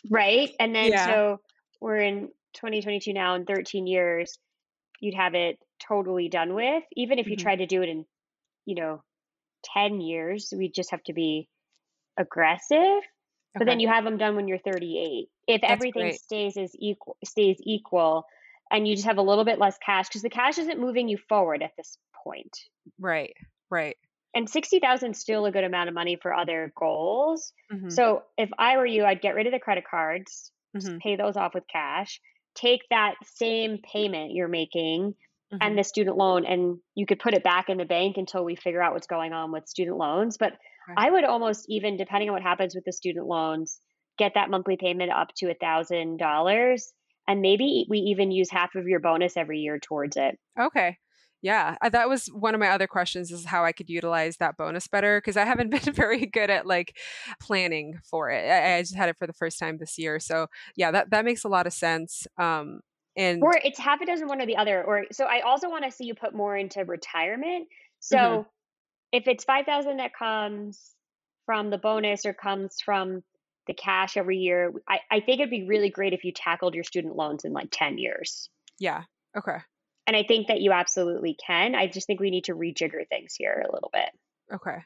Right. 0.09 0.51
And 0.59 0.75
then 0.75 0.91
Yeah. 0.91 1.05
so 1.05 1.41
we're 1.85 1.97
in 1.97 2.29
2022 2.55 3.13
now, 3.13 3.35
in 3.35 3.45
13 3.45 3.85
years, 3.85 4.39
you'd 4.99 5.13
have 5.13 5.35
it 5.35 5.59
totally 5.79 6.29
done 6.29 6.55
with. 6.55 6.83
Even 6.95 7.19
if 7.19 7.27
you 7.27 7.37
Mhm. 7.37 7.41
tried 7.41 7.55
to 7.57 7.67
do 7.67 7.83
it 7.83 7.89
in, 7.89 8.05
you 8.65 8.73
know, 8.73 9.03
10 9.63 10.01
years, 10.01 10.51
we 10.57 10.67
just 10.67 10.89
have 10.89 11.03
to 11.03 11.13
be 11.13 11.47
aggressive. 12.17 13.03
But 13.53 13.67
then 13.67 13.79
you 13.79 13.87
have 13.87 14.03
them 14.03 14.17
done 14.17 14.35
when 14.35 14.47
you're 14.47 14.57
38. 14.57 15.29
If 15.47 15.61
That's 15.61 15.73
everything 15.73 16.01
great. 16.01 16.19
stays 16.19 16.57
as 16.57 16.75
equal, 16.75 17.17
stays 17.23 17.57
equal, 17.61 18.25
and 18.71 18.87
you 18.87 18.95
just 18.95 19.05
have 19.05 19.19
a 19.19 19.21
little 19.21 19.45
bit 19.45 19.59
less 19.59 19.77
cash 19.77 20.07
because 20.09 20.23
the 20.23 20.29
cash 20.29 20.57
isn't 20.57 20.79
moving 20.79 21.07
you 21.07 21.17
forward 21.29 21.61
at 21.61 21.75
this 21.77 21.99
point. 22.23 22.57
Right. 22.99 23.37
Right. 23.69 23.95
And 24.33 24.49
60,000 24.49 25.11
is 25.11 25.19
still 25.19 25.45
a 25.45 25.51
good 25.51 25.63
amount 25.63 25.87
of 25.87 25.93
money 25.95 26.15
for 26.15 26.33
other 26.33 26.73
goals. 26.75 27.53
Mhm. 27.71 27.91
So 27.91 28.23
if 28.37 28.49
I 28.57 28.75
were 28.77 28.87
you, 28.87 29.05
I'd 29.05 29.21
get 29.21 29.35
rid 29.35 29.45
of 29.45 29.53
the 29.53 29.59
credit 29.59 29.85
cards, 29.85 30.51
Mhm. 30.75 30.99
pay 31.01 31.15
those 31.15 31.37
off 31.37 31.53
with 31.53 31.65
cash, 31.71 32.19
take 32.55 32.81
that 32.89 33.15
same 33.23 33.79
payment 33.79 34.31
you're 34.31 34.47
making 34.47 35.15
Mhm. 35.51 35.61
and 35.61 35.77
the 35.77 35.83
student 35.83 36.17
loan, 36.17 36.45
and 36.45 36.79
you 36.95 37.05
could 37.05 37.19
put 37.19 37.33
it 37.33 37.43
back 37.43 37.69
in 37.69 37.77
the 37.77 37.85
bank 37.85 38.17
until 38.17 38.43
we 38.43 38.55
figure 38.55 38.81
out 38.81 38.93
what's 38.93 39.07
going 39.07 39.33
on 39.33 39.51
with 39.51 39.67
student 39.67 39.97
loans. 39.97 40.37
But 40.37 40.53
Right. 40.87 40.97
I 40.97 41.09
would 41.11 41.23
almost 41.23 41.65
even, 41.69 41.97
depending 41.97 42.29
on 42.29 42.33
what 42.33 42.41
happens 42.43 42.75
with 42.75 42.85
the 42.85 42.91
student 42.93 43.25
loans, 43.27 43.79
get 44.17 44.33
that 44.35 44.49
monthly 44.49 44.77
payment 44.77 45.11
up 45.11 45.29
to 45.37 45.49
a 45.51 45.55
thousand 45.55 46.17
dollars, 46.17 46.93
and 47.27 47.41
maybe 47.41 47.85
we 47.89 47.99
even 47.99 48.31
use 48.31 48.49
half 48.51 48.75
of 48.75 48.87
your 48.87 48.99
bonus 48.99 49.35
every 49.37 49.59
year 49.59 49.79
towards 49.79 50.17
it. 50.17 50.37
Okay. 50.59 50.99
Yeah, 51.45 51.75
that 51.91 52.09
was 52.09 52.25
one 52.25 52.55
of 52.55 52.59
my 52.59 52.69
other 52.69 52.87
questions 52.87 53.29
is 53.29 53.45
how 53.45 53.63
I 53.63 53.71
could 53.71 53.87
utilize 53.87 54.37
that 54.37 54.57
bonus 54.57 54.87
better 54.87 55.21
because 55.21 55.37
I 55.37 55.45
haven't 55.45 55.69
been 55.85 55.93
very 55.93 56.25
good 56.25 56.49
at 56.49 56.65
like 56.65 56.97
planning 57.39 57.99
for 58.03 58.31
it. 58.31 58.49
I, 58.49 58.77
I, 58.77 58.81
just 58.81 58.95
had 58.95 59.09
it 59.09 59.17
for 59.19 59.27
the 59.27 59.33
first 59.33 59.59
time 59.59 59.77
this 59.77 59.99
year. 59.99 60.19
So 60.19 60.47
yeah, 60.75 60.89
that, 60.89 61.11
that 61.11 61.23
makes 61.23 61.43
a 61.43 61.47
lot 61.47 61.67
of 61.67 61.73
sense. 61.73 62.25
Um, 62.39 62.79
and 63.15 63.43
or 63.43 63.53
it's 63.63 63.77
half 63.77 64.01
a 64.01 64.07
dozen 64.07 64.27
one 64.27 64.41
or 64.41 64.47
the 64.47 64.57
other. 64.57 64.83
Or 64.83 65.05
so 65.11 65.25
I 65.25 65.41
also 65.41 65.69
want 65.69 65.85
to 65.85 65.91
see 65.91 66.05
you 66.05 66.15
put 66.15 66.33
more 66.33 66.57
into 66.57 66.83
retirement. 66.83 67.67
So 67.99 68.17
mm-hmm. 68.17 68.41
if 69.11 69.27
it's 69.27 69.43
5,000 69.43 69.97
that 69.97 70.15
comes 70.17 70.95
from 71.45 71.69
the 71.69 71.77
bonus 71.77 72.25
or 72.25 72.33
comes 72.33 72.77
from 72.83 73.21
the 73.67 73.75
cash 73.75 74.17
every 74.17 74.39
year, 74.39 74.73
I, 74.89 75.01
I 75.11 75.19
think 75.19 75.41
it'd 75.41 75.51
be 75.51 75.67
really 75.67 75.91
great 75.91 76.13
if 76.13 76.23
you 76.23 76.31
tackled 76.31 76.73
your 76.73 76.83
student 76.83 77.15
loans 77.15 77.45
in 77.45 77.53
like 77.53 77.67
10 77.69 77.99
years. 77.99 78.49
Yeah. 78.79 79.03
Okay. 79.37 79.57
And 80.07 80.15
I 80.15 80.23
think 80.23 80.47
that 80.47 80.61
you 80.61 80.71
absolutely 80.71 81.35
can. 81.45 81.75
I 81.75 81.87
just 81.87 82.05
think 82.07 82.19
we 82.19 82.29
need 82.29 82.45
to 82.45 82.53
rejigger 82.53 83.07
things 83.09 83.35
here 83.35 83.65
a 83.67 83.73
little 83.73 83.89
bit. 83.91 84.09
Okay. 84.53 84.77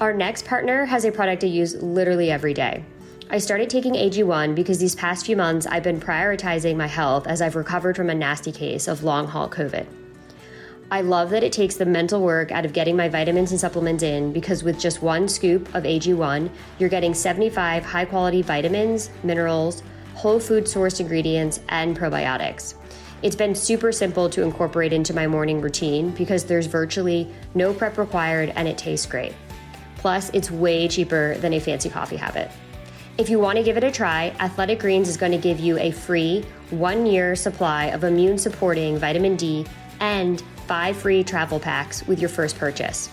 Our 0.00 0.14
next 0.14 0.46
partner 0.46 0.86
has 0.86 1.04
a 1.04 1.12
product 1.12 1.44
I 1.44 1.48
use 1.48 1.74
literally 1.82 2.30
every 2.30 2.54
day. 2.54 2.82
I 3.28 3.38
started 3.38 3.68
taking 3.68 3.92
AG1 3.92 4.54
because 4.54 4.78
these 4.78 4.94
past 4.94 5.26
few 5.26 5.36
months 5.36 5.66
I've 5.66 5.82
been 5.82 6.00
prioritizing 6.00 6.76
my 6.76 6.86
health 6.86 7.26
as 7.26 7.42
I've 7.42 7.54
recovered 7.54 7.96
from 7.96 8.08
a 8.08 8.14
nasty 8.14 8.50
case 8.50 8.88
of 8.88 9.04
long 9.04 9.26
haul 9.26 9.48
COVID. 9.48 9.86
I 10.90 11.02
love 11.02 11.30
that 11.30 11.44
it 11.44 11.52
takes 11.52 11.76
the 11.76 11.86
mental 11.86 12.20
work 12.22 12.50
out 12.50 12.64
of 12.64 12.72
getting 12.72 12.96
my 12.96 13.08
vitamins 13.08 13.52
and 13.52 13.60
supplements 13.60 14.02
in 14.02 14.32
because 14.32 14.64
with 14.64 14.80
just 14.80 15.02
one 15.02 15.28
scoop 15.28 15.72
of 15.74 15.84
AG1, 15.84 16.50
you're 16.80 16.88
getting 16.88 17.14
75 17.14 17.84
high 17.84 18.04
quality 18.04 18.42
vitamins, 18.42 19.10
minerals, 19.22 19.84
whole 20.20 20.38
food 20.38 20.64
sourced 20.64 21.00
ingredients, 21.00 21.60
and 21.70 21.98
probiotics. 21.98 22.74
It's 23.22 23.34
been 23.34 23.54
super 23.54 23.90
simple 23.90 24.28
to 24.28 24.42
incorporate 24.42 24.92
into 24.92 25.14
my 25.14 25.26
morning 25.26 25.62
routine 25.62 26.10
because 26.10 26.44
there's 26.44 26.66
virtually 26.66 27.26
no 27.54 27.72
prep 27.72 27.96
required 27.96 28.52
and 28.54 28.68
it 28.68 28.76
tastes 28.76 29.06
great. 29.06 29.32
Plus, 29.96 30.28
it's 30.34 30.50
way 30.50 30.88
cheaper 30.88 31.38
than 31.38 31.54
a 31.54 31.58
fancy 31.58 31.88
coffee 31.88 32.16
habit. 32.16 32.50
If 33.16 33.30
you 33.30 33.38
want 33.38 33.56
to 33.56 33.64
give 33.64 33.78
it 33.78 33.84
a 33.84 33.90
try, 33.90 34.34
Athletic 34.40 34.80
Greens 34.80 35.08
is 35.08 35.16
going 35.16 35.32
to 35.32 35.38
give 35.38 35.58
you 35.58 35.78
a 35.78 35.90
free 35.90 36.44
one 36.68 37.06
year 37.06 37.34
supply 37.34 37.86
of 37.86 38.04
immune 38.04 38.36
supporting 38.36 38.98
vitamin 38.98 39.36
D 39.36 39.64
and 40.00 40.42
five 40.66 40.98
free 40.98 41.24
travel 41.24 41.58
packs 41.58 42.06
with 42.06 42.20
your 42.20 42.28
first 42.28 42.58
purchase. 42.58 43.08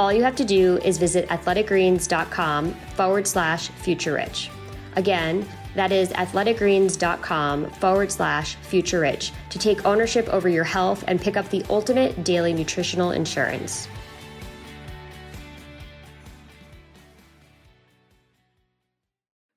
All 0.00 0.12
you 0.12 0.24
have 0.24 0.36
to 0.36 0.44
do 0.44 0.78
is 0.78 0.98
visit 0.98 1.28
athleticgreens.com 1.28 2.74
forward 2.96 3.26
slash 3.28 3.68
future 3.68 4.14
rich. 4.14 4.50
Again, 4.96 5.46
that 5.74 5.92
is 5.92 6.10
athleticgreens.com 6.10 7.70
forward 7.70 8.12
slash 8.12 8.56
future 8.56 9.00
rich 9.00 9.32
to 9.50 9.58
take 9.58 9.84
ownership 9.84 10.28
over 10.28 10.48
your 10.48 10.64
health 10.64 11.04
and 11.06 11.20
pick 11.20 11.36
up 11.36 11.48
the 11.50 11.64
ultimate 11.70 12.24
daily 12.24 12.52
nutritional 12.52 13.12
insurance. 13.12 13.88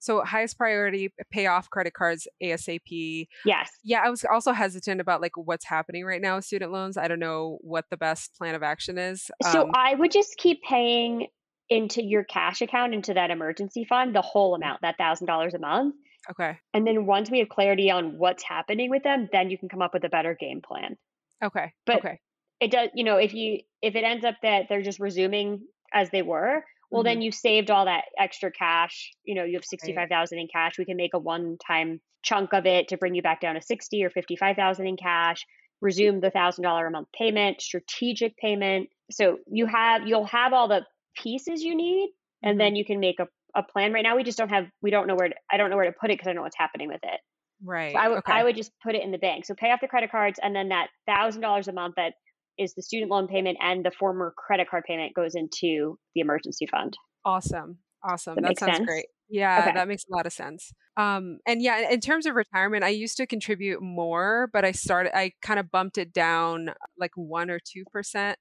So 0.04 0.22
highest 0.22 0.58
priority, 0.58 1.14
pay 1.32 1.48
off 1.48 1.70
credit 1.70 1.94
cards 1.94 2.28
ASAP. 2.44 3.28
Yes. 3.46 3.72
Yeah, 3.86 4.02
I 4.04 4.10
was 4.10 4.26
also 4.30 4.52
hesitant 4.52 5.00
about 5.00 5.22
like 5.22 5.38
what's 5.38 5.64
happening 5.64 6.04
right 6.04 6.22
now 6.22 6.36
with 6.36 6.44
student 6.44 6.74
loans. 6.74 6.98
I 6.98 7.08
don't 7.08 7.22
know 7.22 7.58
what 7.62 7.86
the 7.90 7.96
best 7.96 8.36
plan 8.38 8.54
of 8.54 8.64
action 8.64 8.98
is. 8.98 9.32
So 9.54 9.64
um, 9.64 9.72
I 9.74 9.96
would 9.96 10.12
just 10.12 10.36
keep 10.36 10.62
paying 10.64 11.28
into 11.70 12.04
your 12.04 12.24
cash 12.24 12.62
account 12.62 12.94
into 12.94 13.14
that 13.14 13.32
emergency 13.32 13.86
fund 13.86 14.16
the 14.16 14.22
whole 14.22 14.56
amount 14.56 14.82
that 14.82 14.98
thousand 14.98 15.28
dollars 15.28 15.54
a 15.54 15.60
month. 15.60 15.96
Okay. 16.30 16.58
And 16.74 16.88
then 16.88 17.06
once 17.06 17.30
we 17.30 17.40
have 17.40 17.50
clarity 17.50 17.92
on 17.92 18.18
what's 18.18 18.44
happening 18.44 18.90
with 18.90 19.04
them 19.04 19.30
then 19.32 19.50
you 19.50 19.58
can 19.58 19.70
come 19.70 19.82
up 19.82 19.94
with 19.94 20.04
a 20.04 20.10
better 20.10 20.36
game 20.40 20.62
plan. 20.62 20.98
Okay 21.44 21.74
but 21.86 21.98
okay. 21.98 22.20
it 22.60 22.72
does 22.72 22.90
you 22.94 23.04
know 23.04 23.18
if 23.18 23.34
you 23.34 23.60
if 23.82 23.96
it 23.96 24.04
ends 24.04 24.26
up 24.26 24.36
that 24.44 24.66
they're 24.70 24.82
just 24.82 25.00
resuming 25.00 25.62
as 25.94 26.10
they 26.10 26.22
were 26.22 26.64
well 26.90 27.02
mm-hmm. 27.02 27.08
then 27.08 27.22
you've 27.22 27.36
saved 27.36 27.70
all 27.70 27.86
that 27.86 28.06
extra 28.20 28.52
cash 28.52 29.12
you 29.24 29.36
know 29.36 29.44
you 29.44 29.56
have 29.56 29.66
65000 29.66 30.40
in 30.40 30.48
cash 30.48 30.78
we 30.78 30.86
can 30.86 30.98
make 30.98 31.14
a 31.14 31.20
one 31.20 31.58
time 31.66 32.00
chunk 32.24 32.54
of 32.54 32.66
it 32.66 32.88
to 32.88 32.98
bring 32.98 33.16
you 33.16 33.22
back 33.22 33.42
down 33.42 33.56
to 33.56 33.62
60 33.62 34.04
or 34.04 34.10
55000 34.10 34.88
in 34.88 34.96
cash 34.96 35.46
resume 35.84 36.22
the 36.22 36.32
thousand 36.32 36.64
dollar 36.64 36.88
a 36.88 36.92
month 36.92 37.10
payment 37.16 37.62
strategic 37.62 38.36
payment. 38.38 38.90
So 39.12 39.38
you 39.52 39.68
have 39.68 40.08
you'll 40.08 40.26
have 40.26 40.54
all 40.54 40.68
the 40.68 40.82
pieces 41.16 41.62
you 41.62 41.76
need 41.76 42.10
and 42.42 42.54
mm-hmm. 42.54 42.60
then 42.60 42.76
you 42.76 42.86
can 42.86 43.00
make 43.00 43.20
a, 43.20 43.28
a 43.56 43.64
plan 43.64 43.94
right 43.94 44.04
now 44.04 44.16
we 44.16 44.24
just 44.24 44.38
don't 44.38 44.50
have 44.50 44.66
we 44.82 44.92
don't 44.92 45.08
know 45.08 45.16
where 45.16 45.30
to, 45.30 45.36
i 45.52 45.58
don't 45.58 45.70
know 45.70 45.76
where 45.76 45.86
to 45.86 45.96
put 46.00 46.10
it 46.10 46.14
because 46.14 46.28
i 46.28 46.30
don't 46.30 46.38
know 46.38 46.42
what's 46.44 46.58
happening 46.58 46.88
with 46.88 47.02
it 47.04 47.20
right 47.64 47.94
so 47.94 48.00
I, 48.00 48.04
w- 48.04 48.18
okay. 48.20 48.34
I 48.34 48.44
would 48.44 48.56
just 48.56 48.72
put 48.84 48.96
it 48.96 49.04
in 49.04 49.12
the 49.12 49.18
bank 49.18 49.46
so 49.46 49.54
pay 49.56 49.72
off 49.72 49.82
the 49.82 49.88
credit 49.88 50.12
cards 50.12 50.40
and 50.42 50.56
then 50.56 50.70
that 50.70 50.88
thousand 51.08 51.42
dollars 51.42 51.68
a 51.68 51.74
month 51.74 51.96
that 51.98 52.14
is 52.58 52.74
the 52.76 52.84
student 52.84 53.10
loan 53.10 53.28
payment 53.28 53.58
and 53.62 53.84
the 53.84 53.92
former 53.92 54.34
credit 54.38 54.70
card 54.70 54.84
payment 54.88 55.14
goes 55.16 55.36
into 55.36 55.98
the 56.14 56.22
emergency 56.22 56.68
fund 56.68 56.96
awesome 57.26 57.78
awesome 58.04 58.36
that, 58.36 58.44
that 58.44 58.60
sounds 58.60 58.78
sense? 58.78 58.88
great 58.88 59.06
yeah 59.30 59.62
okay. 59.62 59.74
that 59.74 59.88
makes 59.88 60.04
a 60.12 60.16
lot 60.16 60.26
of 60.26 60.34
sense 60.34 60.72
um 60.98 61.40
and 61.48 61.62
yeah 61.62 61.90
in 61.90 62.00
terms 62.00 62.26
of 62.26 62.36
retirement 62.36 62.84
i 62.84 62.90
used 62.90 63.18
to 63.18 63.26
contribute 63.26 63.82
more 63.82 64.50
but 64.52 64.66
i 64.66 64.72
started 64.72 65.16
i 65.18 65.32
kind 65.42 65.60
of 65.60 65.72
bumped 65.72 65.98
it 65.98 66.14
down 66.14 66.70
like 67.00 67.12
one 67.16 67.50
or 67.50 67.60
two 67.60 67.84
percent 67.92 68.38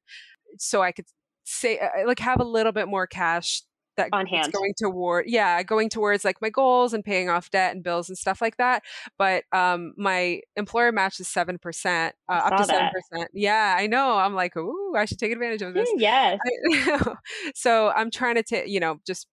so 0.58 0.82
i 0.82 0.90
could 0.90 1.06
say 1.44 1.78
uh, 1.78 2.07
like 2.07 2.18
have 2.18 2.40
a 2.40 2.44
little 2.44 2.72
bit 2.72 2.88
more 2.88 3.07
cash 3.07 3.62
that 3.96 4.09
on 4.12 4.26
hand. 4.26 4.52
going 4.52 4.72
toward 4.81 5.26
yeah 5.26 5.62
going 5.62 5.88
towards 5.88 6.24
like 6.24 6.40
my 6.40 6.48
goals 6.48 6.92
and 6.92 7.05
paying 7.05 7.28
off 7.28 7.50
debt 7.50 7.74
and 7.74 7.85
bills 7.85 8.09
and 8.09 8.16
stuff 8.16 8.40
like 8.40 8.57
that 8.57 8.83
but 9.18 9.44
um 9.52 9.92
my 9.96 10.40
employer 10.57 10.92
matches 10.92 11.28
7% 11.28 12.12
uh, 12.28 12.33
up 12.33 12.57
to 12.57 12.72
7% 12.72 13.26
yeah 13.35 13.74
i 13.78 13.87
know 13.87 14.16
i'm 14.16 14.35
like 14.35 14.57
ooh 14.57 14.94
i 14.96 15.05
should 15.05 15.18
take 15.18 15.33
advantage 15.33 15.62
of 15.62 15.74
this. 15.74 15.88
Yes. 15.96 16.38
So 17.55 17.90
i'm 17.90 18.11
trying 18.11 18.37
to 18.37 18.42
t- 18.42 18.64
you 18.66 18.81
know 18.81 18.98
just 19.07 19.26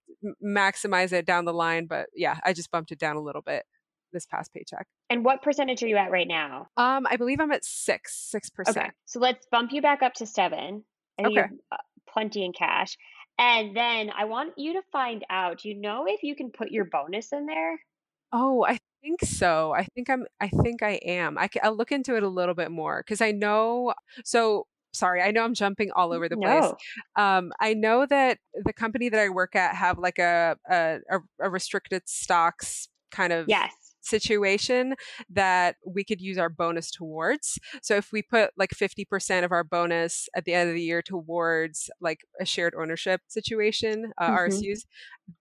maximize 0.44 1.14
it 1.14 1.26
down 1.26 1.46
the 1.46 1.54
line 1.54 1.86
but 1.88 2.08
yeah 2.14 2.38
i 2.44 2.54
just 2.54 2.70
bumped 2.72 2.92
it 2.92 3.00
down 3.00 3.16
a 3.16 3.22
little 3.22 3.42
bit 3.42 3.64
this 4.12 4.26
past 4.26 4.52
paycheck. 4.54 4.88
And 5.12 5.24
what 5.24 5.44
percentage 5.44 5.84
are 5.84 5.88
you 5.88 5.96
at 5.96 6.12
right 6.12 6.28
now? 6.28 6.68
Um 6.78 7.08
i 7.10 7.16
believe 7.16 7.40
i'm 7.40 7.52
at 7.52 7.64
six 7.64 8.30
six 8.30 8.50
percent. 8.50 8.78
Okay 8.78 8.90
so 9.06 9.20
let's 9.20 9.48
bump 9.52 9.72
you 9.72 9.82
back 9.82 10.02
up 10.02 10.16
to 10.16 10.26
seven 10.26 10.84
okay. 11.26 11.46
uh, 11.72 11.78
plenty 12.12 12.46
in 12.46 12.54
cash. 12.54 12.98
And 13.38 13.76
then 13.76 14.12
I 14.16 14.26
want 14.26 14.54
you 14.58 14.74
to 14.74 14.82
find 14.92 15.26
out, 15.30 15.64
you 15.64 15.74
know 15.74 16.06
if 16.08 16.24
you 16.24 16.36
can 16.36 16.52
put 16.52 16.72
your 16.72 16.86
bonus 16.86 17.32
in 17.32 17.46
there? 17.46 17.80
Oh, 18.34 18.66
I 18.66 18.80
think 19.02 19.22
so. 19.24 19.74
I 19.74 19.86
think 19.96 20.10
I'm 20.10 20.26
I 20.42 20.50
think 20.50 20.84
I 20.84 21.00
am. 21.06 21.38
I 21.38 21.50
will 21.64 21.76
look 21.76 21.92
into 21.92 22.16
it 22.16 22.24
a 22.24 22.28
little 22.28 22.56
bit 22.56 22.70
more 22.70 23.02
cuz 23.04 23.22
I 23.22 23.32
know 23.32 23.94
so 24.26 24.68
sorry, 24.94 25.22
I 25.22 25.32
know 25.32 25.44
I'm 25.44 25.54
jumping 25.54 25.92
all 25.92 26.14
over 26.14 26.28
the 26.28 26.36
place. 26.36 26.74
No. 27.16 27.24
Um, 27.24 27.54
I 27.60 27.74
know 27.74 28.06
that 28.06 28.40
the 28.54 28.74
company 28.74 29.10
that 29.10 29.20
I 29.20 29.30
work 29.30 29.56
at 29.56 29.76
have 29.76 29.98
like 29.98 30.20
a 30.20 30.58
a, 30.70 31.00
a 31.40 31.50
restricted 31.50 32.10
stocks 32.10 32.90
kind 33.12 33.34
of 33.34 33.48
yes 33.48 33.89
situation 34.10 34.96
that 35.30 35.76
we 35.86 36.04
could 36.04 36.22
use 36.22 36.38
our 36.38 36.50
bonus 36.50 36.92
towards. 36.92 37.60
So 37.82 37.96
if 37.96 38.12
we 38.12 38.22
put 38.22 38.52
like 38.58 38.72
50% 38.72 39.44
of 39.44 39.52
our 39.52 39.64
bonus 39.64 40.28
at 40.36 40.46
the 40.46 40.54
end 40.54 40.70
of 40.70 40.76
the 40.76 40.84
year 40.84 41.02
towards 41.02 41.90
like 42.02 42.22
a 42.40 42.46
shared 42.46 42.74
ownership 42.80 43.22
situation, 43.28 44.12
uh, 44.18 44.30
mm-hmm. 44.30 44.54
RSUs, 44.54 44.86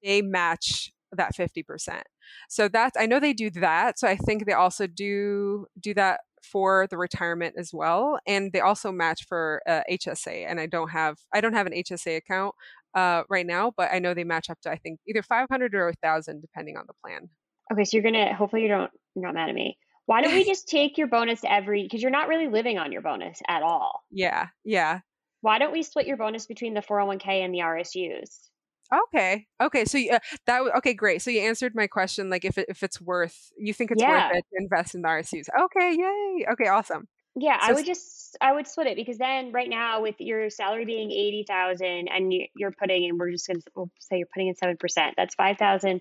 they 0.03 0.23
match 0.23 0.93
that 1.13 1.35
50%. 1.35 2.03
So 2.49 2.69
that's 2.69 2.97
I 2.99 3.07
know 3.07 3.21
they 3.21 3.33
do 3.33 3.51
that. 3.51 3.99
So 3.99 4.07
I 4.07 4.17
think 4.17 4.47
they 4.47 4.53
also 4.53 4.87
do 4.87 5.67
do 5.81 5.95
that 5.95 6.21
for 6.43 6.87
the 6.89 6.97
retirement 6.97 7.55
as 7.59 7.73
well 7.73 8.19
and 8.27 8.53
they 8.53 8.61
also 8.61 8.93
match 8.93 9.25
for 9.27 9.61
uh, 9.67 9.81
HSA 9.91 10.47
and 10.49 10.61
I 10.61 10.67
don't 10.67 10.91
have 10.91 11.19
I 11.33 11.41
don't 11.41 11.53
have 11.53 11.67
an 11.67 11.73
HSA 11.73 12.17
account 12.17 12.55
uh, 12.95 13.25
right 13.29 13.47
now 13.47 13.73
but 13.77 13.91
I 13.93 13.99
know 13.99 14.15
they 14.15 14.25
match 14.25 14.49
up 14.49 14.61
to 14.63 14.71
I 14.71 14.77
think 14.77 15.01
either 15.07 15.23
500 15.23 15.75
or 15.75 15.87
1000 15.87 16.41
depending 16.41 16.77
on 16.77 16.85
the 16.87 16.95
plan. 17.05 17.29
Okay, 17.73 17.85
so 17.85 17.97
you're 17.97 18.05
gonna 18.05 18.35
hopefully 18.35 18.63
you 18.63 18.69
don't 18.69 18.91
you're 19.15 19.25
not 19.25 19.35
mad 19.35 19.49
at 19.49 19.55
me. 19.55 19.79
Why 20.07 20.23
don't 20.23 20.33
we 20.33 20.45
just 20.47 20.69
take 20.69 20.99
your 20.99 21.07
bonus 21.07 21.41
every 21.47 21.83
because 21.83 22.03
you're 22.03 22.11
not 22.11 22.29
really 22.29 22.49
living 22.49 22.79
on 22.79 22.93
your 22.93 23.03
bonus 23.03 23.41
at 23.49 23.63
all. 23.63 24.05
Yeah, 24.11 24.49
yeah. 24.65 25.01
Why 25.41 25.59
don't 25.59 25.73
we 25.73 25.83
split 25.83 26.07
your 26.07 26.17
bonus 26.17 26.47
between 26.47 26.75
the 26.75 26.81
401k 26.81 27.45
and 27.45 27.55
the 27.55 27.61
RSUs? 27.61 28.49
Okay. 28.93 29.47
Okay. 29.63 29.85
So 29.85 29.99
uh, 29.99 30.19
that 30.47 30.63
okay, 30.79 30.95
great. 30.95 31.23
So 31.23 31.31
you 31.31 31.41
answered 31.41 31.75
my 31.75 31.87
question. 31.87 32.31
Like, 32.31 32.45
if 32.45 32.59
it, 32.59 32.67
if 32.69 32.83
it's 32.83 33.01
worth, 33.01 33.53
you 33.59 33.75
think 33.75 33.91
it's 33.91 34.03
yeah. 34.03 34.29
worth 34.29 34.39
it 34.39 34.45
to 34.53 34.63
invest 34.63 34.95
in 34.95 35.03
the 35.03 35.09
RSUs? 35.09 35.47
Okay. 35.65 35.97
Yay. 35.97 36.47
Okay. 36.53 36.69
Awesome. 36.69 37.07
Yeah, 37.41 37.61
so, 37.61 37.69
I 37.69 37.73
would 37.73 37.87
just 37.87 38.37
I 38.41 38.53
would 38.53 38.67
split 38.67 38.89
it 38.89 38.97
because 38.97 39.19
then 39.19 39.53
right 39.53 39.69
now 39.69 40.03
with 40.03 40.17
your 40.19 40.51
salary 40.51 40.85
being 40.85 41.13
eighty 41.13 41.45
thousand 41.47 42.09
and 42.09 42.33
you're 42.57 42.73
putting 42.73 43.09
and 43.09 43.19
we're 43.19 43.31
just 43.31 43.47
gonna 43.47 43.61
we'll 43.77 43.91
say 44.01 44.19
you're 44.19 44.29
putting 44.33 44.49
in 44.49 44.57
seven 44.57 44.77
percent. 44.77 45.15
That's 45.17 45.35
five 45.35 45.57
thousand 45.57 46.01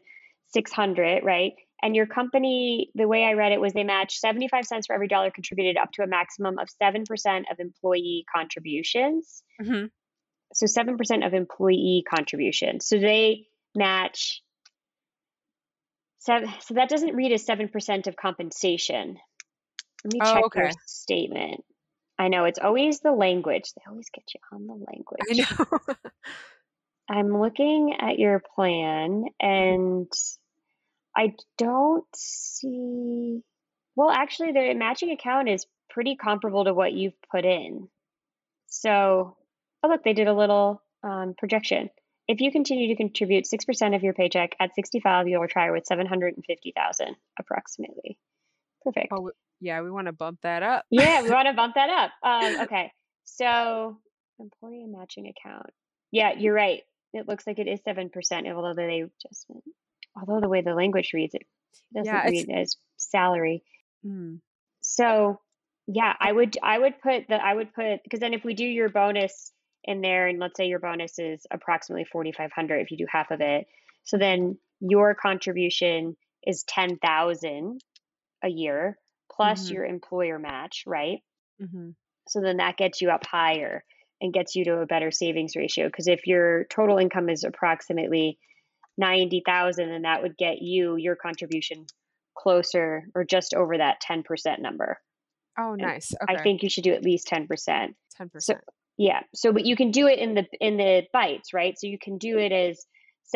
600, 0.54 1.24
right? 1.24 1.54
And 1.82 1.96
your 1.96 2.08
company, 2.08 2.90
the 2.96 3.08
way 3.08 3.24
I 3.24 3.34
read 3.34 3.52
it 3.52 3.62
was 3.62 3.74
they 3.74 3.84
match 3.84 4.18
75 4.18 4.66
cents 4.66 4.88
for 4.88 4.94
every 4.94 5.08
dollar 5.08 5.30
contributed 5.30 5.78
up 5.78 5.92
to 5.94 6.04
a 6.04 6.08
maximum 6.08 6.58
of 6.58 6.70
7% 6.82 7.04
of 7.52 7.60
employee 7.60 8.26
contributions. 8.34 9.44
Mm-hmm. 9.62 9.86
So 10.54 10.66
7% 10.66 11.28
of 11.28 11.34
employee 11.34 12.04
contributions. 12.10 12.88
So 12.88 12.98
they 12.98 13.48
match 13.76 14.42
seven, 16.20 16.52
so 16.62 16.76
that 16.76 16.90
doesn't 16.90 17.16
read 17.16 17.32
as 17.32 17.46
7% 17.46 18.08
of 18.08 18.16
compensation. 18.16 19.18
Let 20.04 20.14
me 20.14 20.20
Oh, 20.22 20.34
check 20.34 20.46
okay. 20.46 20.60
your 20.62 20.72
statement. 20.86 21.64
I 22.18 22.30
know 22.30 22.46
it's 22.46 22.60
always 22.60 23.02
the 23.02 23.12
language. 23.12 23.72
They 23.76 23.84
always 23.88 24.10
get 24.10 24.24
you 24.34 24.40
on 24.52 24.66
the 24.66 24.74
language. 24.74 25.22
I 25.30 25.34
know. 25.34 25.96
I'm 27.10 27.40
looking 27.40 27.96
at 28.00 28.20
your 28.20 28.42
plan 28.56 29.26
and 29.40 30.12
I 31.16 31.34
don't 31.58 32.06
see. 32.16 33.42
Well, 33.96 34.10
actually, 34.12 34.52
the 34.52 34.74
matching 34.76 35.12
account 35.12 35.50
is 35.50 35.66
pretty 35.90 36.16
comparable 36.16 36.66
to 36.66 36.74
what 36.74 36.94
you've 36.94 37.20
put 37.32 37.46
in. 37.46 37.88
So, 38.68 39.38
oh, 39.84 39.88
look, 39.88 40.04
they 40.04 40.14
did 40.14 40.28
a 40.28 40.34
little 40.34 40.84
um, 41.04 41.34
projection. 41.38 41.90
If 42.28 42.42
you 42.42 42.52
continue 42.52 42.90
to 42.90 42.96
contribute 42.96 43.46
6% 43.46 43.96
of 43.96 44.04
your 44.04 44.14
paycheck 44.14 44.56
at 44.60 44.76
65, 44.76 45.28
you'll 45.28 45.42
retire 45.42 45.72
with 45.72 45.86
750,000 45.86 47.16
approximately. 47.40 48.20
Perfect. 48.84 49.08
oh, 49.12 49.32
yeah, 49.60 49.82
we 49.82 49.90
want 49.90 50.08
to 50.08 50.14
bump 50.14 50.40
that 50.44 50.62
up. 50.62 50.86
Yeah, 50.92 51.24
we 51.24 51.30
want 51.32 51.48
to 51.48 51.54
bump 51.54 51.76
that 51.76 51.90
up. 51.90 52.12
Um, 52.22 52.62
okay. 52.62 52.92
So, 53.24 53.98
employee 54.40 54.86
matching 54.88 55.28
account. 55.28 55.72
Yeah, 56.12 56.34
you're 56.38 56.54
right. 56.54 56.84
It 57.18 57.28
looks 57.28 57.48
like 57.48 57.60
it 57.60 57.68
is 57.68 57.82
7%, 57.84 58.48
although 58.48 58.74
they 58.74 59.06
just, 59.22 59.48
although 60.16 60.42
the 60.42 60.50
way 60.50 60.62
the 60.62 60.76
language 60.76 61.12
reads 61.14 61.36
it, 61.36 61.44
doesn't 61.94 62.14
Yeah, 62.14 62.24
read 62.24 62.50
as 62.50 62.78
salary. 62.98 63.64
mm, 64.04 64.40
So, 64.82 65.40
yeah, 65.88 66.14
I 66.20 66.32
would 66.32 66.58
I 66.62 66.78
would 66.78 67.02
put 67.02 67.28
the 67.28 67.36
I 67.36 67.54
would 67.54 67.74
put 67.74 68.04
because 68.04 68.20
then 68.20 68.34
if 68.34 68.44
we 68.44 68.54
do 68.54 68.66
your 68.66 68.90
bonus 68.90 69.52
in 69.84 70.02
there 70.02 70.28
and 70.28 70.40
let's 70.40 70.58
say 70.58 70.68
your 70.68 70.80
bonus 70.80 71.18
is 71.20 71.46
approximately 71.52 72.06
4500 72.06 72.80
if 72.82 72.92
you 72.92 72.98
do 72.98 73.08
half 73.10 73.32
of 73.32 73.42
it. 73.42 73.68
So 74.04 74.18
then 74.18 74.58
your 74.80 75.16
contribution 75.16 76.18
is 76.46 76.64
10,000 76.64 77.82
a 78.44 78.50
year 78.50 78.98
plus 79.32 79.70
Mhm. 79.70 79.72
your 79.72 79.86
employer 79.86 80.40
match, 80.40 80.84
right? 80.86 81.22
hmm 81.60 81.90
So 82.28 82.42
then 82.42 82.58
that 82.58 82.78
gets 82.78 83.02
you 83.02 83.10
up 83.10 83.26
higher 83.26 83.84
and 84.22 84.34
gets 84.34 84.56
you 84.56 84.66
to 84.66 84.80
a 84.80 84.86
better 84.86 85.12
savings 85.12 85.56
ratio 85.56 85.88
because 85.88 86.08
if 86.08 86.26
your 86.26 86.66
total 86.66 86.98
income 86.98 87.30
is 87.30 87.44
approximately 87.44 88.38
90,000 88.98 89.90
then 89.90 90.02
that 90.04 90.22
would 90.24 90.38
get 90.38 90.62
you 90.62 90.96
your 90.96 91.16
contribution 91.16 91.86
closer 92.36 93.08
or 93.16 93.24
just 93.24 93.54
over 93.54 93.78
that 93.78 94.02
10% 94.02 94.60
number. 94.60 95.00
Oh, 95.60 95.74
And 95.74 95.82
nice. 95.82 96.14
I 96.28 96.42
think 96.42 96.64
you 96.64 96.70
should 96.70 96.84
do 96.84 96.94
at 96.94 97.04
least 97.04 97.28
10%. 97.28 97.48
ten 97.66 97.94
So 98.18 98.28
percent. 98.30 98.60
yeah, 98.98 99.22
so 99.34 99.52
but 99.52 99.66
you 99.66 99.76
can 99.76 99.92
do 99.92 100.08
it 100.08 100.20
in 100.20 100.36
the 100.36 100.46
in 100.60 100.78
the 100.78 101.04
bites, 101.12 101.54
right? 101.54 101.78
So 101.78 101.88
you 101.88 101.98
can 102.00 102.18
do 102.18 102.38
it 102.38 102.52
as 102.52 102.86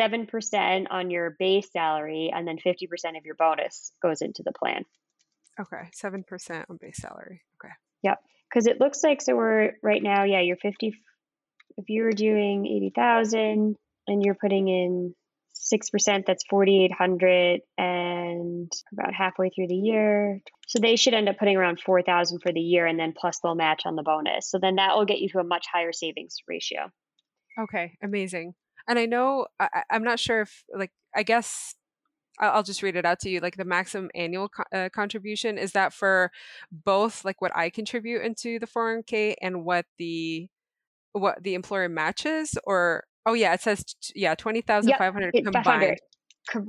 7% 0.00 0.86
on 0.90 1.10
your 1.10 1.36
base 1.38 1.70
salary 1.70 2.32
and 2.34 2.46
then 2.48 2.58
50% 2.58 2.86
of 3.18 3.24
your 3.24 3.34
bonus 3.34 3.92
goes 4.00 4.22
into 4.22 4.42
the 4.44 4.52
plan. 4.52 4.84
Okay, 5.60 5.88
seven 5.92 6.22
percent 6.24 6.66
on 6.70 6.78
base 6.78 6.96
salary. 6.96 7.42
Okay. 7.62 7.72
Yep. 8.02 8.18
Because 8.52 8.66
it 8.66 8.80
looks 8.80 9.02
like 9.02 9.22
so 9.22 9.34
we're 9.34 9.72
right 9.82 10.02
now, 10.02 10.24
yeah, 10.24 10.40
you're 10.40 10.56
50 10.56 10.94
if 11.78 11.88
you 11.88 12.02
were 12.02 12.12
doing 12.12 12.66
80,000 12.66 13.76
and 14.06 14.22
you're 14.22 14.34
putting 14.34 14.68
in 14.68 15.14
6%, 15.54 16.24
that's 16.26 16.44
4,800 16.48 17.60
and 17.78 18.72
about 18.92 19.14
halfway 19.14 19.50
through 19.50 19.68
the 19.68 19.74
year. 19.74 20.40
So 20.66 20.78
they 20.80 20.96
should 20.96 21.14
end 21.14 21.28
up 21.28 21.38
putting 21.38 21.56
around 21.56 21.80
4,000 21.80 22.40
for 22.42 22.52
the 22.52 22.60
year 22.60 22.86
and 22.86 22.98
then 22.98 23.14
plus 23.16 23.38
they'll 23.42 23.54
match 23.54 23.82
on 23.86 23.96
the 23.96 24.02
bonus. 24.02 24.50
So 24.50 24.58
then 24.60 24.76
that 24.76 24.96
will 24.96 25.04
get 25.04 25.20
you 25.20 25.28
to 25.30 25.38
a 25.38 25.44
much 25.44 25.66
higher 25.72 25.92
savings 25.92 26.36
ratio. 26.48 26.90
Okay, 27.58 27.92
amazing. 28.02 28.54
And 28.88 28.98
I 28.98 29.06
know 29.06 29.46
I, 29.60 29.68
I'm 29.90 30.02
not 30.02 30.18
sure 30.18 30.42
if 30.42 30.64
like 30.76 30.90
I 31.14 31.22
guess 31.22 31.74
I'll, 32.38 32.62
just 32.62 32.82
read 32.82 32.96
it 32.96 33.04
out 33.04 33.20
to 33.20 33.30
you. 33.30 33.40
Like 33.40 33.56
the 33.56 33.64
maximum 33.64 34.10
annual 34.14 34.48
co- 34.48 34.64
uh, 34.76 34.88
contribution 34.88 35.58
is 35.58 35.72
that 35.72 35.92
for 35.92 36.30
both 36.70 37.24
like 37.24 37.40
what 37.40 37.54
I 37.54 37.70
contribute 37.70 38.22
into 38.22 38.58
the 38.58 38.66
401k 38.66 39.34
and 39.42 39.64
what 39.64 39.86
the 39.98 40.48
what 41.12 41.42
the 41.42 41.54
employer 41.54 41.88
matches, 41.88 42.56
or 42.64 43.04
oh 43.26 43.34
yeah, 43.34 43.52
it 43.52 43.60
says 43.60 43.84
t- 43.84 44.14
yeah 44.16 44.34
twenty 44.34 44.62
thousand 44.62 44.90
Yep, 44.90 44.98
five 44.98 45.12
hundred 45.12 45.34
combined. 45.34 45.64
500 45.64 45.98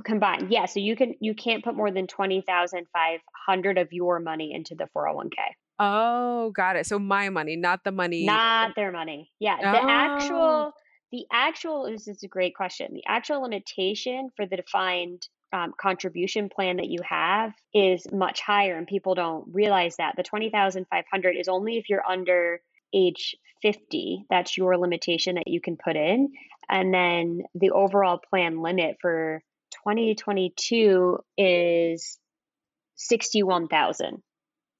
combined. 0.04 0.50
Yeah, 0.50 0.66
so 0.66 0.80
you 0.80 0.96
can 0.96 1.14
you 1.20 1.34
can't 1.34 1.64
put 1.64 1.74
more 1.74 1.90
than 1.90 2.06
20,500 2.06 3.78
of 3.78 3.92
your 3.92 4.20
money 4.20 4.52
into 4.54 4.74
the 4.74 4.86
401k. 4.96 5.32
Oh, 5.78 6.50
got 6.50 6.76
it. 6.76 6.86
So 6.86 6.98
my 6.98 7.30
money, 7.30 7.56
not 7.56 7.82
the 7.84 7.90
money. 7.90 8.24
Not 8.24 8.76
their 8.76 8.92
money. 8.92 9.30
Yeah, 9.40 9.56
the 9.58 9.66
Oh, 9.66 9.88
actual 9.88 10.72
the 11.10 11.26
actual 11.32 11.90
this 11.90 12.06
is 12.06 12.22
a 12.22 12.28
great 12.28 12.54
question. 12.54 12.92
The 12.92 13.04
actual 13.08 13.42
limitation 13.42 14.30
for 14.36 14.46
the 14.46 14.56
defined 14.56 15.26
um, 15.54 15.72
contribution 15.80 16.48
plan 16.48 16.78
that 16.78 16.88
you 16.88 16.98
have 17.08 17.52
is 17.72 18.06
much 18.12 18.40
higher, 18.40 18.76
and 18.76 18.86
people 18.88 19.14
don't 19.14 19.46
realize 19.52 19.96
that 19.96 20.14
the 20.16 20.24
twenty 20.24 20.50
thousand 20.50 20.86
five 20.90 21.04
hundred 21.10 21.36
is 21.36 21.48
only 21.48 21.76
if 21.76 21.88
you're 21.88 22.04
under 22.06 22.60
age 22.92 23.36
fifty. 23.62 24.26
That's 24.28 24.58
your 24.58 24.76
limitation 24.76 25.36
that 25.36 25.46
you 25.46 25.60
can 25.60 25.76
put 25.76 25.94
in, 25.96 26.32
and 26.68 26.92
then 26.92 27.42
the 27.54 27.70
overall 27.70 28.18
plan 28.18 28.60
limit 28.62 28.96
for 29.00 29.42
twenty 29.82 30.16
twenty 30.16 30.52
two 30.56 31.18
is 31.38 32.18
sixty 32.96 33.44
one 33.44 33.68
thousand. 33.68 34.22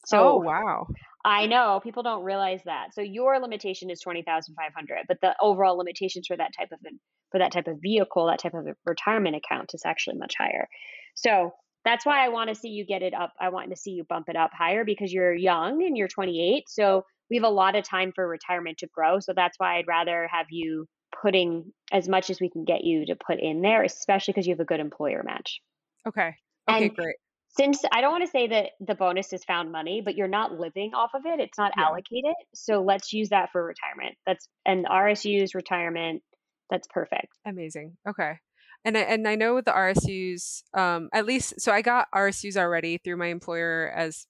So 0.07 0.19
oh 0.19 0.37
wow. 0.39 0.89
I 1.25 1.47
know 1.47 1.81
people 1.83 2.03
don't 2.03 2.23
realize 2.23 2.61
that. 2.67 2.95
So 2.95 3.01
your 3.01 3.41
limitation 3.41 3.91
is 3.91 4.01
twenty 4.01 4.23
thousand 4.23 4.55
five 4.57 4.73
hundred, 4.75 5.05
but 5.09 5.21
the 5.23 5.35
overall 5.41 5.79
limitations 5.79 6.27
for 6.27 6.37
that 6.37 6.51
type 6.57 6.69
of 6.73 6.81
for 7.31 7.39
that 7.39 7.53
type 7.53 7.67
of 7.67 7.79
vehicle, 7.81 8.27
that 8.27 8.41
type 8.41 8.55
of 8.55 8.67
retirement 8.85 9.37
account, 9.37 9.71
is 9.75 9.83
actually 9.87 10.17
much 10.17 10.35
higher. 10.39 10.69
So 11.15 11.53
that's 11.85 12.07
why 12.07 12.25
I 12.25 12.29
want 12.29 12.49
to 12.49 12.55
see 12.55 12.69
you 12.69 12.85
get 12.87 13.03
it 13.03 13.15
up. 13.15 13.33
I 13.41 13.51
want 13.51 13.71
to 13.71 13.77
see 13.77 13.93
you 13.93 14.05
bump 14.05 14.29
it 14.29 14.37
up 14.37 14.51
higher 14.53 14.85
because 14.85 15.13
you're 15.13 15.35
young 15.35 15.83
and 15.83 15.97
you're 15.97 16.09
28. 16.09 16.65
So 16.69 17.05
we 17.31 17.37
have 17.37 17.45
a 17.45 17.49
lot 17.49 17.77
of 17.77 17.85
time 17.85 18.13
for 18.15 18.27
retirement 18.27 18.79
to 18.79 18.87
grow. 18.87 19.21
So 19.21 19.33
that's 19.35 19.59
why 19.59 19.79
I'd 19.79 19.87
rather 19.87 20.29
have 20.31 20.47
you 20.51 20.87
putting 21.23 21.73
as 21.93 22.09
much 22.09 22.31
as 22.31 22.41
we 22.41 22.51
can 22.51 22.65
get 22.65 22.85
you 22.85 23.07
to 23.07 23.17
put 23.17 23.39
in 23.41 23.61
there, 23.61 23.83
especially 23.83 24.33
because 24.33 24.47
you 24.47 24.53
have 24.53 24.61
a 24.61 24.65
good 24.65 24.81
employer 24.81 25.23
match. 25.25 25.61
Okay. 26.07 26.35
Okay, 26.69 26.87
And 26.87 26.97
great. 26.97 27.17
Since 27.57 27.83
I 27.93 28.01
don't 28.01 28.11
want 28.11 28.25
to 28.25 28.31
say 28.31 28.49
that 28.49 28.71
the 28.81 28.95
bonus 28.95 29.33
is 29.33 29.45
found 29.45 29.71
money, 29.71 30.03
but 30.05 30.17
you're 30.17 30.29
not 30.29 30.53
living 30.53 30.93
off 30.95 31.11
of 31.15 31.25
it, 31.27 31.41
it's 31.41 31.59
not 31.59 31.73
Yeah. 31.77 31.85
allocated. 31.85 32.35
So 32.55 32.83
let's 32.83 33.13
use 33.13 33.29
that 33.31 33.51
for 33.53 33.65
retirement. 33.65 34.17
That's 34.27 34.49
and 34.67 34.87
RSUs 34.87 35.55
retirement. 35.55 36.23
That's 36.71 36.87
perfect. 36.89 37.29
Amazing. 37.47 37.97
Okay. 38.09 38.39
And 38.85 38.99
I, 38.99 39.01
and 39.01 39.27
I 39.27 39.35
know 39.35 39.55
with 39.55 39.65
the 39.65 39.71
RSUs, 39.73 40.63
um, 40.75 41.09
at 41.13 41.25
least, 41.27 41.61
so 41.61 41.73
I 41.73 41.81
got 41.81 42.09
RSUs 42.15 42.57
already 42.57 42.99
through 42.99 43.17
my 43.17 43.29
employer 43.29 43.91
as 43.95 44.27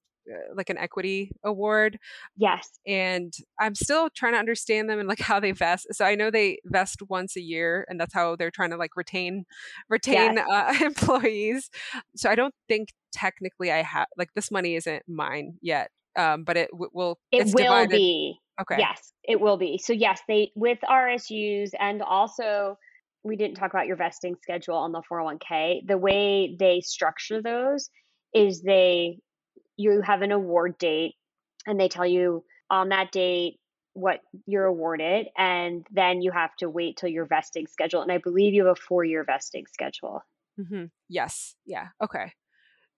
like 0.54 0.70
an 0.70 0.78
equity 0.78 1.30
award, 1.44 1.98
Yes. 2.36 2.68
and 2.86 3.32
I'm 3.60 3.74
still 3.74 4.08
trying 4.10 4.32
to 4.32 4.38
understand 4.38 4.88
them 4.88 4.98
and 4.98 5.08
like 5.08 5.18
how 5.20 5.40
they 5.40 5.52
vest. 5.52 5.86
So 5.92 6.04
I 6.04 6.14
know 6.14 6.30
they 6.30 6.58
vest 6.64 7.02
once 7.08 7.36
a 7.36 7.40
year, 7.40 7.84
and 7.88 8.00
that's 8.00 8.14
how 8.14 8.36
they're 8.36 8.50
trying 8.50 8.70
to 8.70 8.76
like 8.76 8.96
retain 8.96 9.44
retain 9.88 10.38
Yes. 10.38 10.48
uh, 10.52 10.74
employees. 10.84 11.70
So 12.16 12.30
I 12.30 12.34
don't 12.34 12.54
think 12.68 12.90
technically 13.12 13.70
I 13.72 13.82
have 13.82 14.06
like 14.16 14.30
this 14.34 14.50
money 14.50 14.74
isn't 14.76 15.02
mine 15.08 15.54
yet, 15.60 15.90
um, 16.16 16.44
but 16.44 16.56
it 16.56 16.70
w- 16.72 16.90
will. 16.92 17.18
It 17.32 17.46
will 17.54 17.64
divided. 17.64 17.90
be. 17.90 18.38
Okay. 18.60 18.76
Yes, 18.78 19.12
it 19.24 19.40
will 19.40 19.56
be. 19.56 19.78
So 19.78 19.92
yes, 19.92 20.20
they 20.28 20.52
with 20.54 20.78
RSUs 20.88 21.70
and 21.78 22.02
also 22.02 22.78
we 23.24 23.36
didn't 23.36 23.56
talk 23.56 23.70
about 23.72 23.86
your 23.86 23.96
vesting 23.96 24.36
schedule 24.42 24.76
on 24.76 24.92
the 24.92 25.02
401k. 25.10 25.86
The 25.86 25.98
way 25.98 26.56
they 26.58 26.80
structure 26.82 27.40
those 27.42 27.88
is 28.34 28.62
they 28.62 29.18
you 29.76 30.00
have 30.02 30.22
an 30.22 30.32
award 30.32 30.78
date 30.78 31.14
and 31.66 31.78
they 31.78 31.88
tell 31.88 32.06
you 32.06 32.44
on 32.70 32.88
that 32.90 33.12
date 33.12 33.58
what 33.94 34.20
you're 34.46 34.64
awarded 34.64 35.28
and 35.36 35.86
then 35.90 36.20
you 36.22 36.30
have 36.32 36.54
to 36.56 36.68
wait 36.68 36.96
till 36.96 37.08
your 37.08 37.26
vesting 37.26 37.66
schedule 37.66 38.02
and 38.02 38.10
I 38.12 38.18
believe 38.18 38.54
you 38.54 38.66
have 38.66 38.76
a 38.76 38.80
4-year 38.80 39.24
vesting 39.24 39.66
schedule. 39.72 40.22
hmm 40.56 40.84
Yes. 41.08 41.54
Yeah. 41.66 41.88
Okay. 42.02 42.32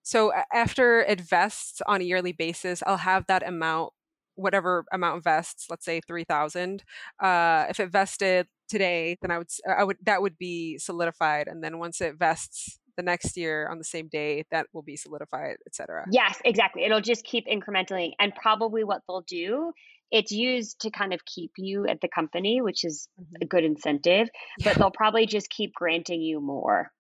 So 0.03 0.33
after 0.53 1.01
it 1.03 1.21
vests 1.21 1.83
on 1.87 2.01
a 2.01 2.05
yearly 2.05 2.33
basis, 2.33 2.83
I'll 2.87 2.99
have 2.99 3.27
that 3.27 3.47
amount, 3.47 3.93
whatever 4.37 4.85
amount 4.93 5.25
vests. 5.25 5.67
Let's 5.71 5.85
say 5.85 6.01
three 6.01 6.25
thousand. 6.25 6.85
Uh, 7.21 7.67
if 7.69 7.81
it 7.81 7.91
vested 7.91 8.49
today, 8.69 9.19
then 9.23 9.31
I 9.31 9.39
would, 9.39 9.49
s- 9.49 9.61
I 9.69 9.85
would, 9.85 9.99
that 10.05 10.23
would 10.23 10.39
be 10.39 10.79
solidified, 10.79 11.49
and 11.49 11.63
then 11.63 11.79
once 11.79 12.01
it 12.01 12.17
vests 12.17 12.79
the 12.97 13.03
next 13.03 13.37
year 13.37 13.69
on 13.69 13.79
the 13.79 13.85
same 13.85 14.09
day, 14.09 14.45
that 14.51 14.67
will 14.73 14.83
be 14.83 14.97
solidified, 14.97 15.57
etc. 15.67 16.07
Yes, 16.11 16.41
exactly. 16.45 16.85
It'll 16.85 17.01
just 17.01 17.25
keep 17.25 17.47
incrementally. 17.47 18.13
And 18.19 18.35
probably 18.35 18.85
what 18.85 19.03
they'll 19.07 19.23
do, 19.23 19.73
it's 20.11 20.33
used 20.33 20.81
to 20.81 20.91
kind 20.91 21.13
of 21.13 21.25
keep 21.25 21.53
you 21.57 21.87
at 21.87 22.01
the 22.01 22.09
company, 22.09 22.61
which 22.61 22.85
is 22.85 23.09
a 23.19 23.23
mm-hmm. 23.23 23.47
good 23.49 23.65
incentive, 23.65 24.29
Yeah. 24.59 24.65
but 24.65 24.77
they'll 24.79 24.91
probably 24.91 25.27
just 25.27 25.51
keep 25.51 25.75
granting 25.75 26.23
you 26.23 26.41
more. 26.41 26.91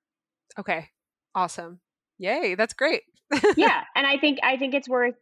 Okay. 0.58 0.88
Awesome. 1.34 1.80
Yay. 2.18 2.54
That's 2.54 2.74
great. 2.74 3.02
yeah. 3.56 3.82
And 3.94 4.06
I 4.06 4.18
think 4.18 4.38
I 4.42 4.56
think 4.56 4.74
it's 4.74 4.88
worth, 4.88 5.14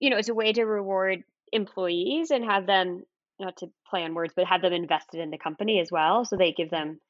you 0.00 0.10
know, 0.10 0.16
it's 0.16 0.28
a 0.28 0.34
way 0.34 0.52
to 0.52 0.64
reward 0.64 1.22
employees 1.52 2.30
and 2.30 2.44
have 2.44 2.66
them 2.66 3.04
not 3.38 3.56
to 3.58 3.68
play 3.88 4.04
on 4.04 4.14
words, 4.14 4.32
but 4.36 4.46
have 4.46 4.62
them 4.62 4.72
invested 4.72 5.20
in 5.20 5.30
the 5.30 5.38
company 5.38 5.80
as 5.80 5.90
well. 5.90 6.24
So 6.24 6.36
they 6.36 6.52
give 6.52 6.68
mm-hmm. 6.68 6.88
them 6.88 7.00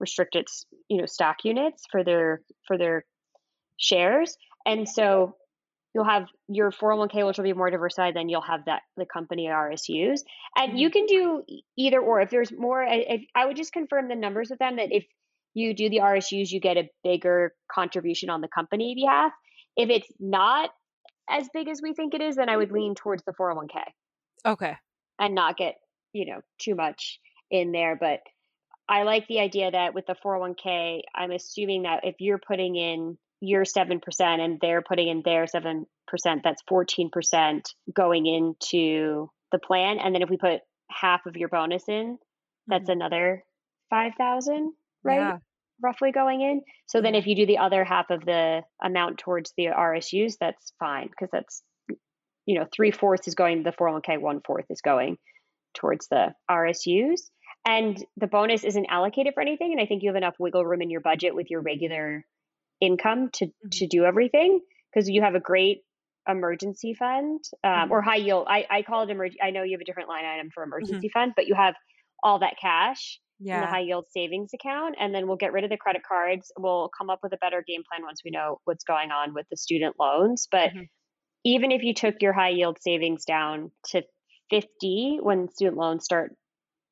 restricted, 0.00 0.48
you 0.88 0.98
know, 0.98 1.06
stock 1.06 1.44
units 1.44 1.84
for 1.90 2.02
their 2.02 2.42
for 2.66 2.76
their 2.76 3.04
shares. 3.76 4.36
And 4.66 4.88
so 4.88 5.36
you'll 5.94 6.04
have 6.04 6.28
your 6.48 6.70
401k 6.70 7.26
which 7.26 7.36
will 7.36 7.44
be 7.44 7.52
more 7.52 7.68
diversified 7.70 8.14
then 8.14 8.28
you'll 8.28 8.40
have 8.42 8.64
that 8.66 8.82
the 8.96 9.04
company 9.04 9.46
rsus 9.46 10.20
and 10.56 10.78
you 10.78 10.88
mm-hmm. 10.88 10.92
can 10.92 11.06
do 11.06 11.42
either 11.76 12.00
or. 12.00 12.20
If 12.20 12.30
there's 12.30 12.52
more 12.52 12.84
if 12.88 13.22
i 13.34 13.44
would 13.44 13.56
just 13.56 13.72
confirm 13.72 14.08
the 14.08 14.14
numbers 14.14 14.50
with 14.50 14.58
them 14.58 14.76
that 14.76 14.92
if 14.92 15.04
you 15.54 15.74
do 15.74 15.88
the 15.88 15.98
rsus 15.98 16.50
you 16.50 16.60
get 16.60 16.76
a 16.76 16.88
bigger 17.02 17.54
contribution 17.72 18.30
on 18.30 18.40
the 18.40 18.48
company 18.48 18.94
behalf. 18.94 19.32
If 19.76 19.88
it's 19.90 20.10
not 20.20 20.70
as 21.28 21.48
big 21.52 21.68
as 21.68 21.80
we 21.82 21.92
think 21.92 22.14
it 22.14 22.20
is 22.20 22.36
then 22.36 22.48
i 22.48 22.56
would 22.56 22.68
mm-hmm. 22.68 22.76
lean 22.76 22.94
towards 22.94 23.24
the 23.24 23.32
401k 23.32 23.82
Okay. 24.46 24.76
and 25.18 25.34
not 25.34 25.56
get 25.56 25.74
you 26.12 26.26
know 26.26 26.40
too 26.58 26.74
much 26.74 27.18
in 27.50 27.72
there. 27.72 27.96
But 27.96 28.20
i 28.90 29.04
like 29.04 29.26
the 29.28 29.40
idea 29.40 29.70
that 29.70 29.94
with 29.94 30.06
the 30.06 30.16
401k 30.24 31.00
i'm 31.14 31.30
assuming 31.30 31.84
that 31.84 32.00
if 32.04 32.16
you're 32.18 32.38
putting 32.38 32.76
in 32.76 33.16
your 33.42 33.64
7% 33.64 34.02
and 34.20 34.58
they're 34.60 34.82
putting 34.82 35.08
in 35.08 35.22
their 35.24 35.46
7% 35.46 35.86
that's 36.44 36.62
14% 36.70 37.62
going 37.94 38.26
into 38.26 39.30
the 39.52 39.58
plan 39.58 39.98
and 39.98 40.14
then 40.14 40.22
if 40.22 40.28
we 40.28 40.36
put 40.36 40.60
half 40.90 41.24
of 41.26 41.36
your 41.36 41.48
bonus 41.48 41.84
in 41.88 42.18
that's 42.66 42.88
another 42.90 43.42
5000 43.90 44.72
right 45.04 45.18
Mm-hmm. 45.20 45.28
Yeah. 45.30 45.38
roughly 45.82 46.12
going 46.12 46.42
in 46.42 46.62
so 46.86 47.00
then 47.00 47.14
if 47.14 47.26
you 47.26 47.34
do 47.34 47.46
the 47.46 47.58
other 47.58 47.84
half 47.84 48.10
of 48.10 48.24
the 48.26 48.62
amount 48.84 49.18
towards 49.18 49.52
the 49.56 49.66
rsus 49.66 50.34
that's 50.38 50.72
fine 50.78 51.08
because 51.08 51.30
that's 51.32 51.62
you 52.46 52.58
know 52.58 52.66
three 52.74 52.90
fourths 52.90 53.28
is 53.28 53.34
going 53.34 53.58
to 53.58 53.70
the 53.70 53.76
401k 53.76 54.20
one 54.20 54.40
fourth 54.44 54.66
is 54.68 54.82
going 54.82 55.16
towards 55.74 56.08
the 56.08 56.34
rsus 56.50 57.20
and 57.66 58.04
the 58.16 58.26
bonus 58.26 58.64
isn't 58.64 58.86
allocated 58.88 59.34
for 59.34 59.40
anything 59.40 59.72
and 59.72 59.80
i 59.80 59.86
think 59.86 60.02
you 60.02 60.08
have 60.08 60.16
enough 60.16 60.34
wiggle 60.38 60.64
room 60.64 60.82
in 60.82 60.90
your 60.90 61.00
budget 61.00 61.34
with 61.34 61.50
your 61.50 61.60
regular 61.60 62.24
income 62.80 63.28
to 63.32 63.46
Mhm. 63.46 63.70
to 63.72 63.86
do 63.86 64.04
everything 64.04 64.60
because 64.92 65.08
you 65.08 65.22
have 65.22 65.34
a 65.34 65.40
great 65.40 65.82
emergency 66.28 66.94
fund 66.94 67.42
um, 67.64 67.90
or 67.92 68.02
high 68.02 68.16
yield 68.16 68.46
I, 68.48 68.66
I 68.70 68.82
call 68.82 69.02
it 69.02 69.08
emerg 69.08 69.32
i 69.42 69.50
know 69.50 69.62
you 69.62 69.72
have 69.72 69.80
a 69.80 69.84
different 69.84 70.08
line 70.08 70.24
item 70.24 70.50
for 70.54 70.62
emergency 70.62 71.08
fund 71.12 71.32
but 71.36 71.46
you 71.46 71.54
have 71.54 71.74
all 72.22 72.38
that 72.40 72.54
cash 72.60 73.20
in 73.56 73.60
the 73.60 73.66
high 73.66 73.80
yield 73.80 74.04
savings 74.10 74.50
account 74.54 74.96
and 75.00 75.14
then 75.14 75.26
we'll 75.26 75.36
get 75.38 75.52
rid 75.52 75.64
of 75.64 75.70
the 75.70 75.76
credit 75.78 76.02
cards 76.06 76.52
we'll 76.58 76.90
come 76.96 77.08
up 77.10 77.20
with 77.22 77.32
a 77.32 77.38
better 77.38 77.64
game 77.66 77.82
plan 77.90 78.02
once 78.04 78.20
we 78.24 78.30
know 78.30 78.58
what's 78.64 78.84
going 78.84 79.10
on 79.10 79.32
with 79.34 79.46
the 79.50 79.56
student 79.56 79.96
loans 79.98 80.46
but 80.52 80.70
Mhm. 80.72 80.88
even 81.44 81.72
if 81.72 81.82
you 81.82 81.94
took 81.94 82.16
your 82.20 82.34
high 82.34 82.50
yield 82.50 82.78
savings 82.80 83.24
down 83.24 83.70
to 83.86 84.02
50 84.50 85.18
when 85.22 85.48
student 85.48 85.76
loans 85.78 86.04
start 86.04 86.34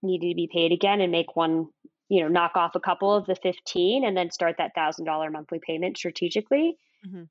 needing 0.02 0.30
to 0.30 0.34
be 0.34 0.48
paid 0.52 0.72
again 0.72 1.00
and 1.00 1.12
make 1.12 1.36
one 1.36 1.66
you 2.08 2.22
know 2.22 2.28
knock 2.28 2.52
off 2.56 2.74
a 2.74 2.80
couple 2.80 3.14
of 3.14 3.26
the 3.26 3.36
15 3.36 4.04
and 4.04 4.16
then 4.16 4.30
start 4.30 4.56
that 4.58 4.74
$1000 4.74 5.32
monthly 5.32 5.60
payment 5.60 5.96
strategically 5.96 6.76
Mhm. 7.06 7.28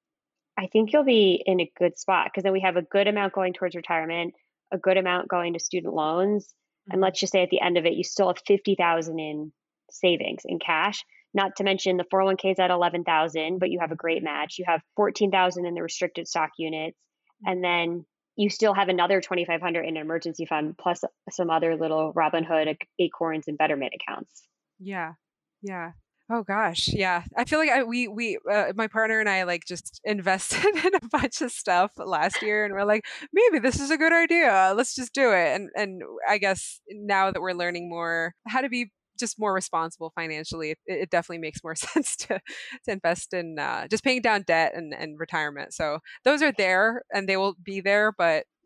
i 0.57 0.67
think 0.67 0.91
you'll 0.93 1.03
be 1.03 1.41
in 1.45 1.59
a 1.59 1.71
good 1.77 1.97
spot 1.97 2.27
because 2.27 2.43
then 2.43 2.53
we 2.53 2.61
have 2.61 2.77
a 2.77 2.81
good 2.81 3.07
amount 3.07 3.33
going 3.33 3.53
towards 3.53 3.75
retirement 3.75 4.33
a 4.71 4.77
good 4.77 4.97
amount 4.97 5.27
going 5.27 5.53
to 5.53 5.59
student 5.59 5.93
loans 5.93 6.53
and 6.91 7.01
Mhm. 7.01 7.03
let's 7.03 7.19
just 7.19 7.31
say 7.31 7.43
at 7.43 7.49
the 7.49 7.61
end 7.61 7.77
of 7.77 7.85
it 7.85 7.93
you 7.93 8.03
still 8.03 8.27
have 8.27 8.39
50000 8.45 9.19
in 9.19 9.51
savings 9.89 10.43
in 10.45 10.59
cash 10.59 11.03
not 11.33 11.55
to 11.57 11.63
mention 11.63 11.97
the 11.97 12.05
401k 12.05 12.51
is 12.51 12.59
at 12.59 12.71
11000 12.71 13.59
but 13.59 13.69
you 13.71 13.79
have 13.79 13.91
a 13.91 13.95
great 13.95 14.23
match 14.23 14.57
you 14.57 14.65
have 14.67 14.81
14000 14.95 15.65
in 15.65 15.73
the 15.73 15.81
restricted 15.83 16.27
stock 16.27 16.51
units 16.57 16.99
and 17.45 17.63
then 17.63 18.05
you 18.37 18.49
still 18.49 18.73
have 18.73 18.87
another 18.87 19.19
2500 19.19 19.81
in 19.81 19.97
an 19.97 20.01
emergency 20.01 20.45
fund 20.45 20.77
plus 20.77 21.03
some 21.31 21.49
other 21.49 21.75
little 21.75 22.13
robinhood 22.13 22.77
acorns 22.99 23.47
and 23.47 23.57
betterment 23.57 23.93
accounts 23.95 24.43
Yeah. 24.79 25.13
Yeah. 25.61 25.91
Oh 26.29 26.43
gosh. 26.43 26.89
Yeah. 26.89 27.23
I 27.37 27.45
feel 27.45 27.57
like 27.57 27.69
I, 27.69 27.83
we, 27.83 28.09
we, 28.09 28.37
uh, 28.51 28.73
my 28.75 28.87
partner 28.87 29.19
and 29.21 29.29
I 29.29 29.43
like 29.43 29.63
just 29.65 30.01
invested 30.05 30.75
in 30.85 30.95
a 30.95 31.07
bunch 31.09 31.41
of 31.41 31.51
stuff 31.51 31.91
last 31.97 32.41
year 32.41 32.65
and 32.65 32.73
we're 32.73 32.83
like, 32.83 33.05
maybe 33.31 33.59
this 33.59 33.79
is 33.79 33.91
a 33.91 33.97
good 33.97 34.11
idea. 34.11 34.73
Let's 34.75 34.93
just 34.93 35.13
do 35.13 35.31
it. 35.31 35.55
And, 35.55 35.69
and 35.75 36.01
I 36.27 36.37
guess 36.37 36.81
now 36.89 37.31
that 37.31 37.41
we're 37.41 37.53
learning 37.53 37.89
more 37.89 38.33
how 38.47 38.61
to 38.61 38.69
be 38.69 38.91
just 39.17 39.39
more 39.39 39.53
responsible 39.53 40.11
financially, 40.15 40.71
it, 40.71 40.77
it 40.85 41.09
definitely 41.09 41.39
makes 41.39 41.63
more 41.63 41.75
sense 41.75 42.15
to, 42.17 42.39
to 42.85 42.91
invest 42.91 43.33
in, 43.33 43.57
uh, 43.59 43.87
just 43.87 44.03
paying 44.03 44.21
down 44.21 44.43
debt 44.43 44.73
and, 44.75 44.93
and 44.93 45.19
retirement. 45.19 45.73
So 45.73 45.99
those 46.23 46.41
are 46.41 46.51
there 46.57 47.03
and 47.13 47.27
they 47.27 47.37
will 47.37 47.55
be 47.61 47.81
there, 47.81 48.11
but 48.17 48.45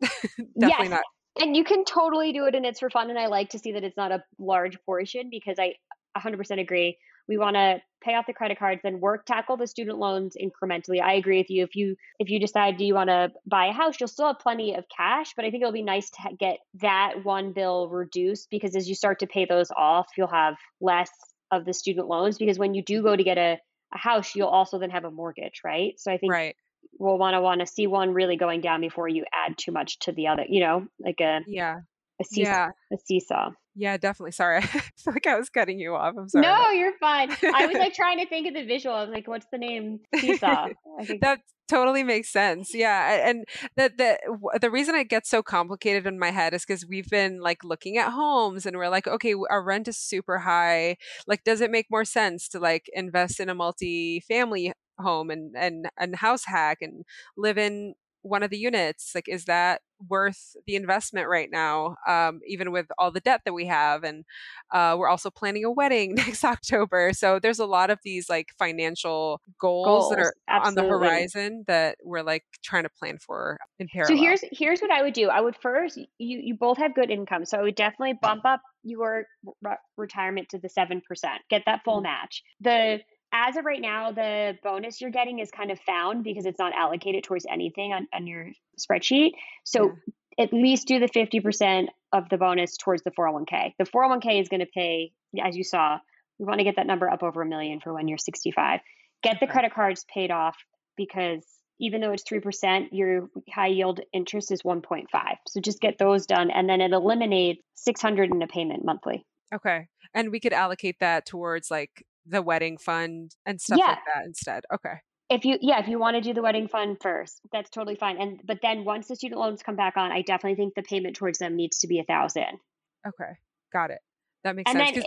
definitely 0.58 0.88
Yes. 0.88 0.90
not. 0.90 1.02
and 1.40 1.56
you 1.56 1.64
can 1.64 1.84
totally 1.84 2.32
do 2.32 2.46
it 2.46 2.54
and 2.54 2.66
it's 2.66 2.80
for 2.80 2.90
fun 2.90 3.08
and 3.10 3.18
i 3.18 3.26
like 3.26 3.48
to 3.50 3.58
see 3.58 3.72
that 3.72 3.84
it's 3.84 3.96
not 3.96 4.12
a 4.12 4.22
large 4.38 4.78
portion 4.84 5.28
because 5.30 5.58
i 5.58 5.74
100% 6.18 6.60
agree 6.60 6.98
we 7.28 7.38
want 7.38 7.54
to 7.56 7.80
pay 8.02 8.14
off 8.14 8.26
the 8.26 8.32
credit 8.32 8.58
cards 8.58 8.80
then 8.82 8.98
work 9.00 9.24
tackle 9.26 9.56
the 9.56 9.66
student 9.66 9.98
loans 9.98 10.36
incrementally 10.40 11.00
i 11.00 11.14
agree 11.14 11.38
with 11.38 11.50
you 11.50 11.62
if 11.62 11.76
you 11.76 11.94
if 12.18 12.28
you 12.28 12.40
decide 12.40 12.76
do 12.76 12.84
you 12.84 12.94
want 12.94 13.08
to 13.08 13.30
buy 13.46 13.66
a 13.66 13.72
house 13.72 13.94
you'll 14.00 14.08
still 14.08 14.26
have 14.26 14.38
plenty 14.40 14.74
of 14.74 14.84
cash 14.94 15.32
but 15.36 15.44
i 15.44 15.50
think 15.50 15.62
it'll 15.62 15.72
be 15.72 15.82
nice 15.82 16.10
to 16.10 16.18
get 16.38 16.58
that 16.80 17.24
one 17.24 17.52
bill 17.52 17.88
reduced 17.88 18.48
because 18.50 18.74
as 18.74 18.88
you 18.88 18.94
start 18.94 19.20
to 19.20 19.26
pay 19.26 19.44
those 19.44 19.70
off 19.76 20.06
you'll 20.16 20.26
have 20.26 20.56
less 20.80 21.10
of 21.52 21.64
the 21.64 21.72
student 21.72 22.08
loans 22.08 22.38
because 22.38 22.58
when 22.58 22.74
you 22.74 22.82
do 22.82 23.02
go 23.02 23.14
to 23.14 23.22
get 23.22 23.38
a, 23.38 23.58
a 23.94 23.98
house 23.98 24.34
you'll 24.34 24.48
also 24.48 24.78
then 24.78 24.90
have 24.90 25.04
a 25.04 25.10
mortgage 25.10 25.60
right 25.64 25.94
so 25.98 26.10
i 26.10 26.18
think 26.18 26.32
Right. 26.32 26.56
we'll 26.98 27.18
want 27.18 27.34
to 27.34 27.40
want 27.40 27.60
to 27.60 27.66
see 27.66 27.86
one 27.86 28.12
really 28.14 28.36
going 28.36 28.60
down 28.62 28.80
before 28.80 29.06
you 29.08 29.24
add 29.32 29.56
too 29.56 29.70
much 29.70 29.98
to 30.00 30.12
the 30.12 30.26
other 30.26 30.44
you 30.48 30.60
know 30.60 30.86
like 30.98 31.20
a 31.20 31.40
Yeah. 31.46 31.80
a 32.20 32.24
seesaw. 32.24 32.50
Yeah. 32.50 32.68
A 32.92 32.96
seesaw. 33.06 33.50
Yeah, 33.74 33.96
definitely. 33.96 34.32
Sorry. 34.32 34.58
I 34.62 34.62
feel 34.62 35.14
like 35.14 35.26
I 35.26 35.38
was 35.38 35.48
cutting 35.48 35.78
you 35.78 35.94
off. 35.94 36.14
I'm 36.18 36.28
sorry. 36.28 36.42
No, 36.42 36.70
you're 36.70 36.96
fine. 36.98 37.30
I 37.54 37.66
was 37.66 37.76
like 37.76 37.94
trying 37.94 38.18
to 38.18 38.26
think 38.26 38.46
of 38.46 38.54
the 38.54 38.64
visual. 38.64 38.94
I 38.94 39.02
was 39.02 39.10
like, 39.12 39.28
what's 39.28 39.46
the 39.50 39.58
name? 39.58 40.00
Seesaw. 40.16 40.68
I 41.00 41.04
think 41.04 41.22
that 41.22 41.40
totally 41.68 42.02
makes 42.02 42.30
sense 42.30 42.74
yeah 42.74 43.26
and 43.26 43.46
the 43.76 43.90
the 43.96 44.58
the 44.60 44.70
reason 44.70 44.94
it 44.94 45.08
gets 45.08 45.30
so 45.30 45.42
complicated 45.42 46.06
in 46.06 46.18
my 46.18 46.30
head 46.30 46.52
is 46.52 46.66
because 46.66 46.84
we've 46.86 47.08
been 47.08 47.40
like 47.40 47.64
looking 47.64 47.96
at 47.96 48.12
homes 48.12 48.66
and 48.66 48.76
we're 48.76 48.90
like 48.90 49.06
okay 49.06 49.34
our 49.48 49.64
rent 49.64 49.88
is 49.88 49.96
super 49.96 50.40
high 50.40 50.96
like 51.26 51.42
does 51.44 51.62
it 51.62 51.70
make 51.70 51.86
more 51.90 52.04
sense 52.04 52.46
to 52.46 52.58
like 52.58 52.90
invest 52.92 53.40
in 53.40 53.48
a 53.48 53.54
multi-family 53.54 54.72
home 54.98 55.30
and 55.30 55.54
and 55.56 55.88
and 55.98 56.16
house 56.16 56.44
hack 56.44 56.78
and 56.82 57.04
live 57.38 57.56
in 57.56 57.94
one 58.22 58.42
of 58.42 58.50
the 58.50 58.58
units 58.58 59.12
like 59.14 59.28
is 59.28 59.44
that 59.44 59.82
worth 60.08 60.56
the 60.66 60.74
investment 60.74 61.28
right 61.28 61.48
now 61.50 61.96
um, 62.08 62.40
even 62.46 62.72
with 62.72 62.86
all 62.98 63.10
the 63.10 63.20
debt 63.20 63.40
that 63.44 63.52
we 63.52 63.66
have 63.66 64.02
and 64.02 64.24
uh, 64.72 64.96
we're 64.98 65.08
also 65.08 65.30
planning 65.30 65.64
a 65.64 65.70
wedding 65.70 66.14
next 66.16 66.44
october 66.44 67.12
so 67.12 67.38
there's 67.38 67.58
a 67.58 67.66
lot 67.66 67.90
of 67.90 67.98
these 68.04 68.28
like 68.28 68.48
financial 68.58 69.40
goals, 69.60 70.08
that 70.10 70.16
Goals, 70.16 70.32
are 70.48 70.60
on 70.66 70.74
the 70.74 70.82
horizon 70.82 71.64
that 71.66 71.96
we're 72.04 72.22
like 72.22 72.44
trying 72.62 72.82
to 72.84 72.90
plan 72.98 73.18
for 73.18 73.58
in 73.78 73.88
parallel 73.92 74.16
So 74.16 74.20
here's 74.20 74.44
here's 74.52 74.80
what 74.80 74.90
I 74.90 75.02
would 75.02 75.14
do. 75.14 75.28
I 75.28 75.40
would 75.40 75.56
first 75.56 75.96
you 75.96 76.06
you 76.18 76.54
both 76.54 76.78
have 76.78 76.94
good 76.94 77.10
income, 77.10 77.44
so 77.44 77.58
I 77.58 77.62
would 77.62 77.74
definitely 77.74 78.14
bump 78.20 78.44
up 78.44 78.60
your 78.82 79.26
re- 79.62 79.76
retirement 79.96 80.48
to 80.50 80.58
the 80.58 80.68
seven 80.68 81.00
percent. 81.06 81.40
Get 81.50 81.62
that 81.66 81.82
full 81.84 82.00
Mhm. 82.00 82.04
match. 82.04 82.42
The 82.60 83.00
as 83.32 83.56
of 83.56 83.64
right 83.64 83.80
now, 83.80 84.12
the 84.12 84.58
bonus 84.62 85.00
you're 85.00 85.10
getting 85.10 85.38
is 85.38 85.50
kind 85.50 85.70
of 85.70 85.80
found 85.80 86.22
because 86.24 86.46
it's 86.46 86.58
not 86.58 86.72
allocated 86.74 87.24
towards 87.24 87.46
anything 87.50 87.92
on, 87.92 88.06
on 88.12 88.26
your 88.26 88.48
spreadsheet. 88.78 89.32
So 89.64 89.92
at 90.38 90.52
least 90.52 90.86
do 90.86 90.98
the 90.98 91.08
fifty 91.08 91.40
percent 91.40 91.90
of 92.12 92.28
the 92.28 92.36
bonus 92.36 92.76
towards 92.76 93.02
the 93.02 93.10
401k. 93.10 93.72
The 93.78 93.84
401k 93.84 94.40
is 94.40 94.48
going 94.48 94.60
to 94.60 94.66
pay, 94.66 95.12
as 95.42 95.56
you 95.56 95.64
saw, 95.64 95.98
we 96.38 96.44
want 96.44 96.58
to 96.58 96.64
get 96.64 96.76
that 96.76 96.86
number 96.86 97.08
up 97.08 97.22
over 97.22 97.40
a 97.40 97.46
million 97.46 97.80
for 97.80 97.94
when 97.94 98.06
you're 98.06 98.18
65. 98.18 98.80
Get 99.22 99.40
the 99.40 99.46
credit 99.46 99.72
cards 99.72 100.04
paid 100.12 100.30
off 100.30 100.56
because 100.96 101.42
even 101.80 102.00
though 102.00 102.12
it's 102.12 102.24
3%, 102.24 102.88
your 102.92 103.30
high 103.50 103.68
yield 103.68 104.00
interest 104.12 104.52
is 104.52 104.62
1.5. 104.62 105.06
So 105.48 105.60
just 105.60 105.80
get 105.80 105.96
those 105.98 106.26
done 106.26 106.50
and 106.50 106.68
then 106.68 106.82
it 106.82 106.92
eliminates 106.92 107.62
600 107.76 108.30
in 108.30 108.42
a 108.42 108.46
payment 108.46 108.84
monthly. 108.84 109.24
okay 109.54 109.86
and 110.14 110.30
we 110.30 110.40
could 110.40 110.52
allocate 110.52 110.96
that 111.00 111.26
towards 111.26 111.70
like 111.70 112.04
the 112.26 112.42
wedding 112.42 112.78
fund 112.78 113.36
and 113.46 113.60
stuff 113.60 113.78
Yeah. 113.78 113.86
like 113.86 113.98
that 114.14 114.24
instead 114.24 114.64
okay 114.72 114.96
If 115.28 115.44
you 115.44 115.58
yeah, 115.60 115.80
if 115.80 115.88
you 115.88 115.98
want 115.98 116.14
to 116.14 116.20
do 116.20 116.32
the 116.32 116.42
wedding 116.42 116.68
fund 116.68 116.98
first, 117.00 117.40
that's 117.50 117.70
totally 117.70 117.96
fine. 117.96 118.20
And 118.20 118.40
but 118.44 118.60
then 118.62 118.84
once 118.84 119.08
the 119.08 119.16
student 119.16 119.40
loans 119.40 119.60
come 119.62 119.74
back 119.74 119.96
on, 119.96 120.12
I 120.12 120.22
definitely 120.22 120.54
think 120.54 120.74
the 120.76 120.82
payment 120.84 121.16
towards 121.16 121.40
them 121.40 121.56
needs 121.56 121.78
to 121.78 121.88
be 121.88 121.98
a 121.98 122.04
thousand. 122.04 122.60
okay 123.06 123.32
got 123.72 123.90
it 123.90 124.00
that 124.44 124.56
makes 124.56 124.70
And 124.70 124.78
sense 124.78 124.90
And 124.90 124.94
then 124.94 125.04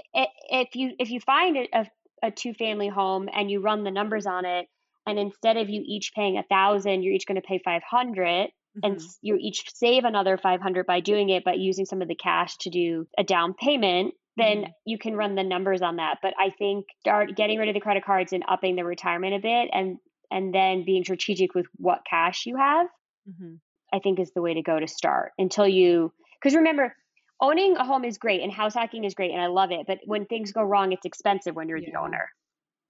if 0.53 0.75
you 0.75 0.91
if 0.99 1.09
you 1.09 1.19
find 1.19 1.57
a, 1.57 1.85
a, 2.23 2.31
two 2.31 2.53
family 2.53 2.87
home 2.89 3.29
and 3.31 3.49
you 3.49 3.61
run 3.61 3.83
the 3.83 3.91
numbers 3.91 4.25
on 4.25 4.45
it, 4.45 4.67
and 5.05 5.19
instead 5.19 5.57
of 5.57 5.69
you 5.69 5.81
each 5.85 6.11
paying 6.15 6.37
a 6.37 6.43
thousand, 6.43 7.03
you're 7.03 7.13
each 7.13 7.25
going 7.27 7.41
to 7.41 7.47
pay 7.47 7.59
five 7.63 7.83
hundred, 7.83 8.49
and 8.83 8.95
Mhm. 8.95 8.95
s- 8.95 9.17
you 9.21 9.37
each 9.39 9.63
save 9.73 10.03
another 10.03 10.37
500 10.37 10.85
by 10.85 10.99
doing 10.99 11.29
it 11.29 11.43
but 11.43 11.57
using 11.57 11.85
some 11.85 12.01
of 12.01 12.07
the 12.07 12.15
cash 12.15 12.57
to 12.61 12.69
do 12.69 13.07
a 13.17 13.23
down 13.23 13.53
payment 13.53 14.13
then 14.37 14.63
Mhm. 14.63 14.73
you 14.85 14.97
can 14.97 15.15
run 15.15 15.35
the 15.35 15.43
numbers 15.43 15.81
on 15.81 15.97
that 15.97 16.17
but 16.21 16.33
i 16.39 16.49
think 16.57 16.85
start 16.99 17.35
getting 17.35 17.57
rid 17.59 17.67
of 17.69 17.73
the 17.73 17.79
credit 17.81 18.03
cards 18.05 18.33
and 18.33 18.43
upping 18.47 18.75
the 18.75 18.83
retirement 18.83 19.33
a 19.35 19.39
bit 19.39 19.69
and 19.73 19.97
and 20.31 20.53
then 20.53 20.83
being 20.85 21.03
strategic 21.03 21.53
with 21.55 21.65
what 21.77 22.01
cash 22.09 22.45
you 22.45 22.57
have 22.57 22.87
Mhm. 23.27 23.59
i 23.93 23.99
think 23.99 24.19
is 24.19 24.31
the 24.33 24.41
way 24.41 24.53
to 24.53 24.61
go 24.61 24.79
to 24.79 24.87
start 24.87 25.31
until 25.37 25.67
you 25.67 26.11
because 26.41 26.55
remember 26.55 26.95
owning 27.41 27.75
a 27.77 27.83
home 27.85 28.05
is 28.05 28.17
great 28.17 28.41
and 28.41 28.51
house 28.51 28.73
hacking 28.73 29.03
is 29.03 29.13
great 29.13 29.31
and 29.31 29.41
i 29.41 29.47
love 29.47 29.71
it 29.71 29.85
but 29.87 29.99
when 30.05 30.25
things 30.25 30.51
go 30.51 30.61
wrong 30.63 30.91
it's 30.91 31.05
expensive 31.05 31.55
when 31.55 31.67
you're 31.69 31.81
the 31.81 31.95
owner 31.99 32.29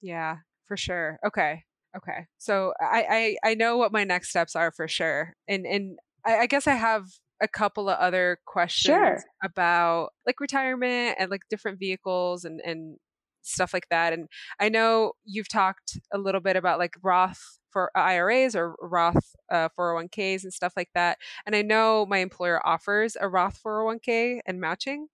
Yeah, 0.01 0.37
for 0.67 0.77
sure. 0.77 1.19
Okay. 1.25 1.63
Okay. 1.97 2.25
So 2.37 2.73
I, 2.79 3.37
I 3.43 3.51
I 3.51 3.53
know 3.55 3.77
what 3.77 3.91
my 3.93 4.03
next 4.03 4.29
steps 4.29 4.55
are 4.55 4.71
for 4.71 4.87
sure. 4.87 5.33
And 5.47 5.65
and 5.65 5.97
I, 6.25 6.39
I 6.39 6.45
guess 6.47 6.67
I 6.67 6.75
have 6.75 7.05
a 7.41 7.47
couple 7.47 7.89
of 7.89 7.97
other 7.99 8.39
questions 8.45 8.95
Sure. 8.95 9.23
about 9.43 10.09
like 10.25 10.39
retirement 10.39 11.15
and 11.19 11.29
like 11.29 11.41
different 11.49 11.79
vehicles 11.79 12.45
and 12.45 12.61
and 12.61 12.97
stuff 13.41 13.73
like 13.73 13.87
that. 13.89 14.11
And 14.13 14.27
I 14.59 14.69
know 14.69 15.13
you've 15.23 15.49
talked 15.49 15.99
a 16.11 16.17
little 16.17 16.41
bit 16.41 16.55
about 16.55 16.79
like 16.79 16.93
Roth 17.03 17.59
for 17.69 17.91
IRAs 17.95 18.55
or 18.55 18.75
Roth 18.81 19.35
uh, 19.51 19.69
401ks 19.77 20.43
and 20.43 20.53
stuff 20.53 20.73
like 20.75 20.89
that. 20.95 21.17
And 21.45 21.55
I 21.55 21.61
know 21.61 22.05
my 22.07 22.19
employer 22.19 22.65
offers 22.65 23.15
a 23.19 23.27
Roth 23.29 23.59
401k 23.63 24.39
and 24.47 24.59
matching. 24.59 25.07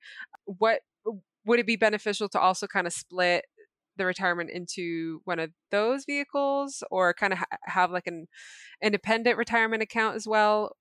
What 0.46 0.82
would 1.46 1.60
it 1.60 1.66
be 1.66 1.76
beneficial 1.76 2.30
to 2.30 2.40
also 2.40 2.68
kind 2.68 2.88
of 2.88 2.94
split 2.94 3.46
the 3.98 4.06
retirement 4.06 4.50
into 4.52 5.22
one 5.26 5.40
of 5.40 5.52
those 5.72 6.06
vehicles 6.06 6.84
or 6.92 7.14
kind 7.14 7.34
of 7.34 7.40
ha- 7.40 7.46
have 7.66 7.92
like 7.92 8.08
an 8.08 8.28
independent 8.82 9.38
retirement 9.38 9.84
account 9.84 10.16
as 10.16 10.28
well 10.28 10.72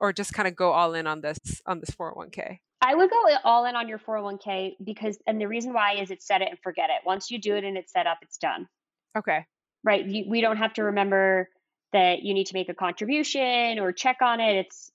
or 0.00 0.12
just 0.12 0.32
kind 0.32 0.46
of 0.48 0.54
go 0.56 0.72
all 0.72 0.94
in 0.94 1.06
on 1.06 1.20
this 1.20 1.38
on 1.66 1.80
this 1.80 1.90
401k 1.90 2.58
I 2.82 2.94
would 2.94 3.10
go 3.10 3.22
all 3.44 3.64
in 3.64 3.74
on 3.74 3.88
your 3.88 3.98
401k 3.98 4.76
because, 4.84 5.18
and 5.26 5.40
the 5.40 5.48
reason 5.48 5.72
why 5.72 5.94
is 5.94 6.10
it's 6.10 6.26
set 6.26 6.42
it 6.42 6.48
and 6.50 6.58
forget 6.62 6.90
it. 6.90 7.04
Once 7.06 7.30
you 7.30 7.40
do 7.40 7.56
it 7.56 7.64
and 7.64 7.76
it's 7.76 7.92
set 7.92 8.06
up, 8.06 8.18
it's 8.22 8.36
done. 8.36 8.68
okay 9.16 9.46
right? 9.84 10.04
You, 10.04 10.24
we 10.28 10.40
don't 10.40 10.56
have 10.58 10.74
to 10.74 10.82
remember 10.84 11.48
that 11.92 12.22
you 12.22 12.34
need 12.34 12.46
to 12.48 12.54
make 12.54 12.68
a 12.68 12.74
contribution 12.74 13.78
or 13.78 13.92
check 13.92 14.18
on 14.20 14.40
it. 14.40 14.56
It's 14.66 14.90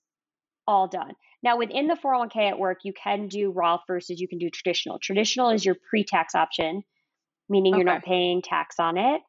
all 0.66 0.86
done. 0.86 1.12
Now, 1.42 1.56
within 1.58 1.88
the 1.88 1.94
401k 1.96 2.50
at 2.50 2.58
work, 2.58 2.78
you 2.84 2.92
can 2.92 3.26
do 3.26 3.50
Roth 3.50 3.80
versus 3.88 4.20
you 4.20 4.28
can 4.28 4.38
do 4.38 4.48
traditional. 4.50 4.98
Traditional 5.02 5.50
is 5.50 5.64
your 5.64 5.76
pre 5.90 6.04
tax 6.04 6.34
option, 6.34 6.82
meaning 7.48 7.74
you're 7.74 7.84
not 7.84 8.04
paying 8.04 8.42
tax 8.42 8.76
on 8.78 8.96
it. 8.96 9.22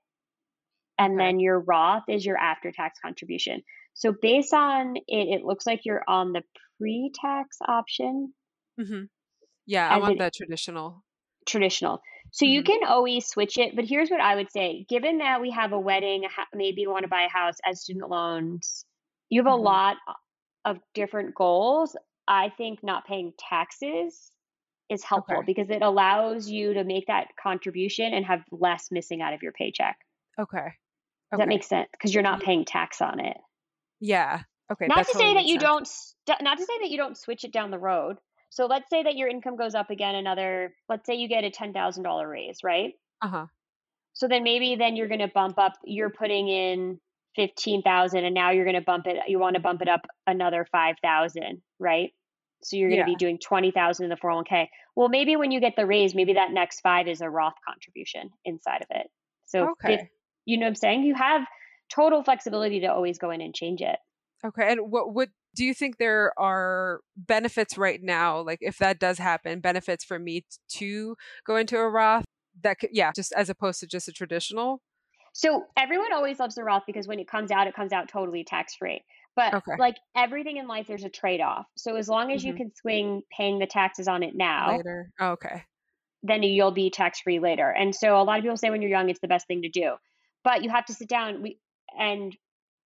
And 1.00 1.16
Okay. 1.16 1.26
then 1.26 1.40
your 1.40 1.60
Roth 1.60 2.04
is 2.08 2.24
your 2.26 2.38
after 2.38 2.72
tax 2.72 3.00
contribution. 3.04 3.64
So, 3.96 4.12
based 4.12 4.54
on 4.54 4.98
it, 4.98 5.04
it 5.08 5.46
looks 5.46 5.66
like 5.68 5.86
you're 5.86 6.04
on 6.08 6.34
the 6.34 6.44
pre 6.80 7.12
tax 7.16 7.58
option, 7.68 8.34
hmm 8.78 9.04
yeah 9.66 9.90
i 9.90 9.98
want 9.98 10.18
the 10.18 10.32
traditional 10.32 11.04
traditional. 11.46 12.02
So 12.32 12.46
you 12.46 12.64
Mhm. 12.64 12.64
can 12.64 12.84
always 12.86 13.28
switch 13.28 13.58
it, 13.58 13.76
but 13.76 13.86
here's 13.86 14.10
what 14.10 14.20
I 14.22 14.36
would 14.36 14.52
say: 14.52 14.86
given 14.90 15.18
that 15.20 15.42
we 15.42 15.52
have 15.52 15.72
a 15.74 15.80
wedding, 15.80 16.26
maybe 16.54 16.82
you 16.82 16.90
want 16.90 17.04
to 17.04 17.10
buy 17.10 17.24
a 17.24 17.30
house 17.30 17.58
as 17.66 17.82
student 17.82 18.10
loans, 18.10 18.86
you 19.30 19.44
have 19.44 19.52
a 19.52 19.56
Mhm. 19.56 19.80
lot 19.80 19.98
of 20.66 20.80
different 20.94 21.36
goals. 21.36 21.96
I 22.28 22.50
think 22.50 22.84
not 22.84 23.06
paying 23.06 23.34
taxes 23.38 24.32
is 24.90 25.04
helpful 25.04 25.44
Okay. 25.44 25.48
because 25.48 25.70
it 25.70 25.82
allows 25.84 26.50
you 26.50 26.74
to 26.76 26.84
make 26.86 27.08
that 27.08 27.30
contribution 27.42 28.14
and 28.14 28.26
have 28.26 28.44
less 28.52 28.92
missing 28.92 29.22
out 29.22 29.34
of 29.34 29.44
your 29.44 29.54
paycheck. 29.54 30.00
okay 30.38 30.74
Does 31.34 31.38
that 31.40 31.48
Okay. 31.48 31.50
make 31.50 31.64
sense? 31.64 31.90
Because 31.92 32.14
you're 32.14 32.24
not 32.24 32.42
Mhm. 32.42 32.44
paying 32.44 32.64
tax 32.66 33.02
on 33.02 33.20
it. 33.20 33.38
Yeah. 34.04 34.42
Okay 34.72 34.88
not 34.88 35.06
to 35.06 35.14
totally 35.14 35.26
say 35.26 35.34
that 35.36 35.46
you 35.46 35.60
sense. 35.60 36.16
don't 36.28 36.42
not 36.42 36.58
to 36.58 36.66
say 36.66 36.74
that 36.82 36.90
you 36.90 36.98
don't 36.98 37.18
switch 37.18 37.44
it 37.44 37.52
down 37.54 37.72
the 37.72 37.80
road. 37.80 38.18
So 38.50 38.66
let's 38.68 38.90
say 38.90 39.04
that 39.04 39.16
your 39.16 39.28
income 39.30 39.56
goes 39.56 39.76
up 39.76 39.90
again 39.90 40.16
another 40.16 40.74
let's 40.90 41.06
say 41.06 41.16
you 41.16 41.28
get 41.28 41.44
a 41.44 41.50
$10000 41.50 42.30
raise 42.30 42.58
right? 42.64 42.94
Uh-huh. 43.22 43.46
So 44.14 44.28
then 44.28 44.44
maybe 44.44 44.76
then 44.76 44.96
you're 44.96 45.08
going 45.08 45.22
to 45.22 45.32
bump 45.34 45.58
up 45.58 45.74
you're 45.86 46.10
putting 46.10 46.50
in 46.50 47.00
15000 47.36 48.26
and 48.26 48.36
now 48.36 48.52
you're 48.52 48.66
going 48.66 48.76
to 48.76 48.82
bump 48.82 49.08
it 49.08 49.18
you 49.28 49.40
want 49.40 49.56
to 49.56 49.62
bump 49.62 49.82
it 49.82 49.88
up 49.88 50.02
another 50.28 50.68
5000 50.72 51.62
right? 51.80 52.12
So 52.64 52.76
you're 52.78 52.90
going 52.90 53.00
to 53.00 53.06
Yeah. 53.10 53.14
be 53.14 53.16
doing 53.16 53.40
20000 53.40 54.04
in 54.04 54.10
the 54.10 54.18
401k 54.18 54.68
well 54.96 55.10
maybe 55.10 55.36
when 55.36 55.52
you 55.52 55.60
get 55.62 55.76
the 55.78 55.86
raise 55.86 56.14
maybe 56.14 56.34
that 56.34 56.52
next 56.52 56.82
five 56.82 57.08
is 57.08 57.22
a 57.22 57.30
roth 57.30 57.56
contribution 57.68 58.30
inside 58.44 58.82
of 58.82 58.88
it. 58.92 59.08
So 59.46 59.70
okay. 59.72 59.98
fif- 59.98 60.08
you 60.46 60.58
know 60.58 60.66
what 60.66 60.70
i'm 60.72 60.76
saying? 60.76 61.04
You 61.04 61.16
have 61.16 61.42
total 61.94 62.24
flexibility 62.24 62.80
to 62.80 62.88
always 62.88 63.18
go 63.18 63.30
in 63.30 63.42
and 63.42 63.54
change 63.54 63.82
it 63.82 64.00
Okay. 64.46 64.72
And 64.72 64.92
what 64.92 65.14
would 65.14 65.30
do 65.56 65.64
you 65.64 65.74
think 65.74 65.98
there 65.98 66.38
are 66.38 67.02
benefits 67.16 67.78
right 67.78 68.02
now? 68.02 68.42
Like 68.42 68.60
if 68.62 68.78
that 68.80 69.00
does 69.00 69.18
happen, 69.20 69.60
benefits 69.62 70.04
for 70.04 70.18
me 70.20 70.46
to 70.70 71.16
go 71.46 71.56
into 71.56 71.78
a 71.78 71.88
Roth 71.90 72.26
that 72.62 72.80
could, 72.80 72.90
yeah, 72.92 73.12
just 73.16 73.32
as 73.34 73.50
opposed 73.50 73.80
to 73.82 73.88
just 73.88 74.08
a 74.08 74.12
traditional? 74.12 74.82
So 75.34 75.66
everyone 75.78 76.12
always 76.14 76.40
loves 76.40 76.56
the 76.56 76.64
Roth 76.64 76.84
because 76.86 77.08
when 77.08 77.20
it 77.20 77.28
comes 77.28 77.52
out, 77.52 77.68
it 77.68 77.76
comes 77.76 77.92
out 77.94 78.10
totally 78.10 78.44
tax 78.44 78.76
free. 78.76 79.04
But 79.36 79.54
Okay. 79.54 79.76
like 79.78 79.96
everything 80.16 80.58
in 80.58 80.68
life, 80.68 80.88
there's 80.88 81.04
a 81.04 81.10
trade 81.10 81.42
off. 81.42 81.66
So 81.78 81.96
as 81.96 82.08
long 82.10 82.32
as 82.32 82.44
you 82.44 82.54
Mhm. 82.54 82.58
can 82.58 82.76
swing 82.76 83.22
paying 83.36 83.60
the 83.60 83.66
taxes 83.68 84.08
on 84.08 84.24
it 84.24 84.36
now, 84.36 84.78
Later. 84.78 85.12
Oh, 85.20 85.32
okay. 85.32 85.64
then 86.22 86.44
you'll 86.44 86.72
be 86.72 86.90
tax 86.90 87.20
free 87.22 87.40
later. 87.40 87.70
And 87.70 87.94
so 87.94 88.20
a 88.20 88.24
lot 88.24 88.38
of 88.38 88.44
people 88.44 88.58
say 88.58 88.70
when 88.70 88.82
you're 88.82 88.92
young, 88.92 89.10
it's 89.10 89.20
the 89.20 89.28
best 89.28 89.48
thing 89.48 89.62
to 89.64 89.70
do. 89.70 89.96
But 90.44 90.64
you 90.64 90.70
have 90.70 90.86
to 90.86 90.94
sit 90.94 91.10
down 91.10 91.42
we, 91.42 91.60
and 91.98 92.36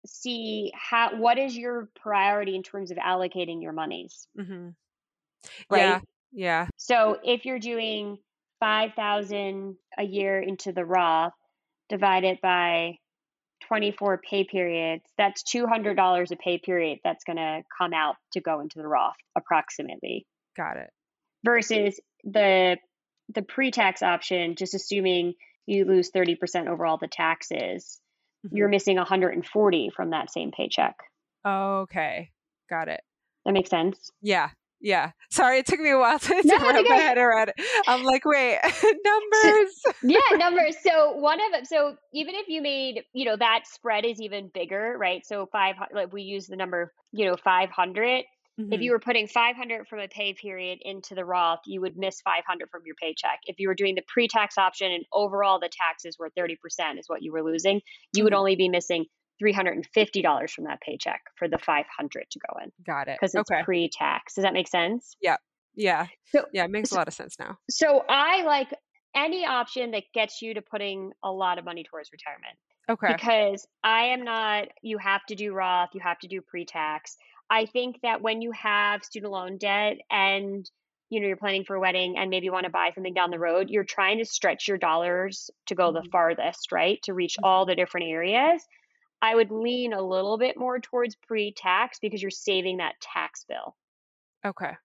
see 0.06 0.72
how 0.74 1.16
what 1.16 1.38
is 1.38 1.56
your 1.56 1.88
priority 2.00 2.54
in 2.54 2.62
terms 2.62 2.90
of 2.90 2.96
allocating 2.98 3.62
your 3.62 3.72
monies, 3.72 4.26
Mm-hmm. 4.38 4.68
right? 5.70 5.80
Yeah. 5.80 6.00
Yeah. 6.32 6.66
So 6.76 7.18
if 7.24 7.44
you're 7.44 7.58
doing 7.58 8.18
5000 8.60 9.76
a 9.98 10.02
year 10.04 10.40
into 10.40 10.72
the 10.72 10.84
Roth 10.84 11.32
divided 11.88 12.38
by 12.42 12.98
24 13.68 14.20
pay 14.28 14.44
periods, 14.44 15.04
that's 15.16 15.42
$200 15.42 16.30
a 16.30 16.36
pay 16.36 16.58
period 16.58 16.98
that's 17.02 17.24
going 17.24 17.36
to 17.36 17.62
come 17.76 17.92
out 17.94 18.16
to 18.32 18.40
go 18.40 18.60
into 18.60 18.78
the 18.78 18.86
Roth 18.86 19.16
approximately 19.36 20.26
Got 20.56 20.76
it. 20.76 20.90
versus 21.44 21.98
the 22.24 22.76
the 23.34 23.42
pre-tax 23.42 24.02
option 24.02 24.54
just 24.56 24.74
assuming 24.74 25.34
you 25.66 25.84
lose 25.84 26.12
30% 26.12 26.68
over 26.68 26.86
all 26.86 26.96
the 26.96 27.08
taxes, 27.08 28.00
Mhm. 28.46 28.56
you're 28.56 28.68
missing 28.68 28.96
140 28.96 29.90
from 29.94 30.10
that 30.10 30.30
same 30.30 30.50
paycheck. 30.50 30.94
Okay. 31.46 32.30
Got 32.70 32.88
it. 32.88 33.00
That 33.44 33.52
makes 33.52 33.70
sense? 33.70 34.10
Yeah. 34.22 34.50
Yeah. 34.80 35.12
Sorry, 35.30 35.58
it 35.60 35.66
took 35.66 35.80
me 35.80 35.90
a 35.90 35.98
while 35.98 36.18
to, 36.18 36.26
to 36.42 36.42
No, 36.44 36.56
wrap 36.58 36.84
my 36.88 36.96
head 36.96 37.18
around 37.18 37.48
it. 37.48 37.54
I'm 37.86 38.02
like, 38.04 38.24
wait, 38.24 38.58
numbers. 39.04 39.82
yeah 40.02 40.36
numbers 40.36 40.76
so 40.82 41.12
one 41.16 41.40
of 41.40 41.52
them. 41.52 41.64
so 41.64 41.96
even 42.12 42.34
if 42.34 42.48
you 42.48 42.60
made 42.60 43.02
you 43.14 43.24
know 43.24 43.36
that 43.36 43.60
spread 43.66 44.04
is 44.04 44.20
even 44.20 44.50
bigger 44.52 44.96
right 44.98 45.24
so 45.26 45.46
five 45.50 45.76
like 45.94 46.12
we 46.12 46.22
use 46.22 46.46
the 46.46 46.56
number 46.56 46.92
you 47.12 47.24
know 47.24 47.34
500 48.56 48.74
if 48.74 48.80
you 48.80 48.90
were 48.92 48.98
putting 48.98 49.26
500 49.26 49.86
from 49.88 50.00
a 50.00 50.08
pay 50.08 50.32
period 50.34 50.78
into 50.82 51.14
the 51.14 51.24
roth 51.24 51.60
you 51.66 51.80
would 51.80 51.96
miss 51.96 52.20
500 52.22 52.68
from 52.70 52.82
your 52.86 52.94
paycheck 53.00 53.40
if 53.46 53.56
you 53.58 53.68
were 53.68 53.74
doing 53.74 53.94
the 53.94 54.02
pre-tax 54.08 54.56
option 54.58 54.90
and 54.92 55.04
overall 55.12 55.58
the 55.60 55.68
taxes 55.70 56.16
were 56.18 56.30
30% 56.38 56.54
is 56.98 57.08
what 57.08 57.22
you 57.22 57.32
were 57.32 57.42
losing 57.42 57.80
you 58.12 58.24
would 58.24 58.32
Mhm. 58.32 58.36
only 58.38 58.56
be 58.56 58.68
missing 58.68 59.06
$350 59.42 60.52
from 60.52 60.64
that 60.64 60.80
paycheck 60.80 61.22
for 61.36 61.46
the 61.48 61.58
500 61.58 62.26
to 62.30 62.38
go 62.38 62.58
in 62.62 62.72
Got 62.84 63.08
it. 63.08 63.18
because 63.20 63.34
it's 63.34 63.50
Okay. 63.50 63.62
pre-tax 63.62 64.34
does 64.34 64.42
that 64.44 64.54
make 64.54 64.68
sense 64.68 65.16
Yeah. 65.20 65.36
Yeah. 65.74 66.06
So 66.24 66.46
Yeah. 66.52 66.64
It 66.64 66.70
makes 66.70 66.90
a 66.92 66.94
lot 66.94 67.08
of 67.08 67.14
sense 67.14 67.38
now. 67.38 67.58
so 67.70 68.04
i 68.08 68.42
like 68.44 68.72
any 69.14 69.44
option 69.46 69.90
that 69.92 70.04
gets 70.14 70.40
you 70.42 70.54
to 70.54 70.62
putting 70.62 71.12
a 71.22 71.30
lot 71.32 71.58
of 71.58 71.64
money 71.64 71.84
towards 71.84 72.10
retirement 72.12 72.56
Okay. 72.88 73.08
because 73.16 73.66
I 73.82 74.04
am 74.06 74.22
not, 74.24 74.68
you 74.82 74.98
have 74.98 75.24
to 75.26 75.34
do 75.34 75.52
Roth, 75.52 75.90
you 75.94 76.00
have 76.00 76.18
to 76.20 76.28
do 76.28 76.40
pre 76.40 76.64
tax. 76.64 77.16
I 77.50 77.66
think 77.66 78.00
that 78.02 78.22
when 78.22 78.42
you 78.42 78.52
have 78.52 79.04
student 79.04 79.32
loan 79.32 79.58
debt 79.58 79.98
and 80.10 80.68
you 81.10 81.20
know 81.20 81.28
you're 81.28 81.36
planning 81.36 81.64
for 81.64 81.76
a 81.76 81.80
wedding 81.80 82.16
and 82.18 82.30
maybe 82.30 82.46
you 82.46 82.52
want 82.52 82.64
to 82.64 82.70
buy 82.70 82.90
something 82.94 83.14
down 83.14 83.30
the 83.30 83.38
road, 83.38 83.70
you're 83.70 83.84
trying 83.84 84.18
to 84.18 84.24
stretch 84.24 84.66
your 84.68 84.78
dollars 84.78 85.50
to 85.66 85.74
go 85.74 85.92
the 85.92 86.02
Mhm. 86.02 86.10
farthest, 86.10 86.72
right? 86.72 87.00
To 87.04 87.14
reach 87.14 87.36
all 87.42 87.66
the 87.66 87.76
different 87.76 88.08
areas. 88.08 88.66
I 89.22 89.34
would 89.34 89.50
lean 89.52 89.92
a 89.92 90.02
little 90.02 90.38
bit 90.38 90.56
more 90.58 90.80
towards 90.80 91.16
pre 91.16 91.52
tax 91.52 91.98
because 92.00 92.22
you're 92.22 92.30
saving 92.30 92.78
that 92.78 93.00
tax 93.00 93.44
bill. 93.44 93.76
Okay. 94.44 94.76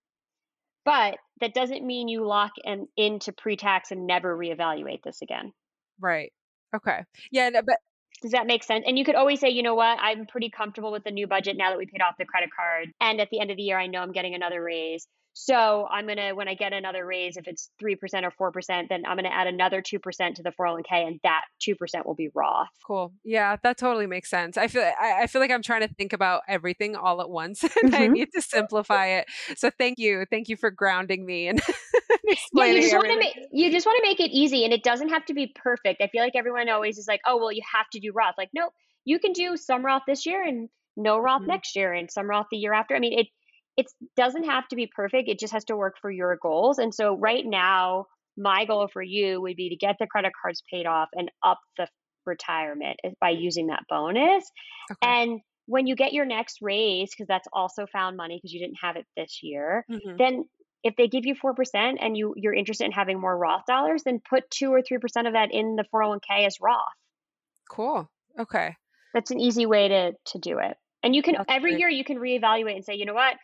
But 0.86 1.18
that 1.39 1.55
doesn't 1.55 1.84
mean 1.88 2.07
you 2.07 2.24
lock 2.24 2.51
in, 2.64 2.88
into 2.95 3.34
pre 3.34 3.55
tax 3.57 3.89
and 3.89 4.05
never 4.05 4.38
reevaluate 4.38 5.01
this 5.01 5.24
again. 5.24 5.53
Right. 5.99 6.34
Okay. 6.76 7.03
Yeah. 7.32 7.49
No, 7.49 7.62
but 7.62 7.80
Does 8.22 8.32
that 8.32 8.47
make 8.47 8.63
sense? 8.63 8.86
And 8.88 8.97
you 8.99 9.05
could 9.05 9.15
always 9.15 9.39
say, 9.39 9.49
you 9.49 9.63
know 9.63 9.76
what, 9.76 9.97
I'm 9.99 10.28
pretty 10.28 10.49
comfortable 10.49 10.91
with 10.91 11.03
the 11.03 11.11
new 11.11 11.28
budget 11.28 11.57
now 11.57 11.69
that 11.69 11.78
we 11.78 11.88
paid 11.88 12.01
off 12.01 12.15
the 12.19 12.26
credit 12.26 12.49
card. 12.55 12.89
And 13.01 13.19
at 13.19 13.30
the 13.32 13.39
end 13.39 13.49
of 13.51 13.57
the 13.57 13.63
year, 13.63 13.80
I 13.80 13.88
know 13.88 13.99
I'm 14.01 14.11
getting 14.11 14.36
another 14.36 14.63
raise. 14.63 15.07
So 15.34 15.88
I'm 15.88 16.06
going 16.06 16.18
to, 16.18 16.34
when 16.34 16.48
I 16.48 16.56
get 16.56 16.74
another 16.74 17.06
raise, 17.06 17.38
if 17.38 17.48
it's 17.48 17.70
3% 17.80 18.26
or 18.26 18.32
4%, 18.32 18.90
then 18.90 19.06
I'm 19.06 19.16
going 19.18 19.26
to 19.26 19.34
add 19.34 19.48
another 19.48 19.82
2% 19.82 20.36
to 20.38 20.44
the 20.44 20.52
401k 20.52 21.08
and 21.08 21.20
that 21.24 21.44
2% 21.60 22.06
will 22.06 22.16
be 22.16 22.30
Roth. 22.34 22.68
Cool. 22.86 23.14
Yeah, 23.24 23.58
that 23.62 23.78
totally 23.78 24.08
makes 24.08 24.28
sense. 24.30 24.58
I 24.58 24.68
feel 24.68 24.82
I, 24.82 25.22
I 25.24 25.28
feel 25.28 25.40
like 25.40 25.52
I'm 25.52 25.62
trying 25.62 25.88
to 25.88 25.94
think 25.94 26.14
about 26.14 26.42
everything 26.48 26.96
all 26.96 27.22
at 27.22 27.30
once, 27.30 27.64
and 27.82 27.96
I 27.96 28.08
Mhm. 28.08 28.16
need 28.16 28.30
to 28.34 28.42
simplify 28.42 29.06
it. 29.08 29.28
So 29.56 29.70
thank 29.70 30.00
you, 30.00 30.26
thank 30.32 30.50
you 30.50 30.58
for 30.58 30.72
grounding 30.72 31.26
me 31.26 31.48
and 31.48 31.62
Yeah, 32.52 32.66
you 32.66 32.82
just 32.82 32.94
want 32.94 33.10
to 33.12 33.18
everything. 33.18 33.20
make 33.20 33.36
you 33.52 33.72
just 33.72 33.86
want 33.86 33.98
to 34.04 34.08
make 34.10 34.20
it 34.20 34.32
easy 34.32 34.64
and 34.64 34.74
it 34.74 34.84
doesn't 34.84 35.10
have 35.10 35.26
to 35.26 35.34
be 35.34 35.48
perfect. 35.56 36.02
I 36.02 36.08
feel 36.08 36.22
like 36.22 36.36
everyone 36.36 36.70
always 36.70 36.98
is 36.98 37.08
like, 37.08 37.22
"Oh, 37.26 37.38
well, 37.38 37.52
you 37.52 37.62
have 37.74 37.90
to 37.94 38.00
do 38.00 38.12
Roth." 38.14 38.36
Like, 38.38 38.50
no, 38.54 38.70
you 39.06 39.20
can 39.20 39.34
do 39.34 39.58
some 39.58 39.84
Roth 39.86 40.04
this 40.08 40.26
year 40.26 40.44
and 40.44 40.70
no 40.96 41.18
Roth 41.18 41.42
Mhm. 41.42 41.48
next 41.48 41.76
year 41.76 41.94
and 41.94 42.12
some 42.12 42.30
Roth 42.30 42.48
the 42.52 42.58
year 42.58 42.74
after. 42.74 42.96
I 42.96 43.00
mean, 43.00 43.18
it 43.18 43.28
it 43.78 43.88
doesn't 44.15 44.43
have 44.45 44.67
to 44.69 44.76
be 44.76 44.88
perfect. 44.88 45.30
It 45.30 45.39
just 45.39 45.53
has 45.53 45.65
to 45.65 45.76
work 45.76 45.95
for 46.01 46.11
your 46.11 46.38
goals. 46.41 46.78
And 46.78 46.93
so 46.93 47.15
right 47.15 47.45
now, 47.45 48.05
my 48.38 48.65
goal 48.65 48.88
for 48.91 49.01
you 49.01 49.41
would 49.41 49.55
be 49.55 49.69
to 49.69 49.76
get 49.76 49.97
the 49.99 50.07
credit 50.07 50.34
cards 50.41 50.63
paid 50.72 50.86
off 50.86 51.09
and 51.13 51.32
up 51.43 51.59
the 51.78 51.88
retirement 52.26 52.99
by 53.19 53.30
using 53.30 53.67
that 53.67 53.84
bonus. 53.89 54.45
Okay. 54.91 54.97
And 55.01 55.41
when 55.65 55.88
you 55.88 55.95
get 55.95 56.13
your 56.13 56.26
next 56.26 56.57
raise, 56.61 57.11
because 57.11 57.28
that's 57.28 57.47
also 57.53 57.86
found 57.86 58.17
money 58.17 58.38
because 58.38 58.53
you 58.53 58.59
didn't 58.59 58.80
have 58.82 58.95
it 58.95 59.05
this 59.15 59.39
year, 59.41 59.86
Mhm. 59.89 60.17
then 60.17 60.45
if 60.84 60.95
they 60.95 61.07
give 61.07 61.26
you 61.26 61.36
4% 61.36 61.99
and 62.01 62.17
you, 62.17 62.34
you're 62.36 62.53
interested 62.53 62.86
in 62.86 62.91
having 62.91 63.19
more 63.19 63.38
Roth 63.38 63.65
dollars, 63.67 64.03
then 64.03 64.19
put 64.28 64.49
2 64.49 64.74
or 64.74 64.82
3% 64.82 65.28
of 65.28 65.34
that 65.34 65.49
in 65.53 65.76
the 65.76 65.86
401k 65.91 66.45
as 66.45 66.59
Roth. 66.59 66.80
Cool. 67.69 68.09
Okay. 68.39 68.76
That's 69.13 69.32
an 69.32 69.39
easy 69.39 69.65
way 69.65 69.88
to, 69.88 70.13
to 70.26 70.39
do 70.39 70.59
it. 70.59 70.78
And 71.03 71.15
you 71.15 71.22
can, 71.24 71.36
That's 71.36 71.49
every 71.49 71.72
great. 71.72 71.80
year, 71.80 71.89
you 71.89 72.03
can 72.03 72.17
reevaluate 72.17 72.76
and 72.76 72.86
say, 72.86 72.95
you 72.95 73.05
know 73.05 73.13
what, 73.13 73.36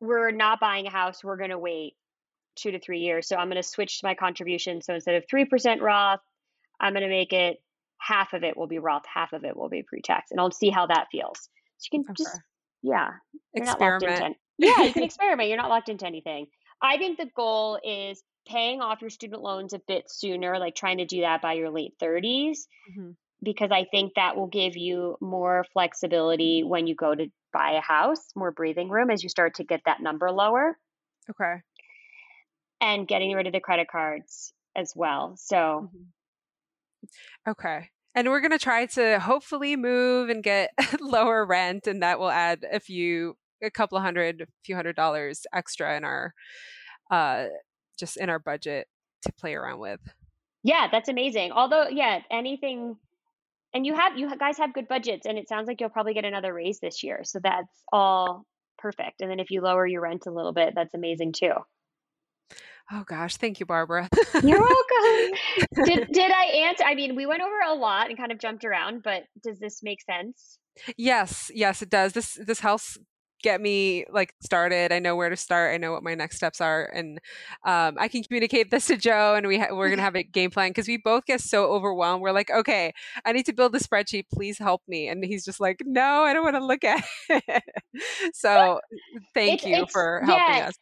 we're 0.00 0.30
not 0.30 0.60
buying 0.60 0.86
a 0.86 0.90
house, 0.90 1.22
we're 1.22 1.36
going 1.36 1.50
to 1.50 1.58
wait 1.58 1.94
two 2.56 2.70
to 2.72 2.80
three 2.80 3.00
years. 3.00 3.28
So 3.28 3.36
I'm 3.36 3.48
going 3.48 3.62
to 3.62 3.68
switch 3.68 4.00
my 4.02 4.14
contribution. 4.14 4.82
So 4.82 4.94
instead 4.94 5.14
of 5.14 5.24
3% 5.26 5.80
Roth, 5.80 6.20
I'm 6.80 6.92
going 6.92 7.02
to 7.02 7.08
make 7.08 7.32
it 7.32 7.62
half 7.98 8.32
of 8.32 8.42
it 8.42 8.56
will 8.56 8.66
be 8.66 8.78
Roth, 8.78 9.04
half 9.12 9.32
of 9.32 9.44
it 9.44 9.56
will 9.56 9.68
be 9.68 9.82
pre 9.82 10.00
tax. 10.02 10.30
And 10.30 10.40
I'll 10.40 10.50
see 10.50 10.70
how 10.70 10.86
that 10.86 11.08
feels. 11.12 11.48
So 11.78 11.88
you 11.92 12.04
can 12.04 12.14
just, 12.14 12.40
yeah, 12.82 13.10
you're 13.54 13.64
not 13.66 13.80
locked 13.80 14.02
into 14.02 14.06
Experiment. 14.12 14.36
yeah, 14.58 14.82
you 14.82 14.92
can 14.92 15.02
experiment. 15.04 15.48
You're 15.48 15.58
not 15.58 15.70
locked 15.70 15.88
into 15.88 16.06
anything. 16.06 16.46
I 16.82 16.96
think 16.96 17.18
the 17.18 17.28
goal 17.36 17.78
is 17.84 18.22
paying 18.48 18.80
off 18.80 19.00
your 19.02 19.10
student 19.10 19.42
loans 19.42 19.74
a 19.74 19.80
bit 19.86 20.10
sooner, 20.10 20.58
like 20.58 20.74
trying 20.74 20.98
to 20.98 21.04
do 21.04 21.20
that 21.20 21.42
by 21.42 21.52
your 21.54 21.70
late 21.70 21.92
30s, 22.02 22.66
Mhm. 22.98 23.16
because 23.42 23.70
I 23.70 23.84
think 23.84 24.14
that 24.14 24.34
will 24.36 24.46
give 24.46 24.76
you 24.76 25.16
more 25.20 25.64
flexibility 25.74 26.62
when 26.64 26.86
you 26.86 26.94
go 26.94 27.14
to 27.14 27.26
buy 27.52 27.72
a 27.72 27.80
house, 27.80 28.28
more 28.36 28.50
breathing 28.52 28.88
room 28.88 29.10
as 29.10 29.22
you 29.22 29.28
start 29.28 29.54
to 29.56 29.64
get 29.64 29.82
that 29.86 30.00
number 30.00 30.30
lower 30.30 30.78
Okay. 31.30 31.62
and 32.80 33.06
getting 33.06 33.34
rid 33.34 33.46
of 33.46 33.52
the 33.52 33.60
credit 33.60 33.88
cards 33.88 34.52
as 34.76 34.92
well. 34.96 35.36
So, 35.36 35.90
Mhm. 35.94 36.06
Okay. 37.48 37.90
And 38.14 38.28
we're 38.28 38.40
going 38.40 38.50
to 38.50 38.58
try 38.58 38.86
to 38.86 39.20
hopefully 39.20 39.76
move 39.76 40.28
and 40.30 40.42
get 40.42 40.70
lower 41.00 41.44
rent, 41.46 41.86
and 41.86 42.02
that 42.02 42.18
will 42.18 42.30
add 42.30 42.64
a 42.70 42.80
few, 42.80 43.36
a 43.62 43.70
couple 43.70 43.96
of 43.96 44.02
hundred, 44.04 44.46
few 44.64 44.74
hundred 44.74 44.96
dollars 44.96 45.46
extra 45.52 45.96
in 45.96 46.04
our, 46.04 46.34
uh, 47.10 47.46
just 47.98 48.16
in 48.16 48.28
our 48.28 48.38
budget 48.40 48.88
to 49.22 49.32
play 49.32 49.54
around 49.54 49.78
with. 49.78 50.00
yeah, 50.62 50.88
that's 50.90 51.08
amazing. 51.08 51.52
Although, 51.52 51.88
yeah, 51.88 52.20
anything 52.30 52.96
and 53.74 53.86
you 53.86 53.94
have 53.94 54.16
you 54.16 54.34
guys 54.36 54.58
have 54.58 54.74
good 54.74 54.88
budgets 54.88 55.26
and 55.26 55.38
it 55.38 55.48
sounds 55.48 55.66
like 55.66 55.80
you'll 55.80 55.90
probably 55.90 56.14
get 56.14 56.24
another 56.24 56.52
raise 56.52 56.80
this 56.80 57.02
year. 57.02 57.20
So 57.24 57.38
that's 57.42 57.82
all 57.92 58.44
perfect. 58.78 59.20
And 59.20 59.30
then 59.30 59.40
if 59.40 59.50
you 59.50 59.60
lower 59.60 59.86
your 59.86 60.02
rent 60.02 60.26
a 60.26 60.30
little 60.30 60.52
bit, 60.52 60.74
that's 60.74 60.94
amazing 60.94 61.32
too. 61.32 61.52
Oh 62.92 63.04
gosh, 63.06 63.36
thank 63.36 63.60
you, 63.60 63.66
Barbara. 63.66 64.08
You're 64.42 64.60
welcome. 64.60 65.38
did 65.84 66.08
did 66.12 66.32
I 66.32 66.44
answer? 66.66 66.84
I 66.84 66.94
mean, 66.94 67.14
we 67.14 67.26
went 67.26 67.42
over 67.42 67.60
a 67.66 67.74
lot 67.74 68.08
and 68.08 68.18
kind 68.18 68.32
of 68.32 68.40
jumped 68.40 68.64
around, 68.64 69.02
but 69.04 69.22
does 69.42 69.60
this 69.60 69.80
make 69.82 70.02
sense? 70.02 70.58
yes, 70.96 71.50
yes, 71.54 71.82
it 71.82 71.90
does. 71.90 72.12
This 72.12 72.38
this 72.44 72.60
helps 72.60 72.98
get 73.42 73.60
me 73.60 74.04
like 74.12 74.34
started. 74.40 74.92
I 74.92 74.98
know 74.98 75.16
where 75.16 75.28
to 75.30 75.36
start. 75.36 75.74
I 75.74 75.76
know 75.78 75.92
what 75.92 76.02
my 76.02 76.14
next 76.14 76.36
steps 76.36 76.60
are, 76.60 76.84
and 76.94 77.18
um, 77.64 77.96
I 77.98 78.08
can 78.08 78.22
communicate 78.22 78.70
this 78.70 78.86
to 78.86 78.96
Joe, 78.96 79.34
and 79.34 79.46
we 79.46 79.58
ha- 79.58 79.68
we're 79.72 79.90
gonna 79.90 80.02
have 80.10 80.16
a 80.16 80.22
game 80.22 80.50
plan 80.50 80.70
because 80.70 80.88
we 80.88 80.96
both 80.96 81.26
get 81.26 81.40
so 81.40 81.66
overwhelmed. 81.72 82.22
We're 82.22 82.32
like, 82.32 82.50
okay, 82.50 82.92
I 83.24 83.32
need 83.32 83.46
to 83.46 83.52
build 83.52 83.74
a 83.74 83.78
spreadsheet. 83.78 84.24
Please 84.32 84.58
help 84.58 84.82
me, 84.88 85.08
and 85.08 85.24
he's 85.24 85.44
just 85.44 85.60
like, 85.60 85.82
no, 85.84 86.22
I 86.24 86.32
don't 86.32 86.44
want 86.44 86.56
to 86.56 86.64
look 86.64 86.84
at 86.84 87.04
it. 87.28 87.62
so 88.34 88.80
thank 89.34 89.60
It's- 89.60 89.66
you 89.68 89.74
it's- 89.74 89.92
for 89.92 90.22
helping 90.24 90.54
yeah, 90.56 90.68
us. 90.68 90.74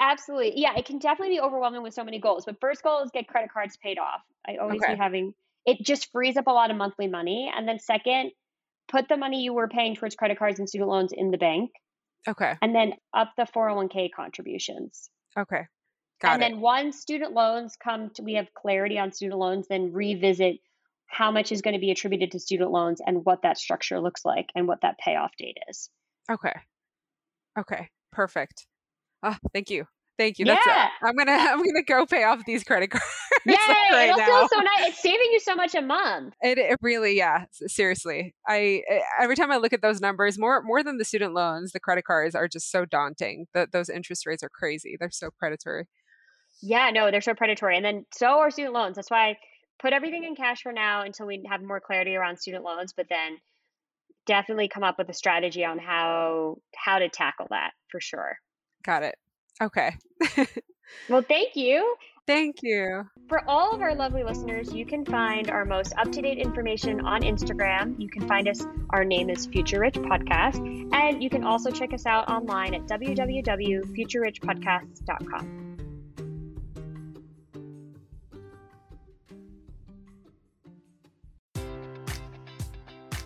Absolutely. 0.00 0.54
Yeah, 0.56 0.76
it 0.76 0.86
can 0.86 0.98
definitely 0.98 1.36
be 1.36 1.40
overwhelming 1.40 1.82
with 1.82 1.94
so 1.94 2.02
many 2.02 2.18
goals. 2.18 2.44
But 2.44 2.56
first 2.60 2.82
goal 2.82 3.02
is 3.04 3.10
get 3.12 3.28
credit 3.28 3.52
cards 3.52 3.76
paid 3.76 3.96
off. 3.98 4.22
I 4.46 4.56
always 4.56 4.82
Okay. 4.82 4.94
be 4.94 4.98
having 4.98 5.34
it 5.66 5.78
just 5.82 6.10
frees 6.12 6.36
up 6.36 6.46
a 6.46 6.50
lot 6.50 6.70
of 6.70 6.76
monthly 6.76 7.06
money. 7.06 7.50
And 7.56 7.66
then 7.66 7.78
second, 7.78 8.32
put 8.88 9.08
the 9.08 9.16
money 9.16 9.42
you 9.42 9.54
were 9.54 9.68
paying 9.68 9.94
towards 9.94 10.14
credit 10.14 10.38
cards 10.38 10.58
and 10.58 10.68
student 10.68 10.90
loans 10.90 11.12
in 11.12 11.30
the 11.30 11.38
bank 11.38 11.70
Okay, 12.28 12.54
and 12.62 12.74
then 12.74 12.94
up 13.12 13.32
the 13.36 13.44
401k 13.44 14.10
contributions. 14.14 15.10
okay, 15.38 15.66
got 16.20 16.34
and 16.34 16.42
it. 16.42 16.50
then 16.50 16.60
once 16.60 16.98
student 17.00 17.32
loans 17.32 17.76
come 17.82 18.10
to 18.14 18.22
we 18.22 18.34
have 18.34 18.52
clarity 18.54 18.98
on 18.98 19.12
student 19.12 19.38
loans, 19.38 19.66
then 19.68 19.92
revisit 19.92 20.56
how 21.06 21.30
much 21.30 21.52
is 21.52 21.62
going 21.62 21.74
to 21.74 21.80
be 21.80 21.90
attributed 21.90 22.32
to 22.32 22.40
student 22.40 22.70
loans 22.70 23.00
and 23.04 23.24
what 23.24 23.42
that 23.42 23.58
structure 23.58 24.00
looks 24.00 24.24
like 24.24 24.46
and 24.54 24.66
what 24.66 24.80
that 24.82 24.98
payoff 24.98 25.32
date 25.38 25.58
is. 25.68 25.90
Okay, 26.30 26.54
okay, 27.58 27.88
perfect. 28.12 28.66
Oh, 29.22 29.36
thank 29.52 29.70
you. 29.70 29.86
Thank 30.16 30.38
you. 30.38 30.44
That's 30.44 30.64
Yeah. 30.66 30.86
it. 30.86 30.90
I'm 31.02 31.16
gonna 31.16 31.32
I'm 31.50 31.58
gonna 31.58 31.82
go 31.86 32.06
pay 32.06 32.24
off 32.24 32.44
these 32.46 32.62
credit 32.64 32.90
cards. 32.90 33.04
Yay! 33.46 33.54
right 33.90 34.04
It'll 34.08 34.16
now. 34.18 34.26
feel 34.26 34.48
so 34.48 34.58
nice. 34.60 34.88
It's 34.88 35.02
saving 35.02 35.28
you 35.32 35.40
so 35.40 35.54
much 35.54 35.74
a 35.74 35.82
month. 35.82 36.34
It, 36.40 36.56
it 36.58 36.78
really, 36.80 37.16
yeah. 37.16 37.44
Seriously, 37.52 38.34
I 38.48 38.82
I- 38.90 39.00
every 39.22 39.36
time 39.36 39.50
I 39.50 39.56
look 39.56 39.72
at 39.72 39.82
those 39.82 40.00
numbers, 40.00 40.38
more 40.38 40.62
more 40.62 40.82
than 40.82 40.98
the 40.98 41.04
student 41.04 41.34
loans, 41.34 41.72
the 41.72 41.80
credit 41.80 42.04
cards 42.04 42.34
are 42.34 42.48
just 42.48 42.70
so 42.70 42.84
daunting. 42.84 43.46
That 43.54 43.72
those 43.72 43.88
interest 43.88 44.24
rates 44.26 44.42
are 44.42 44.48
crazy. 44.48 44.96
They're 44.98 45.10
so 45.10 45.30
predatory. 45.38 45.86
Yeah, 46.62 46.90
no, 46.90 47.10
they're 47.10 47.20
so 47.20 47.34
predatory. 47.34 47.76
And 47.76 47.84
then 47.84 48.06
so 48.14 48.38
are 48.40 48.50
student 48.50 48.74
loans. 48.74 48.94
That's 48.96 49.10
why 49.10 49.30
I 49.30 49.36
put 49.82 49.92
everything 49.92 50.22
in 50.24 50.36
cash 50.36 50.62
for 50.62 50.72
now 50.72 51.02
until 51.02 51.26
we 51.26 51.42
have 51.50 51.60
more 51.62 51.80
clarity 51.80 52.14
around 52.14 52.38
student 52.38 52.62
loans, 52.64 52.92
but 52.96 53.06
then 53.10 53.38
definitely 54.26 54.68
come 54.68 54.84
up 54.84 54.96
with 54.96 55.08
a 55.08 55.12
strategy 55.12 55.64
on 55.64 55.78
how 55.78 56.56
how 56.76 56.98
to 57.00 57.08
tackle 57.08 57.48
that 57.50 57.72
for 57.90 58.00
sure. 58.00 58.38
Got 58.84 59.02
it. 59.02 59.16
Okay. 59.62 59.96
Well, 61.08 61.22
thank 61.22 61.56
you. 61.56 61.96
Thank 62.26 62.62
you. 62.62 63.04
For 63.28 63.42
all 63.48 63.74
of 63.74 63.80
our 63.82 63.94
lovely 63.94 64.24
listeners, 64.24 64.72
you 64.72 64.86
can 64.86 65.04
find 65.04 65.50
our 65.50 65.66
most 65.66 65.92
up 65.98 66.10
to 66.12 66.22
date 66.22 66.38
information 66.38 67.00
on 67.00 67.20
Instagram. 67.22 68.00
You 68.00 68.08
can 68.08 68.26
find 68.26 68.48
us, 68.48 68.64
our 68.90 69.04
name 69.04 69.28
is 69.28 69.44
Future 69.46 69.80
Rich 69.80 69.96
Podcast. 69.96 70.56
And 70.94 71.22
you 71.22 71.28
can 71.28 71.44
also 71.44 71.70
check 71.70 71.92
us 71.92 72.06
out 72.06 72.30
online 72.30 72.72
at 72.74 72.86
www.futurerichpodcasts.com. 72.86 75.63